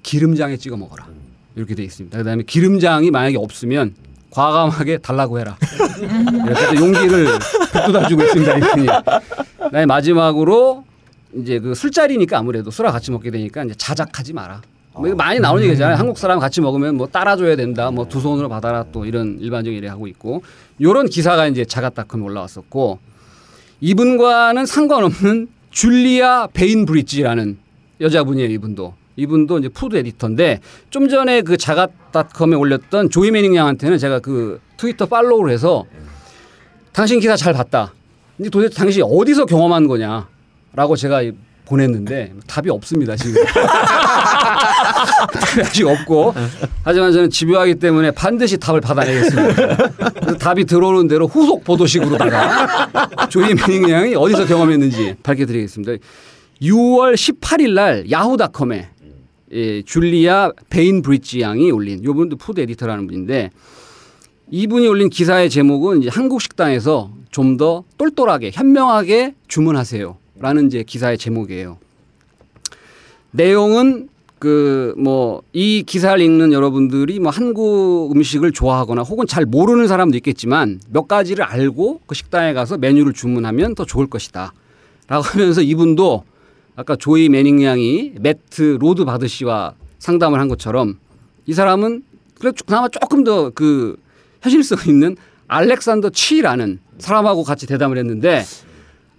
[0.03, 1.07] 기름장에 찍어 먹어라.
[1.55, 2.17] 이렇게 돼 있습니다.
[2.17, 3.95] 그다음에 기름장이 만약에 없으면
[4.31, 5.57] 과감하게 달라고 해라.
[6.45, 7.27] 이렇게 또 용기를
[7.71, 8.57] 북돋아 주고 있습니다.
[8.57, 8.87] 이분이.
[9.57, 10.83] 그다음에 마지막으로
[11.35, 14.61] 이제 그 술자리니까 아무래도 술을 같이 먹게 되니까 이제 자작하지 마라.
[14.95, 15.95] 뭐 이거 많이 나오는 얘기잖아요.
[15.97, 17.89] 한국 사람 같이 먹으면 뭐 따라줘야 된다.
[17.89, 20.43] 뭐 두 손으로 받아라 또 이런 일반적인 일을 하고 있고
[20.81, 22.99] 요런 기사가 이제 자가닷컴에 올라왔었고
[23.81, 27.57] 이분과는 상관없는 줄리아 베인 브릿지라는
[28.01, 28.49] 여자분이에요.
[28.51, 30.59] 이분도 이분도 이제 food editor인데
[30.89, 35.85] 좀 전에 그 자가닷컴에 올렸던 조이 매닝 양한테는 제가 그 트위터 follow를 해서
[36.91, 37.93] 당신 기사 잘 봤다.
[38.37, 41.21] 근데 도대체 당신이 어디서 경험한 거냐라고 제가
[41.65, 43.41] 보냈는데 답이 없습니다 지금.
[45.33, 46.33] 답이 아직 없고
[46.83, 50.37] 하지만 저는 집요하기 때문에 반드시 답을 받아내겠습니다.
[50.39, 56.03] 답이 들어오는 대로 후속 보도식으로다가 조이 매닝 양이 어디서 경험했는지 밝혀드리겠습니다.
[56.61, 58.89] 6월 18일 날 야후닷컴에
[59.53, 63.51] 예, 줄리아 베인 브릿지 양이 올린 이분도 food editor라는 분인데
[64.51, 71.77] 이분이 올린 기사의 제목은 이제 한국 식당에서 좀 더 똘똘하게 현명하게 주문하세요라는 이제 기사의 제목이에요.
[73.31, 74.09] 내용은
[74.39, 80.81] 그 뭐 이 기사를 읽는 여러분들이 뭐 한국 음식을 좋아하거나 혹은 잘 모르는 사람도 있겠지만
[80.89, 84.53] 몇 가지를 알고 그 식당에 가서 메뉴를 주문하면 더 좋을 것이다.
[85.07, 86.23] 라고 하면서 이분도
[86.75, 90.97] 아까 조이 매닝 양이 매트 로드 바드 씨와 상담을 한 것처럼
[91.45, 92.03] 이 사람은
[92.39, 93.95] 그래도 그나마 조금 더 그
[94.41, 95.15] 현실성 있는
[95.47, 98.43] 알렉산더 치라는 사람하고 같이 대담을 했는데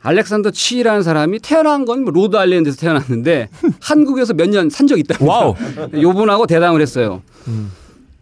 [0.02, 3.48] 알렉산더 치라는 사람이 태어난 건뭐 로드 아일랜드에서 태어났는데
[3.80, 5.24] 한국에서 몇 년 산 적 있다.
[5.24, 5.54] wow.
[6.02, 7.22] 요 분하고 대담을 했어요.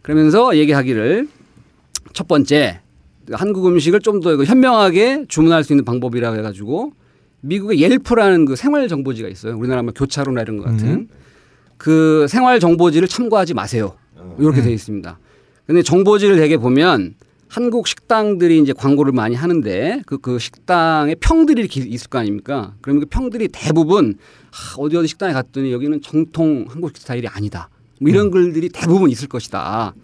[0.02, 1.28] 그러면서 얘기하기를
[2.12, 2.80] 첫 번째
[3.32, 6.92] 한국 음식을 좀 더 현명하게 주문할 수 있는 방법이라고 해가지고
[7.42, 9.56] 미국의 Yelp라는 그 생활 정보지가 있어요.
[9.56, 11.08] 우리나라 뭐 교차로나 이런 것 같은
[11.76, 13.96] 그 생활 정보지를 참고하지 마세요.
[14.38, 15.18] 이렇게 되어 있습니다.
[15.66, 17.14] 근데 정보지를 되게 보면
[17.48, 22.74] 한국 식당들이 이제 광고를 많이 하는데 그, 그 식당에 평들이 있을 거 아닙니까?
[22.80, 24.14] 그러면 그 평들이 대부분
[24.50, 27.68] 아, 어디 어디 식당에 갔더니 여기는 정통 한국 스타일이 아니다.
[28.00, 29.94] 뭐 이런 글들이 대부분 있을 것이다.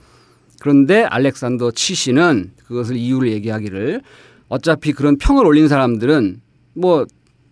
[0.60, 4.02] 그런데 알렉산더 치 씨는 그것을 이유를 얘기하기를
[4.48, 6.40] 어차피 그런 평을 올린 사람들은
[6.74, 7.06] 뭐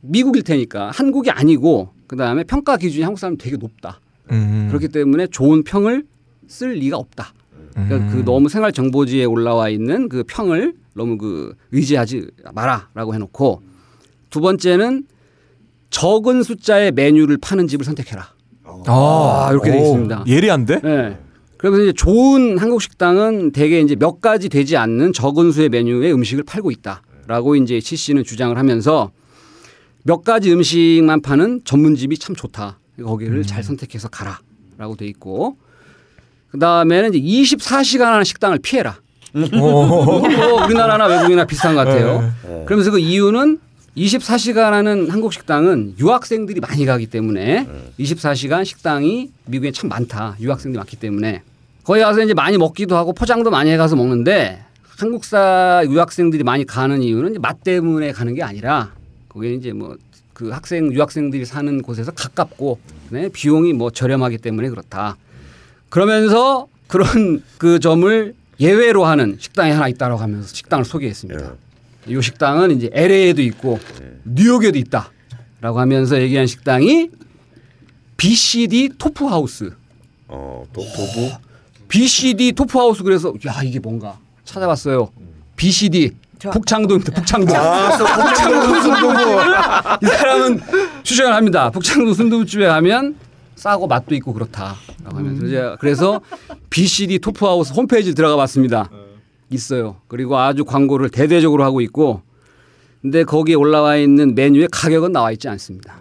[0.08, 4.00] 미국일 테니까 한국이 아니고 그 다음에 평가 기준이 한국 사람 되게 높다.
[4.30, 4.66] 음.
[4.68, 6.04] 그렇기 때문에 좋은 평을
[6.48, 7.32] 쓸 리가 없다.
[7.72, 13.62] 그러니까 그 너무 생활 정보지에 올라와 있는 그 평을 너무 그 의지하지 마라라고 해놓고
[14.30, 15.04] 두 번째는
[15.90, 18.28] 적은 숫자의 메뉴를 파는 집을 선택해라.
[18.86, 20.24] 아, 이렇게 돼 오, 있습니다.
[20.26, 20.80] 예리한데?
[20.80, 21.18] 네.
[21.56, 26.44] 그러면서 이제 좋은 한국 식당은 대개 이제 몇 가지 되지 않는 적은 수의 메뉴의 음식을
[26.44, 29.10] 팔고 있다라고 이제 치 씨는 주장을 하면서
[30.06, 32.78] 몇 가지 음식만 파는 전문집이 참 좋다.
[33.02, 35.56] 거기를 잘 선택해서 가라라고 돼 있고
[36.52, 39.00] 그 다음에는 이제 24시간 하는 식당을 피해라.
[39.52, 42.32] 뭐 우리나라나 외국이나 비슷한 것 같아요.
[42.66, 43.58] 그러면서 그 이유는
[43.96, 47.66] 24시간 하는 한국 식당은 유학생들이 많이 가기 때문에
[47.98, 50.36] 24시간 식당이 미국에 참 많다.
[50.38, 51.42] 유학생들이 많기 때문에
[51.82, 54.62] 거기 가서 이제 많이 먹기도 하고 포장도 많이 해가서 먹는데
[54.98, 58.92] 한국사 유학생들이 많이 가는 이유는 맛 때문에 가는 게 아니라
[59.36, 59.96] 거기는 이제 뭐
[60.32, 65.16] 그 학생 유학생들이 사는 곳에서 가깝고 네, 비용이 뭐 저렴하기 때문에 그렇다.
[65.88, 71.54] 그러면서 그런 그 점을 예외로 하는 식당이 하나 있다라고 하면서 식당을 소개했습니다.
[72.08, 73.80] 이 식당은 이제 LA에도 있고
[74.24, 77.08] 뉴욕에도 있다라고 하면서 얘기한 식당이
[78.18, 79.72] BCD 토프하우스.
[80.28, 81.30] 어, 또 도부.
[81.88, 85.10] BCD 토프하우스 그래서 야 이게 뭔가 찾아봤어요.
[85.56, 87.12] BCD 저- 북창동입니다.
[87.14, 87.56] 북창동.
[87.56, 89.20] 아, 북창동 순두부.
[90.02, 90.60] 이 사람은
[91.02, 91.70] 추천을 합니다.
[91.70, 93.16] 북창동 순두부집에 가면
[93.54, 94.76] 싸고 맛도 있고 그렇다라고
[95.16, 96.20] 하면서 이제 그래서
[96.70, 98.90] BCD 토프하우스 홈페이지 들어가 봤습니다.
[99.50, 99.96] 있어요.
[100.08, 102.22] 그리고 아주 광고를 대대적으로 하고 있고
[103.00, 106.00] 근데 거기에 올라와 있는 메뉴의 가격은 나와 있지 않습니다.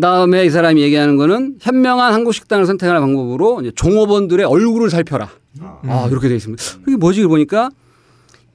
[0.00, 5.30] 다음에 이 사람이 얘기하는 거는 현명한 한국 식당을 선택하는 방법으로 이제 종업원들의 얼굴을 살펴라.
[5.60, 6.62] 아, 이렇게 되어 있습니다.
[6.86, 7.24] 이게 뭐지?
[7.26, 7.70] 보니까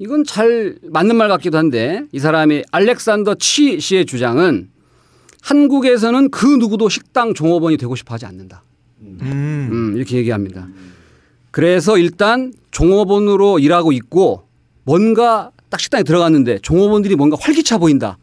[0.01, 4.71] 이건 잘 맞는 말 같기도 한데 이 사람이 알렉산더 치 씨의 주장은
[5.43, 8.63] 한국에서는 그 누구도 식당 종업원이 되고 싶어 하지 않는다.
[9.01, 9.19] 음.
[9.21, 10.67] 음, 이렇게 얘기합니다.
[11.51, 14.47] 그래서 일단 종업원으로 일하고 있고
[14.85, 18.17] 뭔가 딱 식당에 들어갔는데 종업원들이 뭔가 활기차 보인다.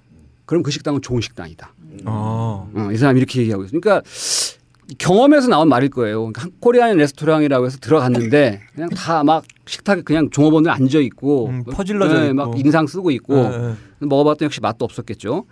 [0.47, 1.75] 그럼 그 식당은 좋은 식당이다.
[2.07, 2.69] 어.
[2.75, 3.81] 어, 이 사람이 이렇게 얘기하고 있어요.
[3.81, 4.03] 그러니까
[4.97, 6.19] 경험에서 나온 말일 거예요.
[6.20, 11.65] 그러니까 한- 코리안 레스토랑이라고 해서 들어갔는데 그냥 다 막 식탁에 그냥 종업원들 앉아 있고 음,
[11.65, 12.35] 퍼질러져 네, 있고.
[12.35, 13.74] 막 인상 쓰고 있고 네, 네.
[14.06, 15.44] 먹어봤더니 역시 맛도 없었겠죠.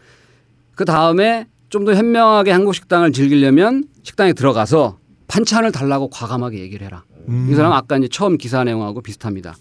[0.74, 7.04] 그 다음에 좀 더 현명하게 한국 식당을 즐기려면 식당에 들어가서 반찬을 달라고 과감하게 얘기를 해라.
[7.28, 7.48] 음.
[7.50, 9.56] 이 사람은 아까 이제 처음 기사 내용하고 비슷합니다.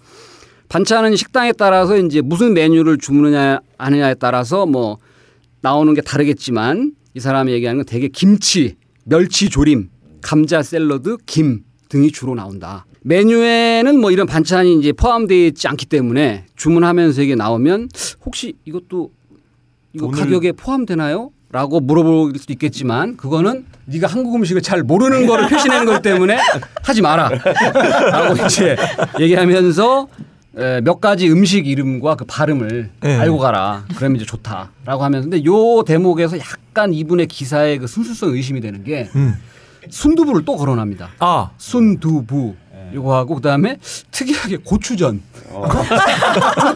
[0.69, 4.99] 반찬은 식당에 따라서 이제 무슨 메뉴를 주문하냐 하느냐에 따라서 뭐
[5.61, 8.75] 나오는 게 다르겠지만 이 사람이 얘기하는 건 대개 김치,
[9.07, 9.89] 멸치 조림,
[10.21, 12.85] 감자 샐러드, 김 등이 주로 나온다.
[13.03, 17.89] 메뉴에는 뭐 이런 반찬이 이제 포함되어 있지 않기 때문에 주문하면서 이게 나오면
[18.25, 19.11] 혹시 이것도
[19.93, 21.29] 이거 가격에 포함되나요?
[21.51, 26.37] 라고 물어볼 수도 있겠지만 그거는 네가 한국 음식을 잘 모르는 거를 표시내는 거기 때문에
[26.83, 27.29] 하지 마라.
[27.29, 28.75] 라고 이제
[29.19, 30.34] 얘기하면서 에,
[30.83, 33.15] 몇 가지 음식 이름과 그 발음을 네.
[33.17, 33.85] 알고 가라.
[33.95, 39.09] 그러면 이제 좋다라고 하면서 근데 요 대목에서 약간 이분의 기사의 그 순수성 의심이 되는 게
[39.15, 39.35] 음.
[39.89, 41.09] 순두부를 또 거론합니다.
[41.19, 42.55] 아, 순두부
[42.93, 43.77] 이거 하고 그다음에
[44.11, 45.21] 특이하게 고추전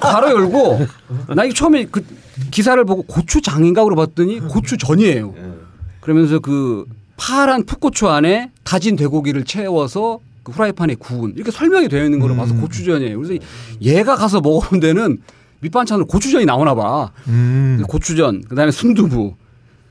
[0.02, 0.80] 바로 열고
[1.36, 2.06] 나 이거 처음에 그
[2.52, 5.34] 기사를 보고 고추장인가 물어봤더니 고추전이에요.
[6.02, 6.86] 그러면서 그
[7.16, 12.56] 파란 풋고추 안에 다진 돼고기를 채워서 그 후라이팬에 구운 이렇게 설명이 되어 있는 거를 봐서
[12.56, 13.20] 고추전이에요.
[13.20, 13.44] 그래서
[13.82, 15.18] 얘가 가서 먹어본 데는
[15.62, 17.12] 밑반찬으로 고추전이 나오나 봐.
[17.28, 17.84] 음.
[17.88, 19.36] 고추전, 그다음에 순두부.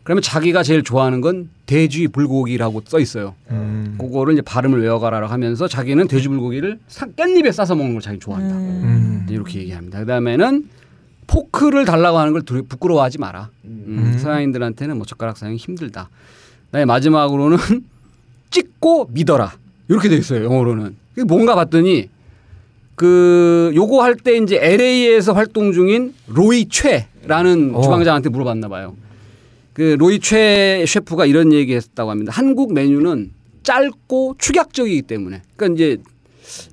[0.03, 3.35] 그러면 자기가 제일 좋아하는 건 돼지 불고기라고 써 있어요.
[3.51, 3.97] 음.
[4.01, 8.55] 그거를 이제 발음을 외워가라 하면서 자기는 돼지 불고기를 사- 깻잎에 싸서 먹는 걸 자기 좋아한다.
[8.57, 9.23] 음.
[9.27, 9.99] 이제 이렇게 얘기합니다.
[9.99, 10.67] 그다음에는
[11.27, 13.51] 포크를 달라고 하는 걸 두려- 부끄러워하지 마라.
[13.67, 16.09] 음, 서양인들한테는 뭐 젓가락 사용이 힘들다.
[16.69, 17.59] 그다음에 마지막으로는
[18.51, 19.53] 찍고 믿어라.
[19.89, 20.45] 이렇게 돼 있어요.
[20.45, 20.97] 영어로는.
[21.27, 22.09] 뭔가 봤더니
[22.95, 27.81] 그 요거 할 때 이제 LA에서 활동 중인 로이 최라는 어.
[27.83, 28.97] 주방장한테 물어봤나 봐요.
[29.73, 32.33] 그 로이 최 셰프가 이런 얘기했다고 합니다.
[32.35, 33.31] 한국 메뉴는
[33.63, 35.43] 짧고 축약적이기 때문에.
[35.57, 35.99] 그러니까 이제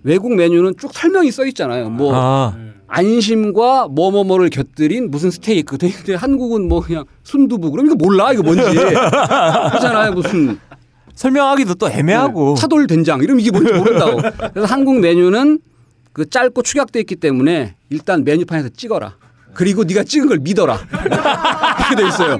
[0.04, 1.90] 외국 메뉴는 쭉 설명이 써 있잖아요.
[1.90, 5.78] 뭐 아, 안심과 뭐뭐뭐를 곁들인 무슨 스테이크.
[5.78, 7.70] 근데 한국은 뭐 그냥 순두부.
[7.72, 8.64] 그럼 이거 몰라 이거 뭔지.
[8.74, 10.14] 그렇잖아요.
[10.14, 10.58] 무슨
[11.16, 12.56] 설명하기도 또 애매하고.
[12.56, 14.22] 네, 차돌 된장 이러면 이게 뭔지 모른다고.
[14.54, 15.60] 그래서 한국 메뉴는
[16.14, 19.16] 그 짧고 축약돼 있기 때문에 일단 메뉴판에서 찍어라.
[19.54, 20.78] 그리고 네가 찍은 걸 믿어라.
[20.92, 22.38] 이렇게 돼 있어요.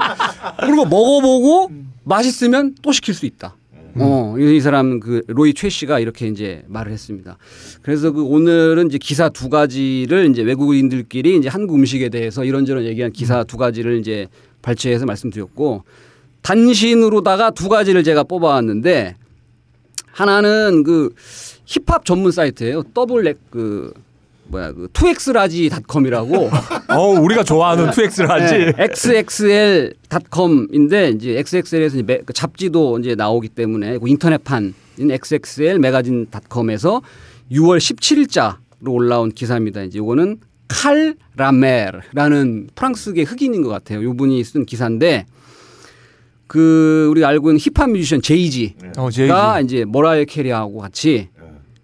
[0.60, 1.72] 그리고 먹어보고
[2.04, 3.56] 맛있으면 또 시킬 수 있다.
[3.98, 7.38] 어, 이 사람 그 로이 최 씨가 이렇게 이제 말을 했습니다.
[7.82, 13.14] 그래서 그 오늘은 이제 기사 두 가지를 이제 외국인들끼리 이제 한국 음식에 대해서 이런저런 얘기한
[13.14, 14.28] 기사 두 가지를 이제
[14.62, 15.84] 발췌해서 말씀드렸고
[16.46, 19.16] 단신으로다가 두 가지를 제가 뽑아왔는데
[20.12, 21.10] 하나는 그
[21.66, 22.84] 힙합 전문 사이트예요.
[22.94, 23.92] double X 그
[24.50, 26.52] 뭐야 그 투엑스라지닷컴이라고
[26.96, 28.58] 어, 우리가 좋아하는 two X large지.
[28.58, 28.74] 네,
[30.04, 37.02] xxl.com인데 이제 xxl에서 이제 매- 그 잡지도 이제 나오기 때문에 그 인터넷판인 xxl 매거진닷컴에서
[37.52, 38.56] 6월 17일자로
[38.88, 39.82] 올라온 기사입니다.
[39.82, 44.04] 이제 이거는 칼 라멜라는 프랑스계 흑인인 것 같아요.
[44.04, 45.26] 이분이 쓴 기사인데
[46.48, 49.28] 그 우리가 알고 있는 힙합 뮤지션 제이지 어, 제이지.
[49.32, 51.30] 가 이제 모라이어 캐리하고 같이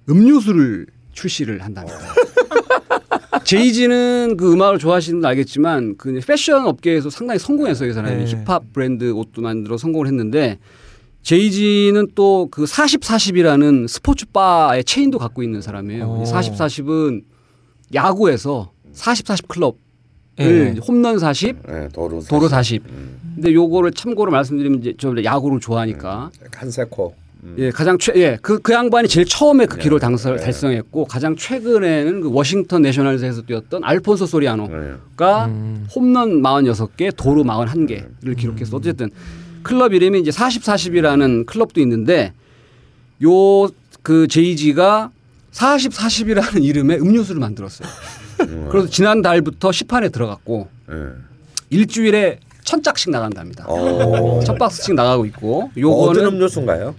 [0.10, 1.98] 음료수를 출시를 한답니다.
[3.44, 7.90] 제이지는 그 음악을 좋아하시는 분 알겠지만 그 패션 업계에서 상당히 성공했어요.
[7.90, 8.32] 이 사람이 네.
[8.32, 10.60] 힙합 브랜드 옷도 만들어 성공을 했는데
[11.24, 16.06] 제이지는 또 그 40, 40이라는 스포츠 바의 체인도 갖고 있는 사람이에요.
[16.20, 16.24] 오.
[16.24, 17.24] 이 40, 40은
[17.94, 19.78] 야구에서 40, 40 클럽
[20.40, 20.80] 을 예.
[20.80, 22.84] 홈런 40, 네, 도로 도로 40.
[23.36, 27.16] 근데 요거를 참고로 말씀드리면 이제 저 야구를 좋아하니까 한세코.
[27.58, 32.22] 예, 가장 최, 예, 그, 그 양반이 제일 처음에 그 기록을 당설, 달성했고 가장 최근에는
[32.22, 35.88] 그 워싱턴 내셔널즈에서 뛰었던 알폰소 소리아노가 음.
[35.94, 39.10] 홈런 46개, 도루 41개를 기록해서 어쨌든
[39.64, 42.34] 클럽 이름이 이제 40, 40이라는 클럽도 있는데
[43.24, 43.70] 요
[44.04, 45.12] 그 제이지가
[45.52, 47.88] 40, 40이라는 이름의 음료수를 만들었어요.
[48.70, 50.96] 그래서 지난달부터 시판에 들어갔고 네.
[51.70, 53.66] 일주일에 천 짝씩 나간답니다.
[53.68, 54.40] 어.
[54.46, 56.96] 첫 박스씩 나가고 있고 어떤 요거는 음료수인가요?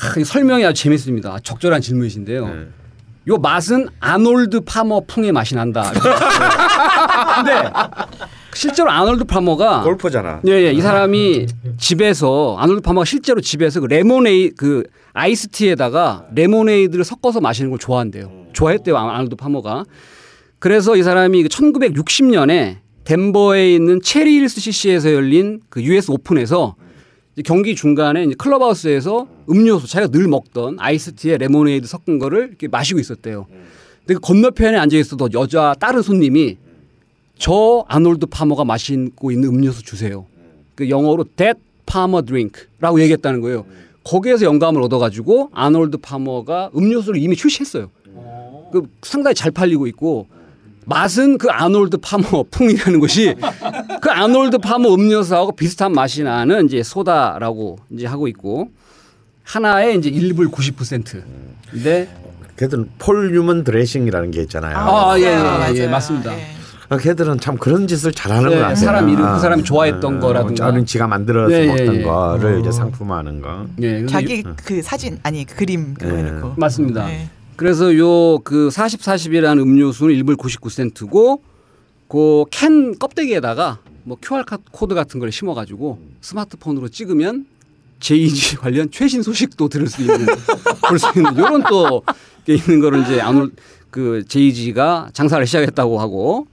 [0.00, 1.38] 아, 이 설명이 아주 재밌습니다.
[1.42, 2.46] 적절한 질문이신데요.
[2.48, 2.66] 네.
[3.28, 5.92] 요 맛은 아놀드 파머 풍의 맛이 난다.
[7.36, 7.70] 근데
[8.54, 10.40] 실제로 아놀드 파머가 골퍼잖아.
[10.46, 11.46] 예, 예, 이 사람이
[11.78, 14.82] 집에서 아놀드 파머가 실제로 집에서 그 레모네이 그
[15.12, 18.46] 아이스티에다가 레모네이드를 섞어서 마시는 걸 좋아한대요.
[18.52, 19.84] 좋아했대요 아- 아놀드 파머가.
[20.62, 26.76] 그래서 이 사람이 그 1960년에 덴버에 있는 체리힐스 CC에서 열린 그 US 오픈에서
[27.44, 33.46] 경기 중간에 클럽하우스에서 음료수 자기가 늘 먹던 아이스티에 레모네이드 섞은 거를 이렇게 마시고 있었대요.
[34.06, 36.58] 근데 그 건너편에 앉아 있어도 여자 다른 손님이
[37.38, 40.26] 저 아놀드 파머가 마시고 있는 음료수 주세요.
[40.76, 43.66] 그 영어로 That Palmer Drink라고 얘기했다는 거예요.
[44.04, 47.90] 거기에서 영감을 얻어가지고 아놀드 파머가 음료수를 이미 출시했어요.
[48.70, 50.28] 그 상당히 잘 팔리고 있고
[50.86, 53.34] 맛은 그 아놀드 파머 풍이라는 것이
[54.00, 58.70] 그 아놀드 파머 음료수하고 비슷한 맛이 나는 이제 소다라고 이제 하고 있고
[59.44, 62.08] 하나에 이제 1불 99센트인데
[62.56, 64.76] 걔들은 폴 뉴먼 드레싱이라는 게 있잖아요.
[64.76, 65.74] 아, 예, 예, 맞아요.
[65.74, 66.34] 예, 맞습니다.
[66.34, 66.46] 예.
[66.90, 68.76] 아, 걔들은 참 그런 짓을 잘하는 네, 것 같아요.
[68.76, 70.66] 사람 이름, 그 아, 사람이 좋아했던 거라든가.
[70.66, 72.02] 저는 지가 만들어서 예, 예, 먹던 예.
[72.02, 73.66] 거를 이제 상품화하는 거.
[73.80, 76.18] 예, 근데 자기 그 사진 아니 그 그림 그거 예.
[76.18, 76.54] 해놓고.
[76.56, 77.08] 맞습니다.
[77.62, 77.68] 네.
[77.68, 81.40] 그래서 요 그 40, 40이라는 음료수는 1불 99센트고
[82.08, 87.46] 그 캔 껍데기에다가 뭐 QR 카- 코드 같은 걸 심어가지고 스마트폰으로 찍으면
[88.00, 90.26] 제2지 관련 최신 소식도 들을 수 있는
[90.88, 93.52] 볼 수 있는 요런 또게 있는 거를 이제 아놀
[93.90, 96.46] 그 제2지가 장사를 시작했다고 하고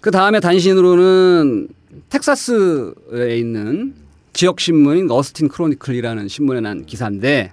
[0.00, 1.68] 그 다음에 단신으로는
[2.08, 3.94] 텍사스에 있는
[4.32, 7.52] 지역 신문인 어스틴 크로니클이라는 신문에 난 기사인데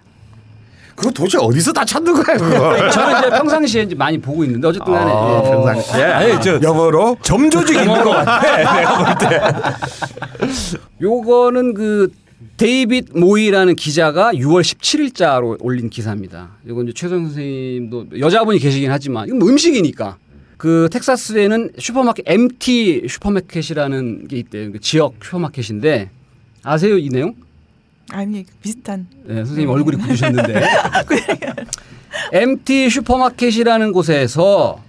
[0.96, 2.90] 그거 도대체 어디서 다 찾는 거야 그거?
[2.92, 5.50] 저는 이제 평상시에 이제 많이 보고 있는데 어쨌든 간에 아, 예.
[5.50, 8.42] 평상시에 아니, 저- 영어로 점 조직 있는 것 같아.
[8.76, 10.48] 내가 볼 때.
[11.02, 12.12] 요거는 그
[12.58, 16.50] 데이빗 모이라는 기자가 6월 17일자로 올린 기사입니다.
[16.68, 20.18] 이건 이제 최선 선생님도 여자분이 계시긴 하지만 이건 뭐 음식이니까
[20.58, 24.72] 그 텍사스에는 슈퍼마켓 MT 슈퍼마켓이라는 게 있대요.
[24.72, 26.10] 그 지역 슈퍼마켓인데
[26.64, 27.34] 아세요 이 내용?
[28.10, 29.08] 아니 비슷한.
[29.24, 30.62] 네, 선생님 얼굴이 굳으셨는데
[32.34, 34.80] MT 슈퍼마켓이라는 곳에서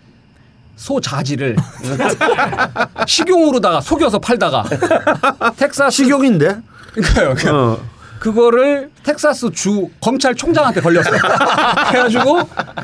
[0.77, 1.57] 소 자지를
[3.07, 4.65] 식용으로다가 속여서 팔다가
[5.57, 6.61] 텍사스 식용인데?
[6.93, 7.55] 그러니까요.
[7.55, 7.93] 어.
[8.19, 11.11] 그거를 텍사스 주 검찰총장한테 걸렸어.
[11.91, 12.41] 그래가지고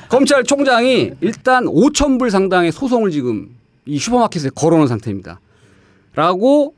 [0.08, 3.48] 검찰총장이 일단 5천 불 상당의 소송을 지금
[3.86, 5.40] 이 슈퍼마켓에 걸어놓은 상태입니다.
[6.14, 6.74] 라고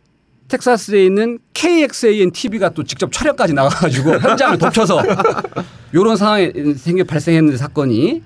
[0.50, 5.02] 텍사스에 있는 KXAN TV가 또 직접 촬영까지 나가가지고 현장을 덮쳐서
[5.92, 8.22] 이런 상황이 생겨 발생했는데 사건이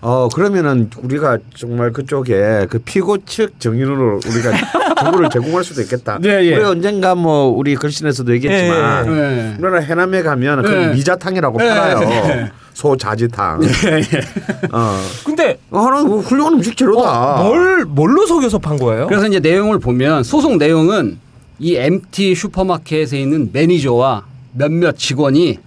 [0.00, 4.50] 어 그러면은 우리가 정말 그쪽에 그 피고 측 정인으로 우리가
[4.98, 6.18] 정보를 제공할 수도 있겠다.
[6.20, 6.56] 네, 예.
[6.56, 9.54] 우리 언젠가 뭐 우리 글씨에서도 얘기했지만 예, 네.
[9.58, 10.94] 우리나라 해남에 가면 그 네.
[10.94, 12.00] 미자탕이라고 네, 팔아요.
[12.00, 12.52] 네.
[12.74, 13.60] 소 자지탕.
[14.72, 15.00] 어.
[15.24, 17.40] 근데 어, 하나 뭐 훌륭한 음식 재료다.
[17.40, 19.06] 어, 뭘 뭘로 속여서 판 거예요?
[19.06, 21.18] 그래서 이제 내용을 보면 소송 내용은
[21.58, 24.24] 이 MT 슈퍼마켓에 있는 매니저와
[24.54, 25.58] 몇몇 직원이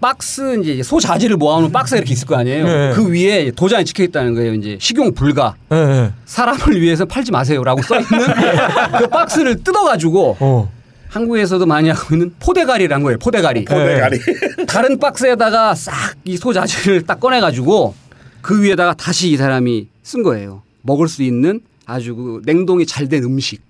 [0.00, 2.64] 박스 이제 소 자지를 모아놓은 박스가 이렇게 있을 거 아니에요.
[2.64, 2.92] 네.
[2.94, 4.54] 그 위에 도장이 찍혀 있다는 거예요.
[4.54, 6.12] 이제 식용 불가 예, 예.
[6.24, 8.08] 사람을 위해서 팔지 마세요라고 써 있는
[8.98, 10.70] 그 박스를 뜯어가지고 어.
[11.08, 13.18] 한국에서도 많이 하고 있는 포대가리라는 거예요.
[13.18, 13.64] 포대가리.
[13.66, 14.18] 포대가리.
[14.66, 15.92] 다른 박스에다가 싹
[16.24, 17.94] 이 소자지를 딱 꺼내가지고
[18.40, 20.62] 그 위에다가 다시 이 사람이 쓴 거예요.
[20.82, 23.60] 먹을 수 있는 아주 그 냉동이 잘 된 음식.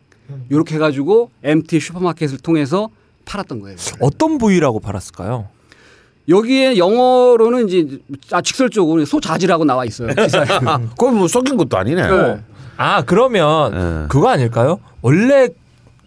[0.51, 2.89] 이렇게 해가지고 MT 슈퍼마켓을 통해서
[3.24, 3.77] 팔았던 거예요.
[4.01, 5.48] 어떤 부위라고 팔았을까요?
[6.28, 7.98] 여기에 영어로는 이제
[8.32, 10.09] 아, 직설적으로 소자지라고 나와 있어요.
[10.15, 10.44] 기사에.
[10.90, 12.02] 그건 뭐 썩인 것도 아니네.
[12.09, 12.40] 네.
[12.77, 13.73] 아 그러면
[14.05, 14.09] 예.
[14.09, 14.78] 그거 아닐까요?
[15.02, 15.48] 원래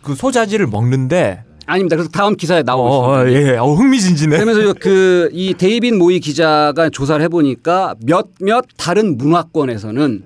[0.02, 1.95] 그 소자지를 먹는데 아닙니다.
[1.95, 3.50] 그래서 다음 기사에 나오고 어, 있습니다.
[3.50, 4.38] 어, 예, 어, 흥미진진해.
[4.38, 10.24] 그러면서 그 이 데이빗 모이 기자가 조사를 해보니까 몇몇 다른 문화권에서는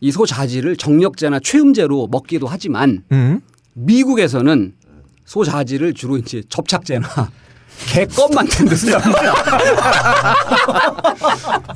[0.00, 3.40] 이 소자지를 정력제나 최음제로 먹기도 하지만 음?
[3.74, 4.72] 미국에서는
[5.26, 7.06] 소자지를 주로 이제 접착제나
[7.86, 9.34] 개껌 만드는 데 쓰답니다.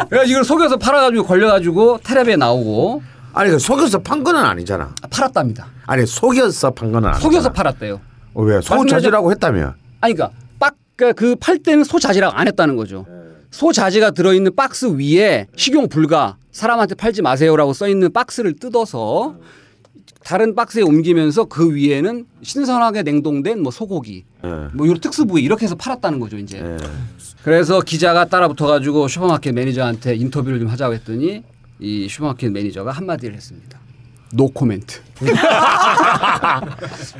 [0.09, 3.03] 그래서 이걸 속여서 팔아가지고 걸려가지고 텔레비에 나오고
[3.33, 4.95] 아니 그 속여서 판 거는 아니잖아.
[5.11, 5.67] 팔았답니다.
[5.87, 7.23] 아니 속여서 판 거는 아니잖아.
[7.23, 8.01] 속여서 팔았대요.
[8.35, 8.61] 어, 왜?
[8.61, 9.75] 소자지라고 했다며.
[10.01, 13.07] 아니 그러니까 빡그 팔 때는 소자지라고 안 했다는 거죠.
[13.51, 19.37] 소자지가 들어있는 박스 위에 식용 불가 사람한테 팔지 마세요라고 써 있는 박스를 뜯어서
[20.23, 24.49] 다른 박스에 옮기면서 그 위에는 신선하게 냉동된 뭐 소고기 예.
[24.73, 26.59] 뭐 이런 특수 부위 이렇게 해서 팔았다는 거죠 이제.
[26.59, 26.77] 예.
[27.43, 31.43] 그래서 기자가 따라붙어 가지고 슈퍼마켓 매니저한테 인터뷰를 좀 하자고 했더니
[31.81, 33.79] 이 슈퍼마켓 매니저가 한마디를 했습니다.
[34.35, 35.01] no comment.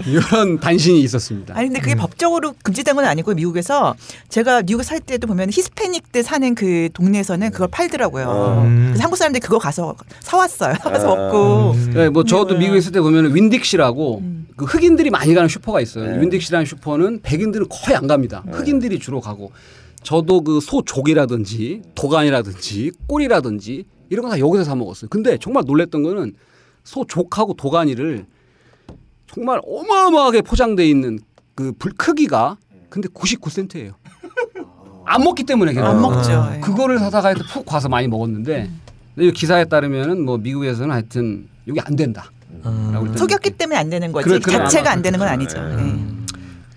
[0.07, 1.57] 이런 단신이 있었습니다.
[1.57, 3.95] 아니 근데 그게 법적으로 금지된 건 아니고 미국에서
[4.29, 8.63] 제가 미국 살 때도 보면 히스패닉들 사는 그 동네에서는 그걸 팔더라고요.
[8.67, 8.87] 음.
[8.89, 10.75] 그래서 한국 사람들이 그거 가서 사왔어요.
[10.83, 11.75] 사서 먹고.
[11.95, 14.47] 네, 뭐 저도 미국에 있을 때 보면 Winn-Dixie라고 음.
[14.57, 16.21] 그 흑인들이 많이 가는 슈퍼가 있어요.
[16.21, 18.45] Winn-Dixie라는 슈퍼는 백인들은 거의 안 갑니다.
[18.51, 19.53] 흑인들이 주로 가고
[20.03, 25.09] 저도 그 소족이라든지 도가니라든지 꼬리라든지 이런 거 다 여기서 사 먹었어요.
[25.09, 26.35] 근데 정말 놀랬던 거는
[26.85, 28.27] 소족하고 도가니를
[29.27, 31.19] 정말 어마어마하게 포장돼 있는
[31.55, 32.57] 그 불 크기가
[32.89, 33.95] 근데 99센트예요.
[35.07, 35.87] 안 먹기 때문에 걔는.
[35.87, 36.51] 안 먹죠.
[36.55, 36.61] 예.
[36.61, 38.71] 그거를 사다가 하여튼 푹 과서 많이 먹었는데
[39.15, 42.31] 근데 이 기사에 따르면은 뭐 미국에서는 하여튼 여기 안 된다.
[42.63, 44.29] 라고 일단 속였기 때문에 안 되는 거지.
[44.29, 45.59] 그래, 그래, 자체가 아마 안 되는 건 아니죠.
[45.59, 46.24] 예.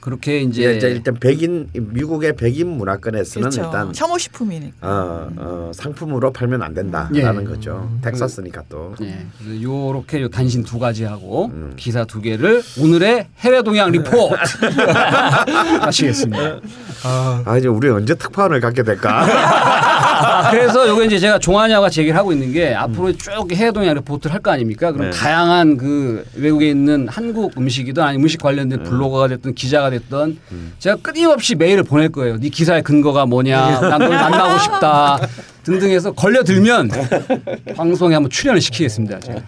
[0.07, 3.65] 그렇게 이제, 이제, 이제 일단 백인 미국의 백인 문화권에서는 그렇죠.
[3.65, 4.77] 일단 혐오 식품이니까.
[4.87, 7.45] 어, 어, 상품으로 팔면 안 된다라는 예.
[7.45, 7.91] 거죠.
[8.01, 8.95] 텍사스니까 또.
[9.01, 11.73] 예, 그래서 요렇게 요 단신 두 가지 하고 음.
[11.75, 14.33] 기사 두 개를 오늘의 해외 동향 리포트
[15.81, 16.59] 마치겠습니다.
[17.03, 19.25] 아 이제 우리 언제 특파원을 갖게 될까?
[19.25, 24.33] 아, 그래서 여기 이제 제가 종환이와 제기를 하고 있는 게 앞으로 쭉 해외 동향 리포트를
[24.33, 24.91] 할 거 아닙니까?
[24.93, 25.17] 그럼 네.
[25.17, 29.96] 다양한 그 외국에 있는 한국 음식이든 아니 음식 관련된 블로거가 됐든 기자가 됐든
[30.79, 32.37] 제가 끊임없이 메일을 보낼 거예요.
[32.37, 33.81] 네 기사의 근거가 뭐냐?
[33.81, 35.19] 난널 만나고 싶다.
[35.63, 36.89] 등등해서 걸려들면
[37.75, 39.19] 방송에 한번 출연을 시키겠습니다.
[39.19, 39.41] 제가.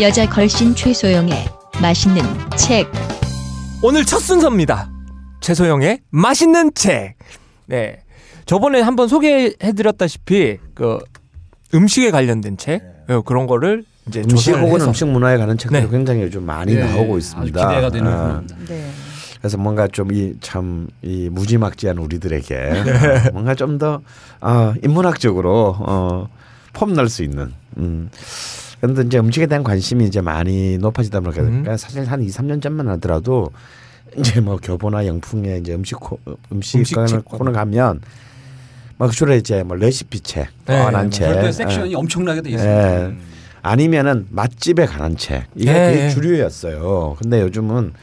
[0.00, 1.46] 여자 걸신 최소영의
[1.80, 2.22] 맛있는
[2.56, 2.90] 책
[3.80, 4.90] 오늘 첫 순서입니다.
[5.40, 7.16] 최소영의 맛있는 책.
[7.66, 8.00] 네.
[8.46, 10.98] 저번에 한번 소개해드렸다시피 그
[11.74, 15.88] 음식에 관련된 책 어, 그런 거를 이제 음식 혹은 해서 음식 문화에 관한 책들이 네.
[15.88, 17.68] 굉장히 요즘 많이 네, 나오고 있습니다.
[17.68, 18.56] 기대가 되는 아, 부분입니다.
[18.68, 18.90] 네.
[19.38, 23.28] 그래서 뭔가 좀 이참이 무지막지한 우리들에게 네.
[23.28, 24.00] 어, 뭔가 좀더
[24.40, 26.28] 어, 인문학적으로 어,
[26.72, 27.52] 폼날 수 있는.
[27.78, 28.08] 음.
[28.80, 31.64] 그런데 이제 음식에 대한 관심이 이제 많이 높아지다 보니까 음.
[31.76, 33.50] 사실 한 2, 3년 전만 하더라도
[34.16, 36.18] 이제 뭐 교보나 영풍에 이제 음식 코,
[36.52, 37.24] 음식, 음식.
[37.24, 38.00] 코너 가면
[38.98, 41.52] 막 주로 이제 뭐 레시피 책, 네, 관한 네, 책, 별도의 예.
[41.52, 42.54] 섹션이 엄청나게 돼 예.
[42.54, 43.34] 있습니다.
[43.62, 46.10] 아니면은 맛집에 관한 책 이게 예, 되게 예.
[46.10, 47.16] 주류였어요.
[47.18, 47.94] 근데 요즘은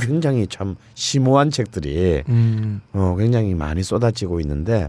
[0.00, 4.88] 굉장히 참 심오한 책들이 음, 어, 굉장히 많이 쏟아지고 있는데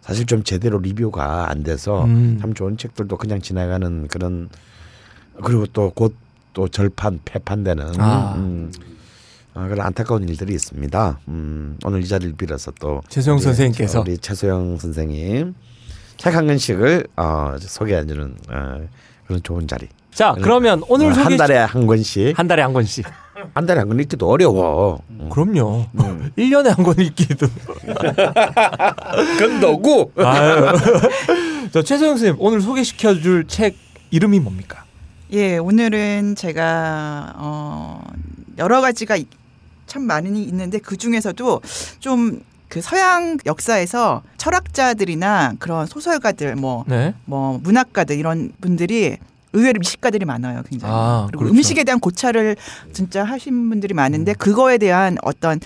[0.00, 2.38] 사실 좀 제대로 리뷰가 안 돼서 음.
[2.40, 4.48] 참 좋은 책들도 그냥 지나가는 그런
[5.42, 8.34] 그리고 또 곧또 절판 폐판되는 아.
[8.36, 8.72] 음,
[9.54, 11.18] 아, 그런 안타까운 일들이 있습니다.
[11.28, 14.00] 음, 오늘 이 자리를 빌어서 또 최소영 선생님께서.
[14.02, 15.54] 우리 최소영 선생님
[16.16, 18.80] 책 한 권씩을 어, 소개해주는 어,
[19.26, 19.88] 그런 좋은 자리.
[20.12, 23.06] 자 그러면 오늘 어, 소개 한 달에 한 권씩 한 달에 한 권씩.
[23.54, 25.00] 한 달에 한 권 읽기도 어려워.
[25.30, 25.86] 그럼요.
[26.36, 27.46] 일 1년에 한 권 읽기도.
[29.38, 30.12] 그건 너고.
[31.72, 33.76] 저 최소영 선생님 오늘 소개시켜 줄 책
[34.10, 34.84] 이름이 뭡니까?
[35.32, 38.00] 예, 오늘은 제가 어
[38.58, 39.26] 여러 가지가 이-
[39.86, 41.62] 참 많이 있는데 그 중에서도
[42.00, 47.14] 좀그 서양 역사에서 철학자들이나 그런 소설가들 뭐 네.
[47.24, 49.16] 뭐 문학가들 이런 분들이
[49.54, 50.92] 의외로 미식가들이 많아요, 굉장히.
[50.94, 51.56] 아, 그리고 그렇죠.
[51.56, 52.56] 음식에 대한 고찰을
[52.92, 55.58] 진짜 하신 분들이 많은데 그거에 대한 어떤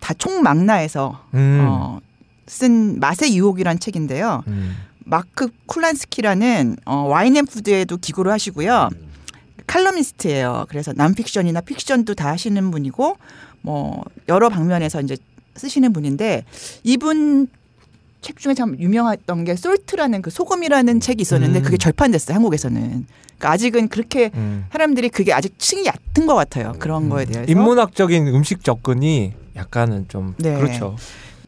[0.00, 1.66] 다 총망라해서 음.
[1.68, 2.00] 어,
[2.46, 4.42] 쓴 맛의 유혹이란 책인데요.
[4.46, 4.76] 음.
[5.04, 8.88] 마크 쿨란스키라는 어, Wine and Food에도 기고를 하시고요.
[9.66, 10.66] 칼럼니스트예요.
[10.68, 13.16] 그래서 논픽션이나 픽션도 다 하시는 분이고
[13.62, 15.16] 뭐 여러 방면에서 이제
[15.56, 16.44] 쓰시는 분인데
[16.82, 17.48] 이분
[18.20, 21.62] 책 중에 참 유명했던 게 Salt라는 그 소금이라는 책이 있었는데 음.
[21.62, 23.06] 그게 절판됐어요 한국에서는.
[23.26, 24.64] 그러니까 아직은 그렇게 음.
[24.72, 26.72] 사람들이 그게 아직 층이 얕은 것 같아요.
[26.78, 27.50] 그런 거에 대해서.
[27.50, 30.56] 인문학적인 음식 접근이 약간은 좀 네.
[30.56, 30.96] 그렇죠.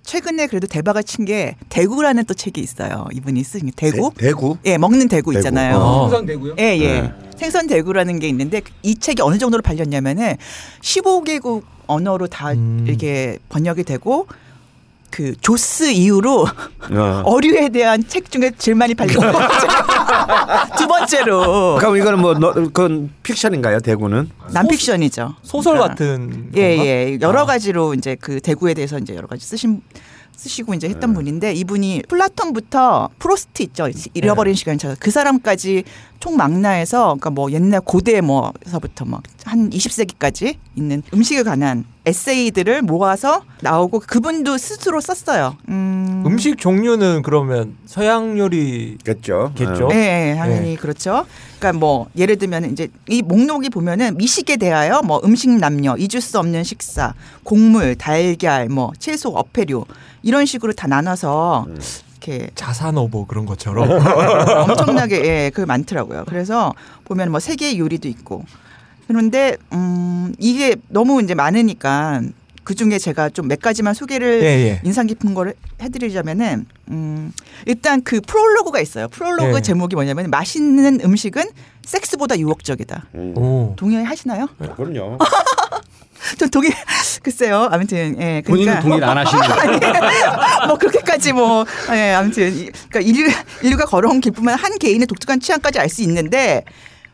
[0.06, 3.06] 최근에 그래도 대박을 친 게 대구라는 또 책이 있어요.
[3.12, 4.12] 이분이 쓴게 대구.
[4.16, 5.38] 대, 구 예, 먹는 대구 대구.
[5.40, 5.76] 있잖아요.
[5.78, 6.08] 어.
[6.08, 6.54] 생산되고요.
[6.60, 7.00] 예, 예.
[7.00, 7.12] 네.
[7.36, 10.36] 생선 대구라는 게 있는데 이 책이 어느 정도로 팔렸냐면은
[10.82, 12.84] 15개국 언어로 다 음.
[12.86, 14.28] 이렇게 번역이 되고
[15.10, 16.42] 그 조스 이후로
[16.92, 17.22] 어.
[17.24, 19.22] 어류에 대한 책 중에 제일 많이 팔린 거
[20.76, 23.80] 두 번째로 그럼 이거는 뭐 너, 그건 픽션인가요?
[23.80, 24.30] 대구는?
[24.52, 25.36] 남픽션이죠.
[25.42, 26.86] 소설 그러니까 같은 예, 건가?
[26.86, 27.18] 예.
[27.20, 27.46] 여러 아.
[27.46, 29.80] 가지로 이제 그 대구에 대해서 이제 여러 가지 쓰신
[30.36, 33.88] 쓰시고 이제 했던 분인데 이분이 플라톤부터 프루스트 있죠.
[34.12, 35.84] 잃어버린 시간을 찾아 그 사람까지
[36.20, 44.00] 총망라해서 그러니까 뭐 옛날 고대 뭐서부터 막 한 20세기까지 있는 음식에 관한 에세이들을 모아서 나오고
[44.00, 45.56] 그분도 스스로 썼어요.
[45.68, 46.22] 음.
[46.24, 49.52] 음식 종류는 그러면 서양 요리 겠죠.
[49.56, 49.88] 겠죠?
[49.92, 51.26] 예, 예, 당연히 그렇죠.
[51.58, 56.38] 그러니까 뭐 예를 들면 이제 이 목록이 보면은 미식에 대하여 뭐 음식 남녀, 잊을 수
[56.38, 57.12] 없는 식사,
[57.42, 59.84] 곡물, 달걀, 뭐 채소, 어패류
[60.22, 61.66] 이런 식으로 다 나눠서
[62.26, 63.88] 이렇게 자산어보 그런 것처럼
[64.68, 66.24] 엄청나게 예, 그 많더라고요.
[66.28, 66.72] 그래서
[67.04, 68.44] 보면 뭐 세계 요리도 있고
[69.06, 72.22] 그런데 음 이게 너무 이제 많으니까
[72.64, 74.80] 그 중에 제가 좀 몇 가지만 소개를 예, 예.
[74.84, 77.32] 인상 깊은 거를 해드리자면은 음
[77.64, 79.06] 일단 그 프롤로그가 있어요.
[79.08, 79.60] 프롤로그 예.
[79.62, 81.44] 제목이 뭐냐면 맛있는 음식은
[81.84, 83.06] 섹스보다 유혹적이다.
[83.14, 83.34] 음.
[83.38, 83.74] 오.
[83.76, 84.48] 동의하시나요?
[84.76, 85.18] 그럼요.
[86.38, 86.72] 전 동의
[87.22, 87.68] 글쎄요.
[87.70, 89.42] 아무튼 예 본인은 그러니까 동의를 안 하시는
[89.80, 90.32] 거예요.
[90.66, 93.30] 뭐 그렇게까지 뭐 예, 아무튼 이- 그러니까 인류
[93.62, 96.64] 인류가 걸어온 길뿐만 한 개인의 독특한 취향까지 알 수 있는데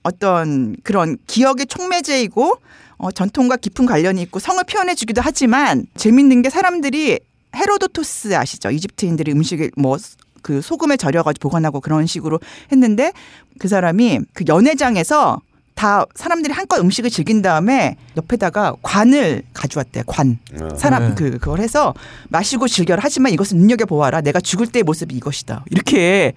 [0.02, 2.56] 어떤 그런 기억의 촉매제이고
[2.98, 7.20] 어, 전통과 깊은 관련이 있고 성을 표현해 주기도 하지만 재밌는 게 사람들이
[7.54, 8.70] 헤로도토스 아시죠?
[8.70, 9.98] 이집트인들이 음식을 뭐
[10.42, 13.12] 그 소금에 절여가지고 보관하고 그런 식으로 했는데
[13.58, 15.40] 그 사람이 그 연회장에서
[15.74, 20.04] 다 사람들이 한껏 음식을 즐긴 다음에 옆에다가 관을 가져왔대요.
[20.06, 20.38] 관.
[20.60, 20.68] 어.
[20.76, 21.14] 사람 네.
[21.14, 21.94] 그 그걸 해서
[22.28, 23.00] 마시고 즐겨라.
[23.02, 24.20] 하지만 이것은 눈여겨 보아라.
[24.20, 25.64] 내가 죽을 때의 모습이 이것이다.
[25.70, 26.34] 이렇게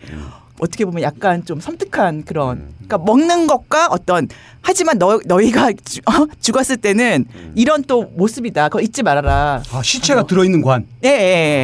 [0.59, 4.27] 어떻게 보면 약간 좀 섬뜩한 그런 그러니까 먹는 것과 어떤
[4.61, 6.25] 하지만 너 너희가 주- 어?
[6.39, 7.25] 죽었을 때는
[7.55, 8.69] 이런 또 모습이다.
[8.69, 9.61] 그거 잊지 말아라.
[9.71, 10.85] 아, 시체가 들어있는 관.
[11.03, 11.13] 예, 예.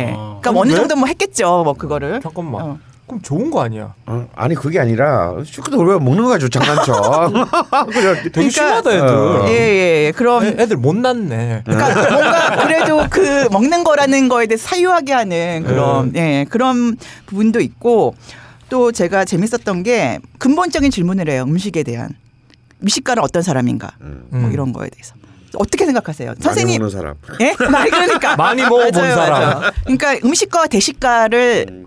[0.09, 0.13] 예.
[0.15, 0.39] 아.
[0.41, 0.75] 그러니까 어느 왜?
[0.75, 1.63] 정도 뭐 했겠죠.
[1.63, 2.19] 뭐 그거를.
[2.21, 2.61] 잠깐만.
[2.61, 2.77] 어.
[3.07, 3.93] 그럼 좋은 거 아니야?
[4.05, 6.93] 어, 아니 그게 아니라 슈크도 왜 먹는 거 가지고 장난쳐?
[7.91, 9.07] 그냥 되게 그러니까- 심하다 애들.
[9.09, 9.45] 어.
[9.49, 9.51] 예,
[10.07, 10.11] 예.
[10.15, 11.63] 그럼 애- 애들 못 낳네.
[11.65, 16.95] 그러니까 뭔가 그래도 그 먹는 거라는 거에 대해 사유하게 하는 그런 예 그런
[17.25, 18.15] 부분도 있고
[18.71, 22.15] 또 제가 재밌었던 게 근본적인 질문을 해요 음식에 대한
[22.79, 24.49] 미식가는 어떤 사람인가 뭐 음.
[24.53, 25.13] 이런 거에 대해서
[25.55, 27.15] 어떻게 생각하세요 선생님 많이 먹는 사람.
[27.41, 29.41] 예 많이 그러니까 많이 먹어본 맞아요, 사람.
[29.59, 29.71] 맞아요.
[29.83, 31.85] 그러니까 음식과 대식가를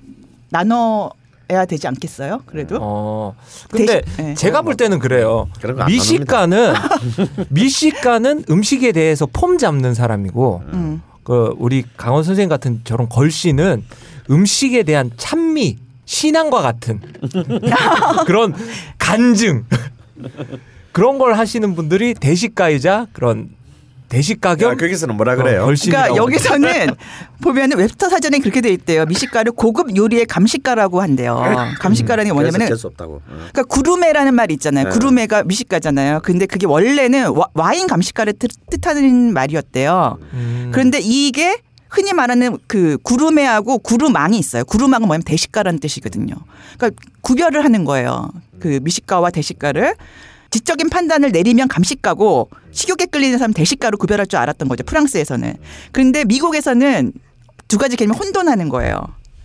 [0.50, 3.34] 나눠야 되지 않겠어요 그래도 어.
[3.70, 4.34] 근데 대신- 네.
[4.34, 5.48] 제가 볼 때는 그래요.
[5.86, 6.74] 미식가는
[7.48, 11.02] 미식가는 음식에 대해서 폼 잡는 사람이고 음.
[11.22, 13.82] 그 우리 강원 선생님 같은 저런 걸씨는
[14.30, 17.00] 음식에 대한 찬미, 신앙과 같은
[18.26, 18.54] 그런
[18.98, 19.64] 간증
[20.92, 23.50] 그런 걸 하시는 분들이 대식가이자 그런
[24.08, 25.64] 대식가 겸 야, 거기서는 뭐라 어, 그래요?
[25.64, 26.14] 걸신이라고.
[26.14, 26.94] 그러니까 여기서는
[27.42, 29.06] 보면은 웹스터 사전에 그렇게 돼 있대요.
[29.06, 31.42] 미식가를 고급 요리의 감식가라고 한대요.
[31.80, 33.14] 감식가라는 게 뭐냐면은 어쩔 수 없다고.
[33.14, 33.20] 어.
[33.26, 34.84] 그러니까 구루메라는 말이 있잖아요.
[34.84, 34.90] 네.
[34.90, 36.20] 구루메가 미식가잖아요.
[36.22, 40.18] 근데 그게 원래는 와- 와인 감식가를 뜻- 뜻하는 말이었대요.
[40.34, 40.70] 음.
[40.72, 41.58] 그런데 이게
[41.94, 44.64] 흔히 말하는 그 구루메하고 구루망이 있어요.
[44.64, 46.34] 구루망은 뭐냐면 대식가라는 뜻이거든요.
[46.76, 48.30] 그러니까 구별을 하는 거예요.
[48.58, 49.94] 그 미식가와 대식가를
[50.50, 54.82] 지적인 판단을 내리면 감식가고 식욕에 끌리는 사람 은 대식가로 구별할 줄 알았던 거죠.
[54.84, 55.54] 프랑스에서는.
[55.92, 57.12] 그런데 미국에서는
[57.68, 59.00] 두 가지 개념이 혼돈하는 거예요.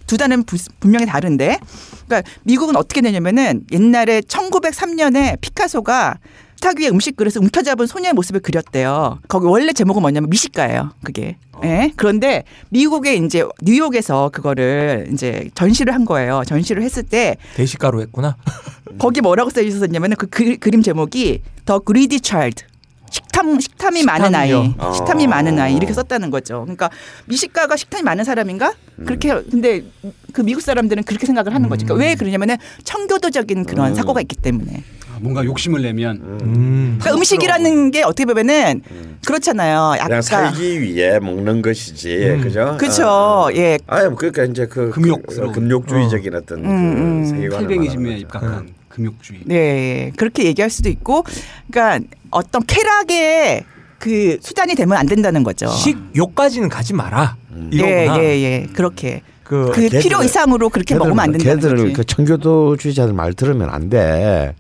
[0.08, 1.60] 두 단은 부- 분명히 다른데.
[2.08, 6.18] 그러니까 미국은 어떻게 되냐면은 옛날에 1903년에 피카소가
[6.60, 9.19] 식탁 위에 음식 그릇을 움켜잡은 소녀의 모습을 그렸대요.
[9.30, 10.91] 거기 원래 제목은 뭐냐면 미식가예요.
[11.06, 11.38] 그게.
[11.64, 11.94] 예.
[11.95, 16.44] 그런데 미국에 이제 뉴욕에서 그거를 이제 전시를 한 거예요.
[16.45, 18.36] 전시를 했을 때 대식가로 했구나.
[18.99, 22.65] 거기 뭐라고 써 있었냐면은 그 그, 그림 제목이 더 그리디 차일드.
[23.10, 24.52] 식탐 식탐이 많은 아이?
[24.52, 24.94] 어.
[24.94, 26.64] 식탐이 많은 아이 이렇게 썼다는 거죠.
[26.64, 26.90] 그러니까
[27.27, 28.73] 미식가가 식탐이 많은 사람인가?
[29.06, 29.86] 그렇게 근데
[30.34, 31.86] 그 미국 사람들은 그렇게 생각을 하는 거죠.
[31.86, 34.84] 그러니까 왜 그러냐면은 청교도적인 그런 사고가 있기 때문에.
[35.20, 36.98] 아, 뭔가 욕심을 내면 음.
[37.00, 38.82] 그러니까 음식이라는 게 어떻게 보면은
[39.26, 39.91] 그렇잖아요.
[39.91, 42.78] 그냥 약간 살기 위해 먹는 것이지, 그죠?
[42.80, 43.06] 그렇죠.
[43.08, 43.50] 어.
[43.54, 43.78] 예.
[43.88, 45.52] 아유, 그러니까 이제 그 금욕스러운.
[45.52, 47.24] 그 금욕주의적인 어떤 음, 음.
[47.24, 48.74] 그 세계관을 820년에 말하는 입각한 거죠.
[48.90, 49.41] 금욕주의.
[49.46, 51.24] 네, 그렇게 얘기할 수도 있고,
[51.72, 53.64] 그러니까 어떤 쾌락의
[54.00, 55.68] 그 수단이 되면 안 된다는 거죠.
[55.68, 57.36] 식욕까지는 가지 마라.
[57.52, 57.70] 음.
[57.74, 58.24] 예, 이거구나.
[58.24, 61.94] 예, 예, 그렇게 그 그 걔들은- 필요 이상으로 그렇게 먹으면 안 된다는 걔들은 거지.
[61.94, 64.54] 그 청교도주의자들 말 들으면 안 돼.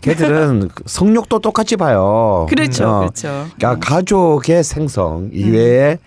[0.00, 2.46] 걔들은 그 성욕도 똑같이 봐요.
[2.48, 2.98] 그렇죠, 어.
[3.00, 3.46] 그렇죠.
[3.56, 5.98] 그러니까 가족의 생성 이외에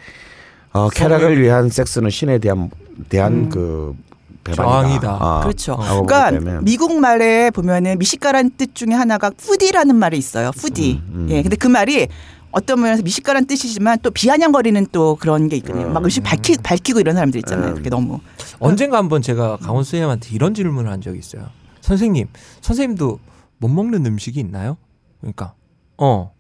[0.74, 2.70] 어, 쾌락을 위한 섹스는 신에 대한
[3.10, 3.96] 대한 그
[4.44, 4.64] 배반이다.
[4.64, 5.18] 저항이다.
[5.20, 5.76] 어, 그렇죠.
[5.76, 6.62] 보기 그러니까.
[6.62, 10.52] 미국 말에 보면은 미식가라는 뜻 중에 하나가 푸디라는 말이 있어요.
[10.52, 11.02] 푸디.
[11.10, 11.28] 음, 음.
[11.30, 12.08] 예, 근데 그 말이
[12.52, 15.90] 어떤 면에서 미식가라는 뜻이지만 또 비아냥거리는 또 그런 게 있거든요.
[15.90, 17.72] 막 음식 밝히, 밝히고 이런 사람들 있잖아요.
[17.72, 17.76] 음.
[17.76, 18.20] 그게 너무.
[18.60, 21.44] 언젠가 한번 제가 강원 선생님한테 이런 질문을 한 적이 있어요.
[21.82, 22.28] 선생님,
[22.62, 23.20] 선생님도
[23.62, 24.78] 못 먹는 음식이 있나요?
[25.22, 25.54] 그러니까
[25.98, 26.34] 어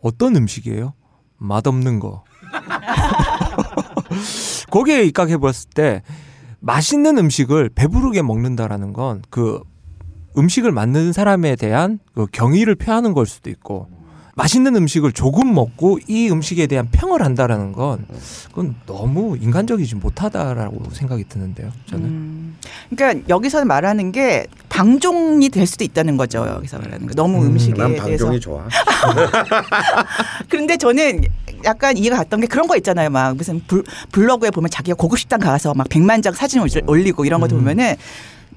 [0.00, 0.94] 어떤 음식이에요?
[1.38, 2.24] 맛없는 거.
[4.70, 6.02] 거기에 입각해 봤을 때
[6.60, 9.60] 맛있는 음식을 배부르게 먹는다라는 건 그
[10.38, 13.88] 음식을 만드는 사람에 대한 그 경의를 표하는 걸 수도 있고
[14.40, 18.06] 맛있는 음식을 조금 먹고 이 음식에 대한 평을 한다라는 건
[18.48, 21.70] 그건 너무 인간적이지 못하다라고 생각이 드는데요.
[21.84, 22.56] 저는 음.
[22.88, 26.46] 그러니까 여기서 말하는 게 방종이 될 수도 있다는 거죠.
[26.48, 27.14] 여기서 말하는 거.
[27.14, 28.24] 너무 음, 음식에 난 대해서.
[28.24, 28.66] 방종이 좋아.
[30.48, 31.22] 그런데 저는
[31.64, 33.10] 약간 이해가 갔던 게 그런 거 있잖아요.
[33.10, 37.26] 막 무슨 블, 블로그에 보면 자기가 고급 식당 가서 막 100만 장 사진 을 올리고
[37.26, 37.94] 이런 것도 보면은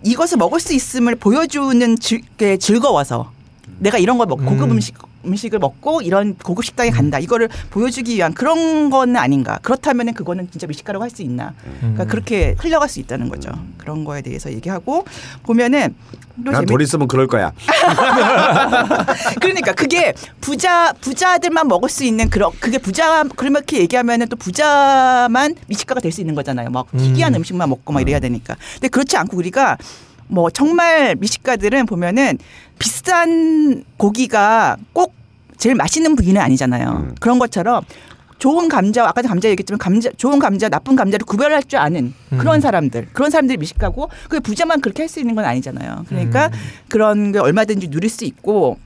[0.04, 3.34] 이것을 먹을 수 있음을 보여주는 즐, 게 즐거워서
[3.80, 4.72] 내가 이런 걸 먹, 고급 음.
[4.72, 7.20] 음식 음식을 먹고 이런 고급 식당에 간다.
[7.20, 9.60] 이거를 보여주기 위한 그런 건 아닌가.
[9.62, 11.54] 그렇다면은 그거는 진짜 미식가라고 할 수 있나.
[11.80, 12.08] 그러니까 음.
[12.08, 13.52] 그렇게 흘러갈 수 있다는 거죠.
[13.78, 15.06] 그런 거에 대해서 얘기하고
[15.44, 15.96] 보면은
[16.44, 17.52] 또난 재밌- 돈 있으면 그럴 거야.
[19.40, 26.00] 그러니까 그게 부자 부자들만 먹을 수 있는 그런 그게 부자 그렇게 얘기하면은 또 부자만 미식가가
[26.02, 26.70] 될 수 있는 거잖아요.
[26.70, 27.38] 막 희귀한 음.
[27.40, 28.56] 음식만 먹고 막 이래야 되니까.
[28.76, 29.78] 근데 그렇지 않고 우리가
[30.34, 32.40] 뭐 정말 미식가들은 보면은
[32.80, 35.14] 비싼 고기가 꼭
[35.58, 36.90] 제일 맛있는 부위는 아니잖아요.
[36.90, 37.16] 음.
[37.20, 37.84] 그런 것처럼
[38.40, 42.62] 좋은 감자 아까도 감자 얘기했지만 감자 좋은 감자 나쁜 감자를 구별할 줄 아는 그런 음.
[42.62, 46.06] 사람들 그런 사람들이 미식가고 그 부자만 그렇게 할 수 있는 건 아니잖아요.
[46.10, 46.50] 그러니까
[46.90, 48.80] 그런 게 얼마든지 누릴 수 있고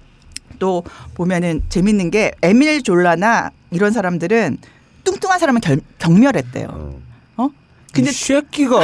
[0.59, 0.83] 또
[1.13, 4.57] 보면은 재밌는 게 에밀 졸라나 이런 사람들은
[5.05, 6.67] 뚱뚱한 사람은 결, 경멸했대요.
[6.69, 6.99] 어.
[7.37, 7.49] 어?
[7.93, 8.79] 근데 근데 이 새끼가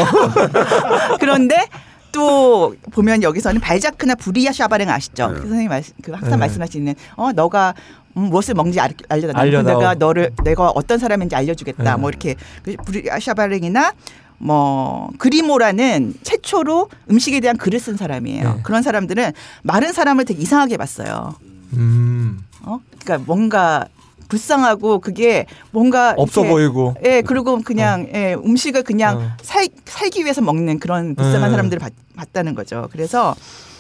[1.20, 1.68] 그런데
[2.14, 5.28] 또 보면 여기서는 발자크나 부리야 샤바랭 아시죠?
[5.28, 5.34] 네.
[5.34, 6.38] 그 선생님 말씀, 그 항상 네.
[6.38, 7.74] 말씀하시는 어 너가
[8.16, 9.64] 음, 무엇을 먹는지 알- 알려달라.
[9.64, 11.84] 내가 너를 내가 어떤 사람인지 알려주겠다.
[11.84, 11.96] 네.
[12.00, 13.94] 뭐 이렇게 그 부리야 샤바랭이나
[14.38, 18.54] 뭐 그리모라는 최초로 음식에 대한 글을 쓴 사람이에요.
[18.56, 18.60] 네.
[18.64, 19.32] 그런 사람들은
[19.64, 21.36] 마른 사람을 되게 이상하게 봤어요.
[21.74, 22.40] 음.
[22.62, 22.80] 어?
[23.04, 23.88] 그러니까 뭔가
[24.34, 26.96] 불쌍하고 그게 뭔가 없어 이렇게 보이고.
[27.06, 29.32] 예, 그리고 그냥 예, 음식을 그냥 어.
[29.44, 31.50] 살, 살기 위해서 먹는 그런 불쌍한 네.
[31.52, 32.90] 사람들을 봤, 봤다는 거죠.
[32.92, 33.36] 그래서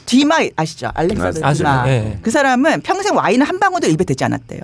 [0.05, 0.91] 디마 아시죠?
[0.93, 1.63] 알렉산더 아시죠?
[1.63, 1.89] 디마.
[1.89, 2.19] 예.
[2.21, 4.61] 그 사람은 평생 와인을 한 방울도 입에 대지 않았대요.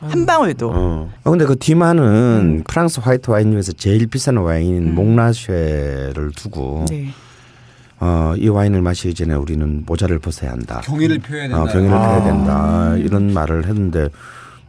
[0.00, 0.70] 한 방울도.
[0.70, 1.12] 어.
[1.22, 7.12] 어, 근데 그 디마는 프랑스 화이트 와인 중에서 제일 비싼 와인 몽라쉐를 두고 네.
[8.00, 10.82] 어, 이 와인을 마시기 전에 우리는 모자를 벗어야 한다.
[10.84, 11.62] 경의를 표해야 된다.
[11.62, 12.94] 어, 경의를 표해야 된다.
[12.98, 14.08] 이런 말을 했는데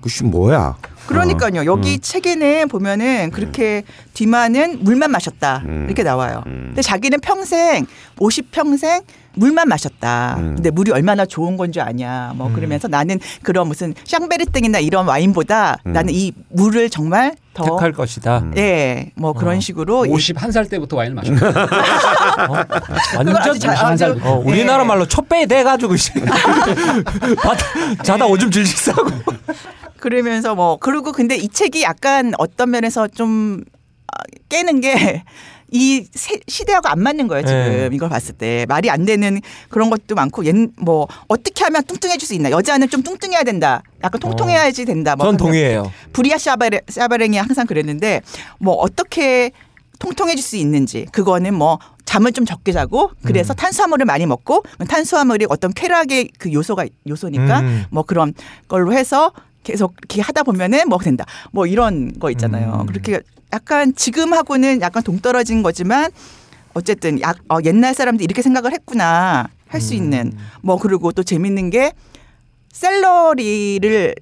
[0.01, 0.75] 그씨 뭐야?
[1.07, 1.65] 그러니까요.
[1.65, 1.99] 여기 음.
[2.01, 3.83] 책에는 보면은 그렇게
[4.13, 5.85] 디마는 물만 마셨다 음.
[5.87, 6.43] 이렇게 나와요.
[6.47, 6.63] 음.
[6.67, 7.85] 근데 자기는 평생
[8.19, 9.01] 50 평생
[9.35, 10.35] 물만 마셨다.
[10.39, 10.55] 음.
[10.55, 12.33] 근데 물이 얼마나 좋은 건줄 아냐.
[12.35, 12.53] 뭐 음.
[12.53, 15.93] 그러면서 나는 그런 무슨 샹베르땡이나 이런 와인보다 음.
[15.93, 18.39] 나는 이 물을 정말 더 택할 것이다.
[18.39, 18.53] 음.
[18.57, 19.59] 예, 뭐 그런 어.
[19.59, 21.67] 식으로 51살 때부터 와인을 마셨다.
[23.15, 24.49] 완전 아주 잘- 아주- 어, 예.
[24.49, 25.07] 우리나라 말로
[25.47, 26.11] 대가지고 씨.
[26.13, 27.55] 바-
[28.03, 29.09] 자다 오줌 질질 싸고.
[29.99, 33.63] 그러면서 뭐 그리고 근데 이 책이 약간 어떤 면에서 좀
[34.07, 35.23] 아, 깨는 게
[35.69, 36.05] 이
[36.47, 37.89] 시대하고 안 맞는 거예요 지금 네.
[37.91, 42.33] 이걸 봤을 때 말이 안 되는 그런 것도 많고 옛 뭐 어떻게 하면 뚱뚱해질 수
[42.33, 45.91] 있나 여자는 좀 뚱뚱해야 된다 약간 통통해야지 된다 뭐 전 동의해요.
[46.13, 48.21] 부리아 샤바레, 샤바랭이 항상 그랬는데
[48.59, 49.51] 뭐 어떻게
[49.99, 53.55] 통통해질 수 있는지 그거는 뭐 잠을 좀 적게 자고 그래서 음.
[53.55, 57.83] 탄수화물을 많이 먹고 탄수화물이 어떤 쾌락의 그 요소가 요소니까 음.
[57.89, 58.33] 뭐 그런
[58.69, 62.85] 걸로 해서 계속 이렇게 하다 보면은 뭐 된다 뭐 이런 거 있잖아요 음.
[62.85, 63.21] 그렇게
[63.53, 66.11] 약간 지금하고는 약간 동떨어진 거지만
[66.73, 70.37] 어쨌든 약, 어, 옛날 사람들이 이렇게 생각을 했구나 할 수 있는 음.
[70.61, 71.91] 뭐 그리고 또 재밌는 게
[72.71, 74.15] 샐러리를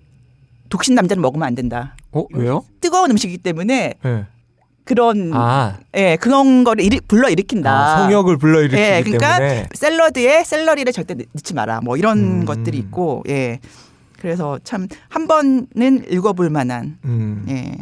[0.69, 1.95] 독신 남자는 먹으면 안 된다.
[2.11, 2.63] 어 왜요?
[2.81, 4.25] 뜨거운 음식이기 때문에 예.
[4.85, 7.71] 그런 아, 예 그런 거를 일으, 불러 일으킨다.
[7.71, 9.67] 아, 성욕을 불러 일으키기 예, 그러니까 때문에.
[9.73, 11.81] 샐러드에 샐러리를 절대 넣- 넣지 마라.
[11.83, 12.45] 뭐 이런 음.
[12.45, 13.59] 것들이 있고 예.
[14.25, 17.45] 그래서 참 한 번은 읽어볼 만한 음.
[17.47, 17.77] 예.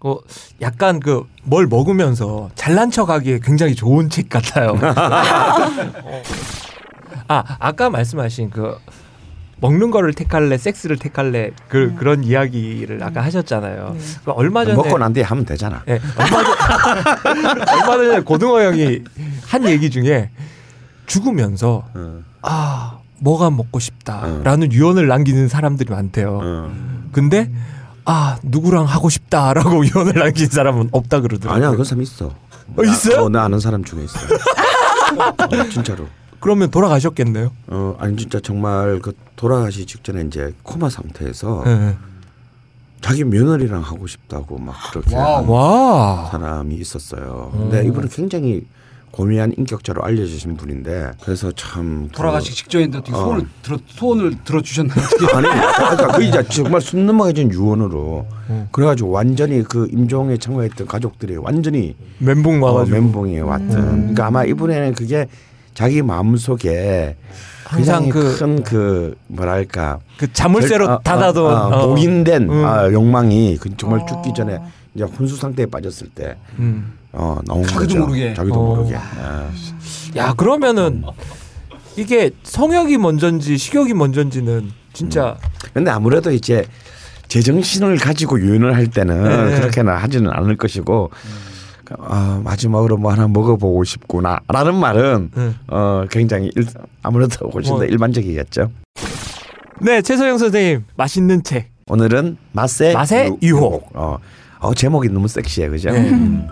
[0.00, 0.16] 어,
[0.60, 4.70] 약간 그 뭘 먹으면서 잘난 척하기에 굉장히 좋은 책 같아요.
[4.78, 6.22] 어.
[7.28, 8.76] 아 아까 말씀하신 그
[9.60, 13.96] 먹는 거를 택할래, 섹스를 택할래 그 그런 이야기를 아까 하셨잖아요.
[13.98, 14.00] 네.
[14.24, 15.82] 그 얼마 전에 먹고 난 뒤에 하면 되잖아.
[15.88, 19.00] 예, 얼마, 전, 얼마 전에 고등어 형이
[19.48, 20.30] 한 얘기 중에
[21.06, 23.80] 죽으면서 어, 아 뭐가 먹고 어.
[23.80, 26.40] 싶다라는 유언을 남기는 사람들이 많대요.
[26.42, 26.72] 어.
[27.12, 27.50] 근데
[28.04, 31.56] 아 누구랑 하고 싶다라고 유언을 남긴 사람은 없다 그러더라고요.
[31.56, 32.26] 아니야 그런 사람 있어.
[32.76, 33.24] 어, 있어요?
[33.24, 34.18] 어, 나 아는 사람 중에 있어.
[35.16, 36.06] 어, 진짜로.
[36.40, 37.50] 그러면 돌아가셨겠네요.
[37.68, 41.96] 어 아니 진짜 정말 그 돌아가시 직전에 이제 코마 상태에서 예.
[43.00, 45.14] 자기 며느리랑 하고 싶다고 막 그렇게.
[45.16, 46.28] 한 와.
[46.30, 47.50] 사람이 있었어요.
[47.52, 47.86] 근데 음.
[47.88, 48.66] 이분은 굉장히
[49.16, 53.18] 고미한 인격자로 알려주신 분인데 그래서 참 그- 돌아가시기 직전인데 어떻게 어.
[53.20, 54.98] 소원을 들어 소원을 들어 주셨나요?
[55.34, 58.68] 아니 그러니까 그 이제 정말 숨 넘어가진 유언으로 음.
[58.72, 63.70] 그래가지고 완전히 그 임종에 참가했던 가족들이 완전히 멘붕 어, 와가지고 멘붕에 왔던.
[63.70, 65.26] 그러니까 아마 이분에는 그게
[65.72, 67.16] 자기 마음 속에
[67.64, 71.86] 항상 굉장히 그- 큰그 뭐랄까 그 자물쇠로 절- 어, 닫아둔 어, 어, 어.
[71.88, 72.64] 봉인된 음.
[72.66, 74.04] 아, 욕망이 그 정말 어.
[74.06, 74.58] 죽기 전에
[74.94, 76.92] 이제 혼수 상태에 빠졌을 때 음.
[77.16, 77.98] 어, 나온 자기도 거죠.
[78.00, 78.34] 모르게.
[78.34, 78.76] 자기도 어.
[78.76, 78.94] 모르게.
[78.94, 80.18] 예.
[80.18, 81.02] 야 그러면은
[81.96, 85.36] 이게 성욕이 먼저인지 식욕이 먼저인지는 진짜
[85.72, 86.64] 근데 아무래도 이제
[87.28, 89.60] 제정신을 가지고 유연을 할 때는 네.
[89.60, 91.10] 그렇게는 하지는 않을 것이고
[92.00, 95.54] 아, 마지막으로 뭐 하나 먹어보고 싶구나라는 말은 네.
[95.68, 96.66] 어, 굉장히 일,
[97.02, 97.84] 아무래도 훨씬 더 뭐.
[97.84, 98.70] 일반적이겠죠.
[99.80, 103.88] 네 최소영 선생님 맛있는 책 오늘은 맛의, 맛의 유혹.
[103.94, 104.18] 어,
[104.58, 105.90] 어, 제목이 너무 섹시해, 그죠?
[105.90, 106.48] 네.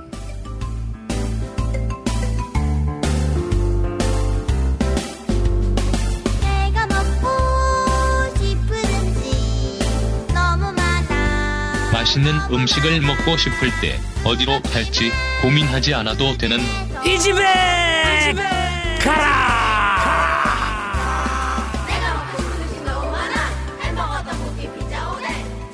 [12.14, 15.10] 맛있는 음식을 먹고 싶을 때 어디로 갈지
[15.42, 16.58] 고민하지 않아도 되는
[17.04, 17.42] 이 집에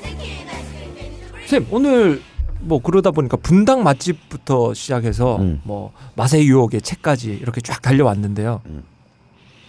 [0.01, 2.21] 치킨 아이스크림 빙수 선생님 오늘
[2.59, 5.61] 뭐 그러다 보니까 분당 맛집부터 시작해서 음.
[5.63, 8.61] 뭐 맛의 유혹의 책까지 이렇게 쫙 달려왔는데요.
[8.65, 8.83] 음.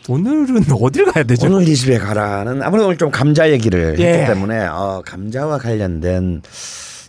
[0.08, 1.46] 오늘은 어딜 가야 되죠?
[1.46, 4.12] 오늘 이 집에 가라는 아무래도 오늘 좀 감자 얘기를 예.
[4.14, 6.42] 했기 때문에 어, 감자와 관련된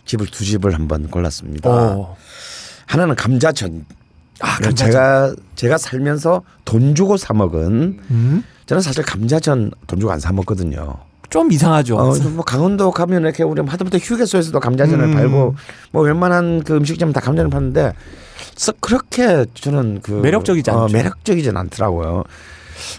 [0.04, 1.68] 집을 두 집을 한번 골랐습니다.
[1.70, 2.16] 어.
[2.86, 3.84] 하나는 감자전
[4.40, 4.74] 아, 감자전.
[4.76, 8.44] 제가 제가 살면서 돈 주고 사 먹은 음?
[8.66, 10.96] 저는 사실 감자전 돈 주고 안 사 먹거든요.
[11.30, 11.96] 좀 이상하죠.
[11.96, 15.14] 어, 뭐 강원도 가면 이렇게 우리 하다못해 휴게소에서도 감자전을 음.
[15.14, 15.56] 팔고
[15.90, 17.92] 뭐 웬만한 그 음식점 다 감자전 파는데
[18.54, 20.92] 썩 그렇게 저는 그 매력적이지 어, 않죠.
[20.96, 22.22] 매력적이진 않더라고요.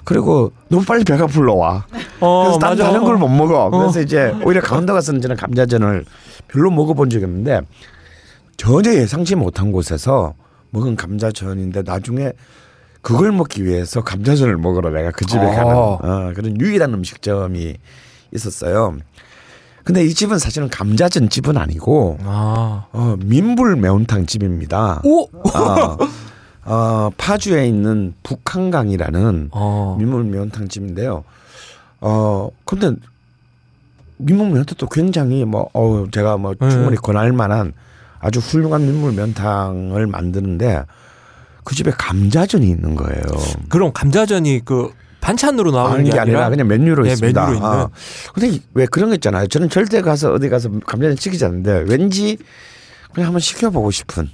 [0.04, 1.86] 그리고 너무 빨리 배가 불러와.
[2.20, 2.84] 어, 그래서 딴 맞아.
[2.86, 3.66] 다른 걸 못 먹어.
[3.66, 3.70] 어.
[3.70, 6.06] 그래서 이제 오히려 강원도 가서는 저는 감자전을
[6.48, 7.62] 별로 먹어본 적이 없는데
[8.58, 10.34] 전혀 예상치 못한 곳에서
[10.72, 12.32] 먹은 감자전인데 나중에
[13.02, 15.50] 그걸 먹기 위해서 감자전을 먹으러 내가 그 집에 어.
[15.52, 17.76] 가는 어, 그런 유일한 음식점이
[18.34, 18.98] 있었어요.
[19.84, 22.88] 근데 이 집은 사실은 감자전 집은 아니고 아.
[22.92, 25.00] 어, 민불 매운탕 집입니다.
[25.04, 25.26] 오.
[25.26, 25.98] 어,
[26.66, 29.96] 어, 파주에 있는 북한강이라는 어.
[30.00, 31.24] 민물 매운탕 집인데요.
[32.02, 32.92] 어 근데
[34.18, 36.70] 민물 매운탕도 굉장히 뭐 어, 제가 뭐 네.
[36.70, 37.74] 충분히 권할 만한
[38.20, 40.84] 아주 훌륭한 민물 매운탕을 만드는데
[41.64, 43.22] 그 집에 감자전이 있는 거예요.
[43.70, 47.42] 그럼 감자전이 그 반찬으로 나오는 게 아니라 그냥 메뉴로 네, 있습니다.
[47.42, 47.70] 메뉴로 있는.
[47.70, 47.90] 어.
[48.34, 49.48] 근데 왜 그런 거 있잖아요.
[49.48, 52.38] 저는 절대 가서 어디 가서 감자전 시키지 않는데 왠지
[53.14, 54.30] 그냥 한번 시켜보고 싶은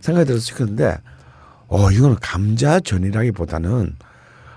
[0.00, 0.98] 생각이 들어서 시켰는데
[1.72, 3.96] 어 이거는 감자전이라기보다는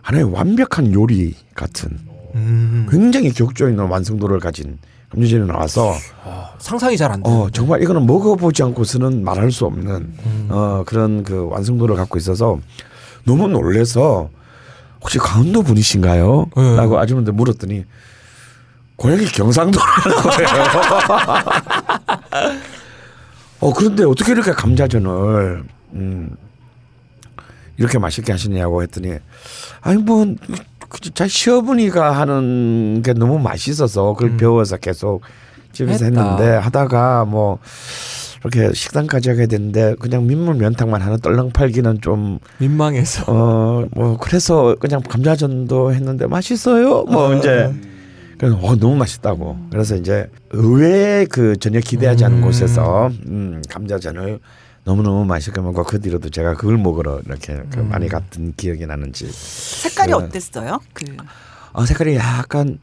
[0.02, 1.98] 하나의 완벽한 요리 같은
[2.36, 2.86] 음.
[2.92, 4.78] 굉장히 격조 있는 완성도를 가진
[5.10, 5.94] 감자전이 나와서
[6.60, 7.30] 상상이 잘 안 돼.
[7.30, 10.48] 어 정말 이거는 먹어보지 않고서는 말할 수 없는 음.
[10.52, 12.60] 어 그런 그 완성도를 갖고 있어서
[13.24, 14.30] 너무 놀래서
[15.02, 16.48] 혹시 강원도 분이신가요?
[16.58, 16.76] 네.
[16.76, 17.86] 라고 아주머니한테 물었더니
[18.98, 20.50] 고향이 경상도라는 거예요.
[23.62, 25.64] 어 그런데 어떻게 이렇게 감자전을
[25.94, 26.36] 음
[27.78, 29.16] 이렇게 맛있게 하시냐고 했더니
[29.82, 34.38] 아니 뭐자 시어머니가 하는 게 너무 맛있어서 그걸 음.
[34.38, 35.22] 배워서 계속
[35.72, 36.22] 집에서 했다.
[36.22, 37.60] 했는데 하다가 뭐
[38.44, 43.24] 이렇게 식당까지 하게 됐는데 그냥 민물 면탕만 하는 떨렁 팔기는 좀 민망해서.
[43.28, 47.04] 어 뭐 그래서 그냥 감자전도 했는데 맛있어요.
[47.04, 47.74] 뭐 이제
[48.38, 49.58] 그래서 와 너무 맛있다고.
[49.72, 52.42] 그래서 이제 의외의 그 전혀 기대하지 않은 음.
[52.42, 54.40] 곳에서 음 감자전을
[54.86, 57.90] 너무 너무 맛있게 먹고 그 뒤로도 제가 그걸 먹으러 이렇게 그 음.
[57.90, 59.28] 많이 갔던 기억이 나는지.
[59.30, 60.14] 색깔이 네.
[60.14, 60.80] 어땠어요?
[60.94, 61.06] 그
[61.76, 62.80] 어 색깔이 약간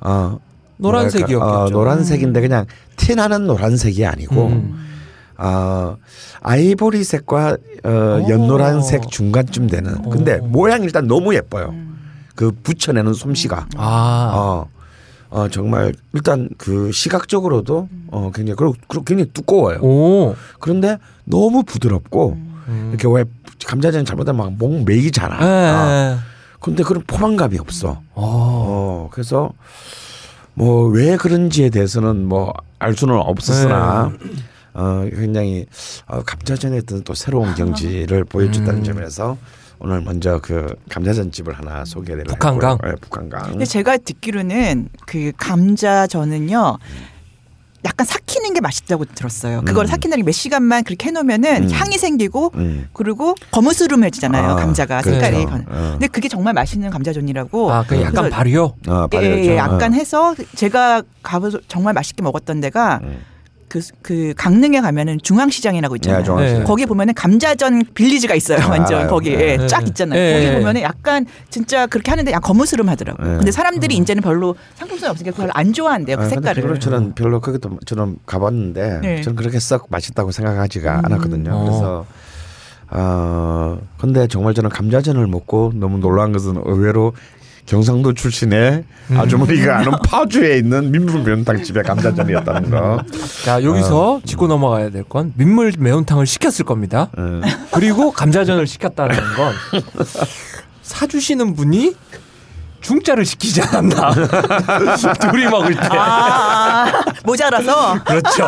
[0.00, 0.38] 어
[0.76, 1.38] 노란색이었겠죠.
[1.38, 2.66] 뭐랄까, 어, 노란색인데 그냥
[2.96, 4.86] 티 나는 노란색이 아니고 음.
[5.38, 5.96] 어,
[6.40, 8.28] 아이보리색과 어, 오.
[8.28, 10.08] 연노란색 중간쯤 되는.
[10.08, 10.46] 근데 오.
[10.46, 11.74] 모양이 일단 너무 예뻐요.
[12.36, 13.66] 그 붙여내는 솜씨가.
[13.76, 14.32] 아.
[14.34, 14.68] 어,
[15.30, 19.80] 어 정말 일단 그 시각적으로도 어 굉장히 그리고, 그리고 굉장히 두꺼워요.
[19.80, 20.36] 오.
[20.60, 20.96] 그런데
[21.28, 22.32] 너무 부드럽고
[22.68, 22.88] 음.
[22.92, 23.24] 이렇게 왜
[23.66, 25.36] 감자전 잘못하면 막목 메이잖아.
[25.40, 26.18] 아, 예.
[26.60, 28.00] 근데 그런 포만감이 없어.
[28.14, 28.14] 어.
[28.14, 29.52] 어 그래서
[30.54, 34.12] 뭐 왜 그런지에 대해서는 뭐 알 수는 없었으나
[34.74, 35.66] 어 굉장히
[36.06, 38.84] 어, 감자전에 어떤 또 새로운 경지를 보여줬다는 음.
[38.84, 39.36] 점에서
[39.80, 42.72] 오늘 먼저 그 감자전 집을 하나 소개를 북한강?
[42.74, 42.90] 했고요.
[42.92, 43.50] 네, 북한강.
[43.50, 46.78] 근데 제가 듣기로는 그 감자전은요.
[47.84, 49.62] 약간 삭히는 게 맛있다고 들었어요.
[49.64, 49.86] 그걸 음.
[49.86, 51.70] 삭힌다는 게몇 시간만 그렇게 해놓으면은 음.
[51.70, 52.88] 향이 생기고 음.
[52.92, 54.50] 그리고 거무스름해지잖아요.
[54.52, 55.20] 아, 감자가 그렇죠.
[55.20, 55.44] 색깔이.
[55.44, 55.90] 어.
[55.92, 57.72] 근데 그게 정말 맛있는 감자전이라고.
[57.72, 58.74] 아, 그 약간 발효.
[58.88, 59.50] 어, 예, 발효죠.
[59.50, 59.96] 예, 약간 어.
[59.96, 63.20] 해서 제가 가서 정말 맛있게 먹었던 데가 음.
[63.68, 66.20] 그, 그 강릉에 가면은 중앙시장이라고 있잖아요.
[66.20, 66.58] 네, 중앙시장.
[66.60, 66.64] 네.
[66.64, 68.58] 거기 보면은 감자전 빌리지가 있어요.
[68.60, 69.08] 아, 완전 알아요.
[69.10, 69.66] 거기에 네.
[69.66, 70.18] 쫙 있잖아요.
[70.18, 70.44] 네.
[70.46, 73.26] 거기 보면은 약간 진짜 그렇게 하는데 약간 거무스름하더라고요.
[73.26, 73.36] 네.
[73.36, 76.16] 근데 사람들이 이제는 별로 상품성이 없으니까 그걸 안 좋아한대요.
[76.16, 76.62] 그 아, 색깔을.
[76.62, 79.22] 별로 저는 별로 거기도 저는 가봤는데 네.
[79.22, 81.04] 저는 그렇게 썩 맛있다고 생각하지가 음.
[81.04, 81.50] 않았거든요.
[81.52, 81.64] 어.
[81.64, 82.06] 그래서
[82.90, 87.12] 어 근데 정말 저는 감자전을 먹고 너무 놀란 것은 의외로
[87.68, 89.20] 경상도 출신의 음.
[89.20, 93.02] 아주머니가 아는 파주에 있는 민물 매운탕 집의 감자전이었다는 거.
[93.44, 97.08] 자, 여기서 짚고 넘어가야 될 건 민물 매운탕을 시켰을 겁니다.
[97.16, 97.40] 어.
[97.72, 99.54] 그리고 감자전을 시켰다는 건
[100.82, 101.94] 사주시는 분이
[102.80, 104.12] 중짜를 시키지 않았나.
[105.30, 105.80] 둘이 먹을 때.
[105.90, 108.02] 아, 아, 모자라서.
[108.04, 108.46] 그렇죠.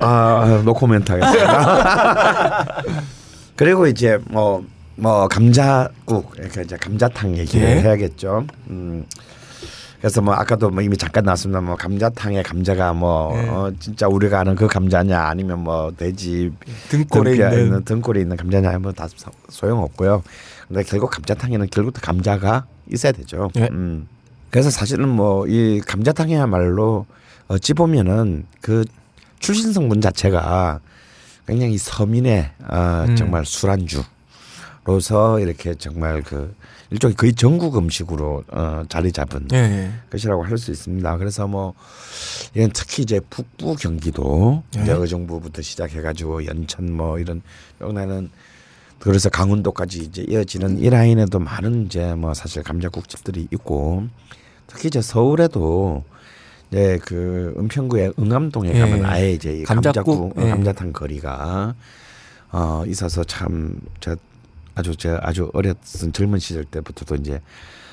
[0.00, 2.66] 아, 노코멘트 하겠습니다.
[3.56, 4.62] 그리고 이제 뭐,
[5.00, 7.80] 뭐, 감자국, 그러니까 이제 감자탕 얘기를 예.
[7.80, 8.46] 해야겠죠.
[8.68, 9.04] 음.
[9.98, 11.60] 그래서 뭐 아까도 뭐 이미 잠깐 나왔습니다.
[11.60, 13.48] 뭐 감자탕에 감자가 뭐 예.
[13.48, 16.50] 어, 진짜 우리가 아는 그 감자냐 아니면 뭐 돼지
[16.88, 17.84] 등골에 있는.
[17.84, 19.06] 등골에 있는 감자냐 하면 다
[19.50, 20.22] 소용 없고요.
[20.68, 23.50] 근데 결국 감자탕에는 결국 또 감자가 있어야 되죠.
[23.56, 23.68] 예.
[23.70, 24.08] 음.
[24.50, 27.04] 그래서 사실은 뭐 이 감자탕이야말로
[27.48, 28.84] 어찌 보면은 그
[29.38, 30.80] 출신 성분 자체가
[31.46, 33.16] 굉장히 서민의 어, 음.
[33.16, 34.02] 정말 술안주
[34.90, 36.54] 로서 이렇게 정말 그
[36.90, 39.90] 일종의 거의 전국 음식으로 어, 자리 잡은 예, 예.
[40.10, 41.16] 것이라고 할 수 있습니다.
[41.18, 41.74] 그래서 뭐
[42.54, 44.82] 이건 특히 이제 북부 경기도 예.
[44.82, 47.42] 이제 의정부부터 시작해가지고 연천 뭐 이런
[47.80, 48.30] 여기는
[48.98, 54.08] 그래서 강원도까지 이제 이어지는 이 라인에도 많은 이제 뭐 사실 감자국집들이 있고
[54.66, 56.04] 특히 이제 서울에도
[56.70, 58.78] 이제 그 은평구의 응암동에 예.
[58.80, 60.50] 가면 아예 이제 이 감자국, 감자국 예.
[60.50, 61.74] 감자탕 거리가
[62.52, 64.16] 어 있어서 참저
[64.74, 67.40] 아주 저 아주 어렸던 젊은 시절 때부터도 이제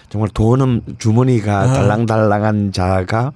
[0.10, 1.74] 정말 돈은 주머니가 아.
[1.74, 3.34] 달랑달랑한 자가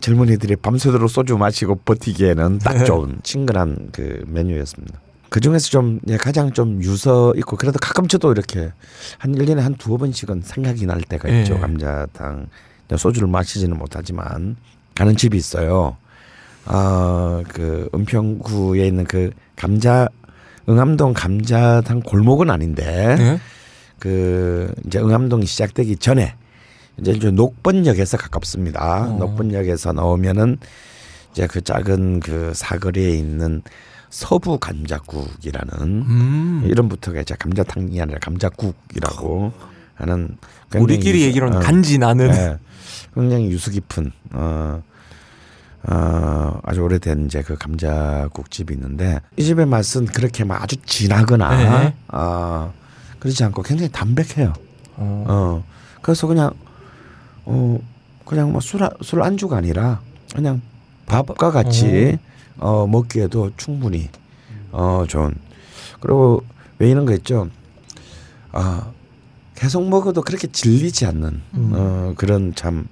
[0.00, 5.00] 젊은이들이 밤새도록 소주 마시고 버티기에는 딱 좋은 친근한 그 메뉴였습니다.
[5.28, 8.72] 그 중에서 좀 예, 가장 좀 유서 있고 그래도 가끔 저도 이렇게
[9.18, 11.54] 한 1년에 한 두어 번씩은 생각이 날 때가 있죠.
[11.54, 11.58] 예.
[11.58, 12.46] 감자탕.
[12.96, 14.56] 소주를 마시지는 못하지만
[14.94, 15.96] 가는 집이 있어요.
[16.64, 20.08] 어, 그 은평구에 있는 그 감자
[20.68, 23.40] 응암동 감자탕 골목은 아닌데 네.
[23.98, 26.34] 그 이제 응암동이 시작되기 전에
[27.00, 29.04] 이제 이제 녹번역에서 가깝습니다.
[29.04, 29.18] 어.
[29.18, 30.58] 녹번역에서 나오면은
[31.32, 33.62] 이제 그 작은 그 사거리에 있는
[34.10, 36.62] 서부 감자국이라는 음.
[36.64, 39.52] 이름부터가 이제 감자탕이 아니라 감자국이라고
[39.94, 40.36] 하는
[40.74, 42.56] 우리끼리 얘기로는 어, 간지 나는 네.
[43.14, 44.82] 굉장히 유수 깊은 어,
[45.84, 51.56] 어, 아주 오래된 이제 그 감자국 집이 있는데 이 집의 맛은 그렇게 막 아주 진하거나
[51.56, 51.94] 네.
[52.08, 52.72] 어,
[53.18, 54.52] 그렇지 않고 굉장히 담백해요.
[54.96, 55.24] 어.
[55.28, 55.64] 어,
[56.02, 56.50] 그래서 그냥
[57.44, 57.78] 어
[58.24, 60.00] 그냥 뭐술술 안주가 아니라
[60.34, 60.60] 그냥
[61.06, 62.18] 밥과 같이
[62.58, 64.10] 어 먹기에도 충분히
[64.70, 65.34] 어 좋은
[66.00, 66.44] 그리고
[66.78, 67.48] 왜 이런 거 있죠.
[68.52, 68.90] 아
[69.54, 71.72] 계속 먹어도 그렇게 질리지 않는 음.
[71.74, 72.86] 어 그런 참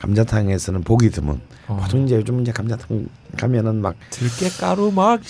[0.00, 1.40] 감자탕에서는 보기 드문
[1.70, 1.78] 어.
[1.82, 3.06] 보통 이제 요즘 이제 감자탕
[3.36, 5.20] 가면은 막 들깨 가루 막막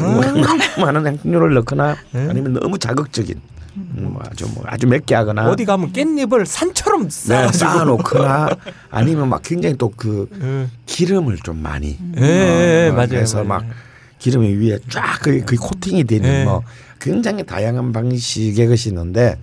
[0.00, 0.20] 너무
[0.80, 2.28] 많은 향료를 넣거나 네.
[2.30, 3.40] 아니면 너무 자극적인
[3.74, 8.48] 음, 뭐 아주 뭐 아주 맵게 하거나 어디 가면 깻잎을 산처럼 네, 쌓아놓거나
[8.90, 10.68] 아니면 막 굉장히 또그 예.
[10.86, 13.08] 기름을 좀 많이 예, 예, 어, 맞아요.
[13.08, 13.48] 그래서 맞아요.
[13.48, 13.76] 막
[14.20, 16.44] 기름이 위에 쫙 거의, 거의 코팅이 되는 예.
[16.44, 16.62] 뭐
[17.00, 19.36] 굉장히 다양한 방식의 것이 있는데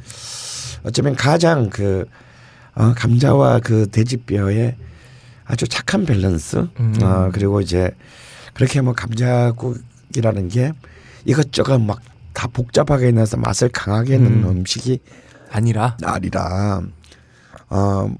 [0.83, 2.05] 어쩌면 가장 그
[2.75, 4.75] 어, 감자와 그 돼지뼈의
[5.45, 6.93] 아주 착한 밸런스 음.
[7.01, 7.91] 어, 그리고 이제
[8.53, 10.73] 그렇게 뭐 감자국이라는 게
[11.25, 14.49] 이것저것 막 다 복잡하게 넣어서 맛을 강하게 넣는 음.
[14.49, 14.99] 음식이
[15.49, 16.83] 아니라 아니라
[17.69, 18.13] 어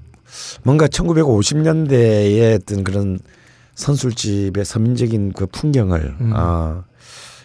[0.64, 3.20] 뭔가 1950년대의 어떤 그런
[3.74, 6.32] 선술집의 서민적인 그 풍경을 음.
[6.34, 6.82] 어,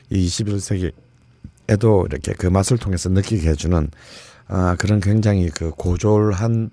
[0.09, 3.91] 이 21세기에도 이렇게 그 맛을 통해서 느끼게 해주는
[4.47, 6.71] 아 그런 굉장히 그 고졸한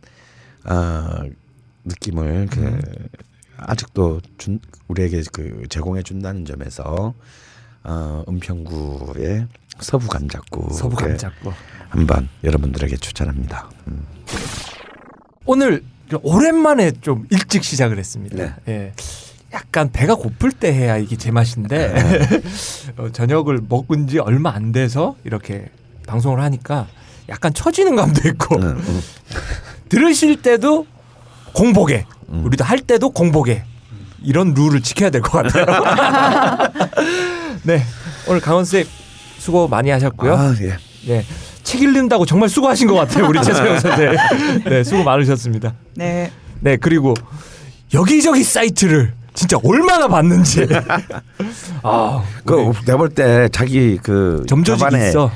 [0.65, 1.23] 어,
[1.89, 2.81] 느낌을 그 음.
[3.57, 7.15] 아직도 준, 우리에게 그 제공해 준다는 점에서
[7.85, 9.47] 어, 은평구의
[9.81, 11.53] 서부 감자국 서부 감자국
[11.89, 13.71] 한번 여러분들에게 추천합니다.
[13.89, 14.07] 음.
[15.45, 15.83] 오늘
[16.23, 18.37] 오랜만에 좀 일찍 시작을 했습니다.
[18.37, 18.53] 네.
[18.69, 18.93] 예.
[19.53, 22.43] 약간 배가 고플 때 해야 이게 제맛인데 네.
[22.99, 25.71] 어, 저녁을 먹은 지 얼마 안 돼서 이렇게
[26.07, 26.87] 방송을 하니까
[27.31, 29.01] 약간 처지는 감도 있고 음, 음.
[29.89, 30.87] 들으실 때도
[31.63, 32.43] 공복에 음.
[32.45, 33.65] 우리도 할 때도 공복에
[34.23, 35.67] 이런 룰을 지켜야 될 것 같아요.
[37.65, 37.83] 네
[38.29, 38.85] 오늘 강원 쌤
[39.39, 40.35] 수고 많이 하셨고요.
[40.35, 40.77] 아, 예.
[41.07, 41.25] 네.
[41.63, 43.27] 책 읽는다고 정말 수고하신 것 같아요.
[43.29, 44.17] 우리 최소영 선생.
[44.65, 45.75] 네, 수고 많으셨습니다.
[45.95, 46.31] 네.
[46.61, 47.15] 네, 그리고
[47.95, 50.67] 여기저기 사이트를 진짜 얼마나 봤는지.
[51.83, 55.31] 아, 그 내가 볼 때 자기 그 자반에 있어.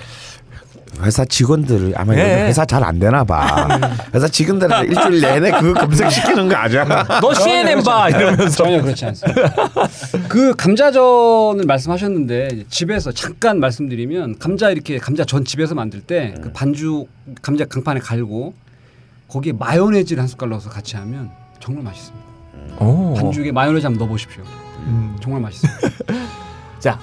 [1.02, 2.46] 회사 직원들 아마 네.
[2.46, 3.68] 회사 잘 안 되나 봐.
[4.14, 6.84] 회사 직원들한테 일주일 내내 그거 검색시키는 거 아니야?
[7.20, 8.64] 너 CNN 봐 이러면서.
[8.64, 9.52] 전혀 그렇지 않습니다.
[10.28, 17.08] 그 감자전을 말씀하셨는데 집에서 잠깐 말씀드리면 감자 이렇게 감자 전 집에서 만들 때 그 반죽
[17.40, 18.54] 감자 강판에 갈고
[19.28, 21.30] 거기에 마요네즈를 한 숟갈 넣어서 같이 하면
[21.60, 22.26] 정말 맛있습니다.
[22.80, 23.14] 오.
[23.14, 24.42] 반죽에 마요네즈 한번 넣어보십시오.
[24.86, 25.16] 음.
[25.22, 25.80] 정말 맛있습니다.
[26.80, 26.98] 자,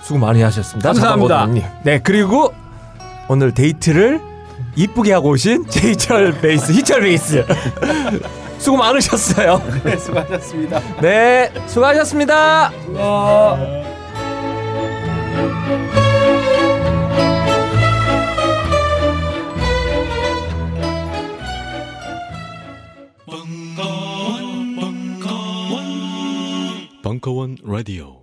[0.00, 0.92] 수고 많이 하셨습니다.
[0.92, 1.48] 감사합니다.
[1.82, 2.52] 네, 그리고
[3.30, 4.20] 오늘 데이트를
[4.74, 7.46] 이쁘게 하고 오신 제이철 베이스, 희철 베이스.
[8.58, 9.62] 수고 많으셨어요.
[9.84, 11.00] 네, 수고하셨습니다.
[11.00, 12.72] 네, 수고하셨습니다.
[27.04, 28.19] 벙커원 라디오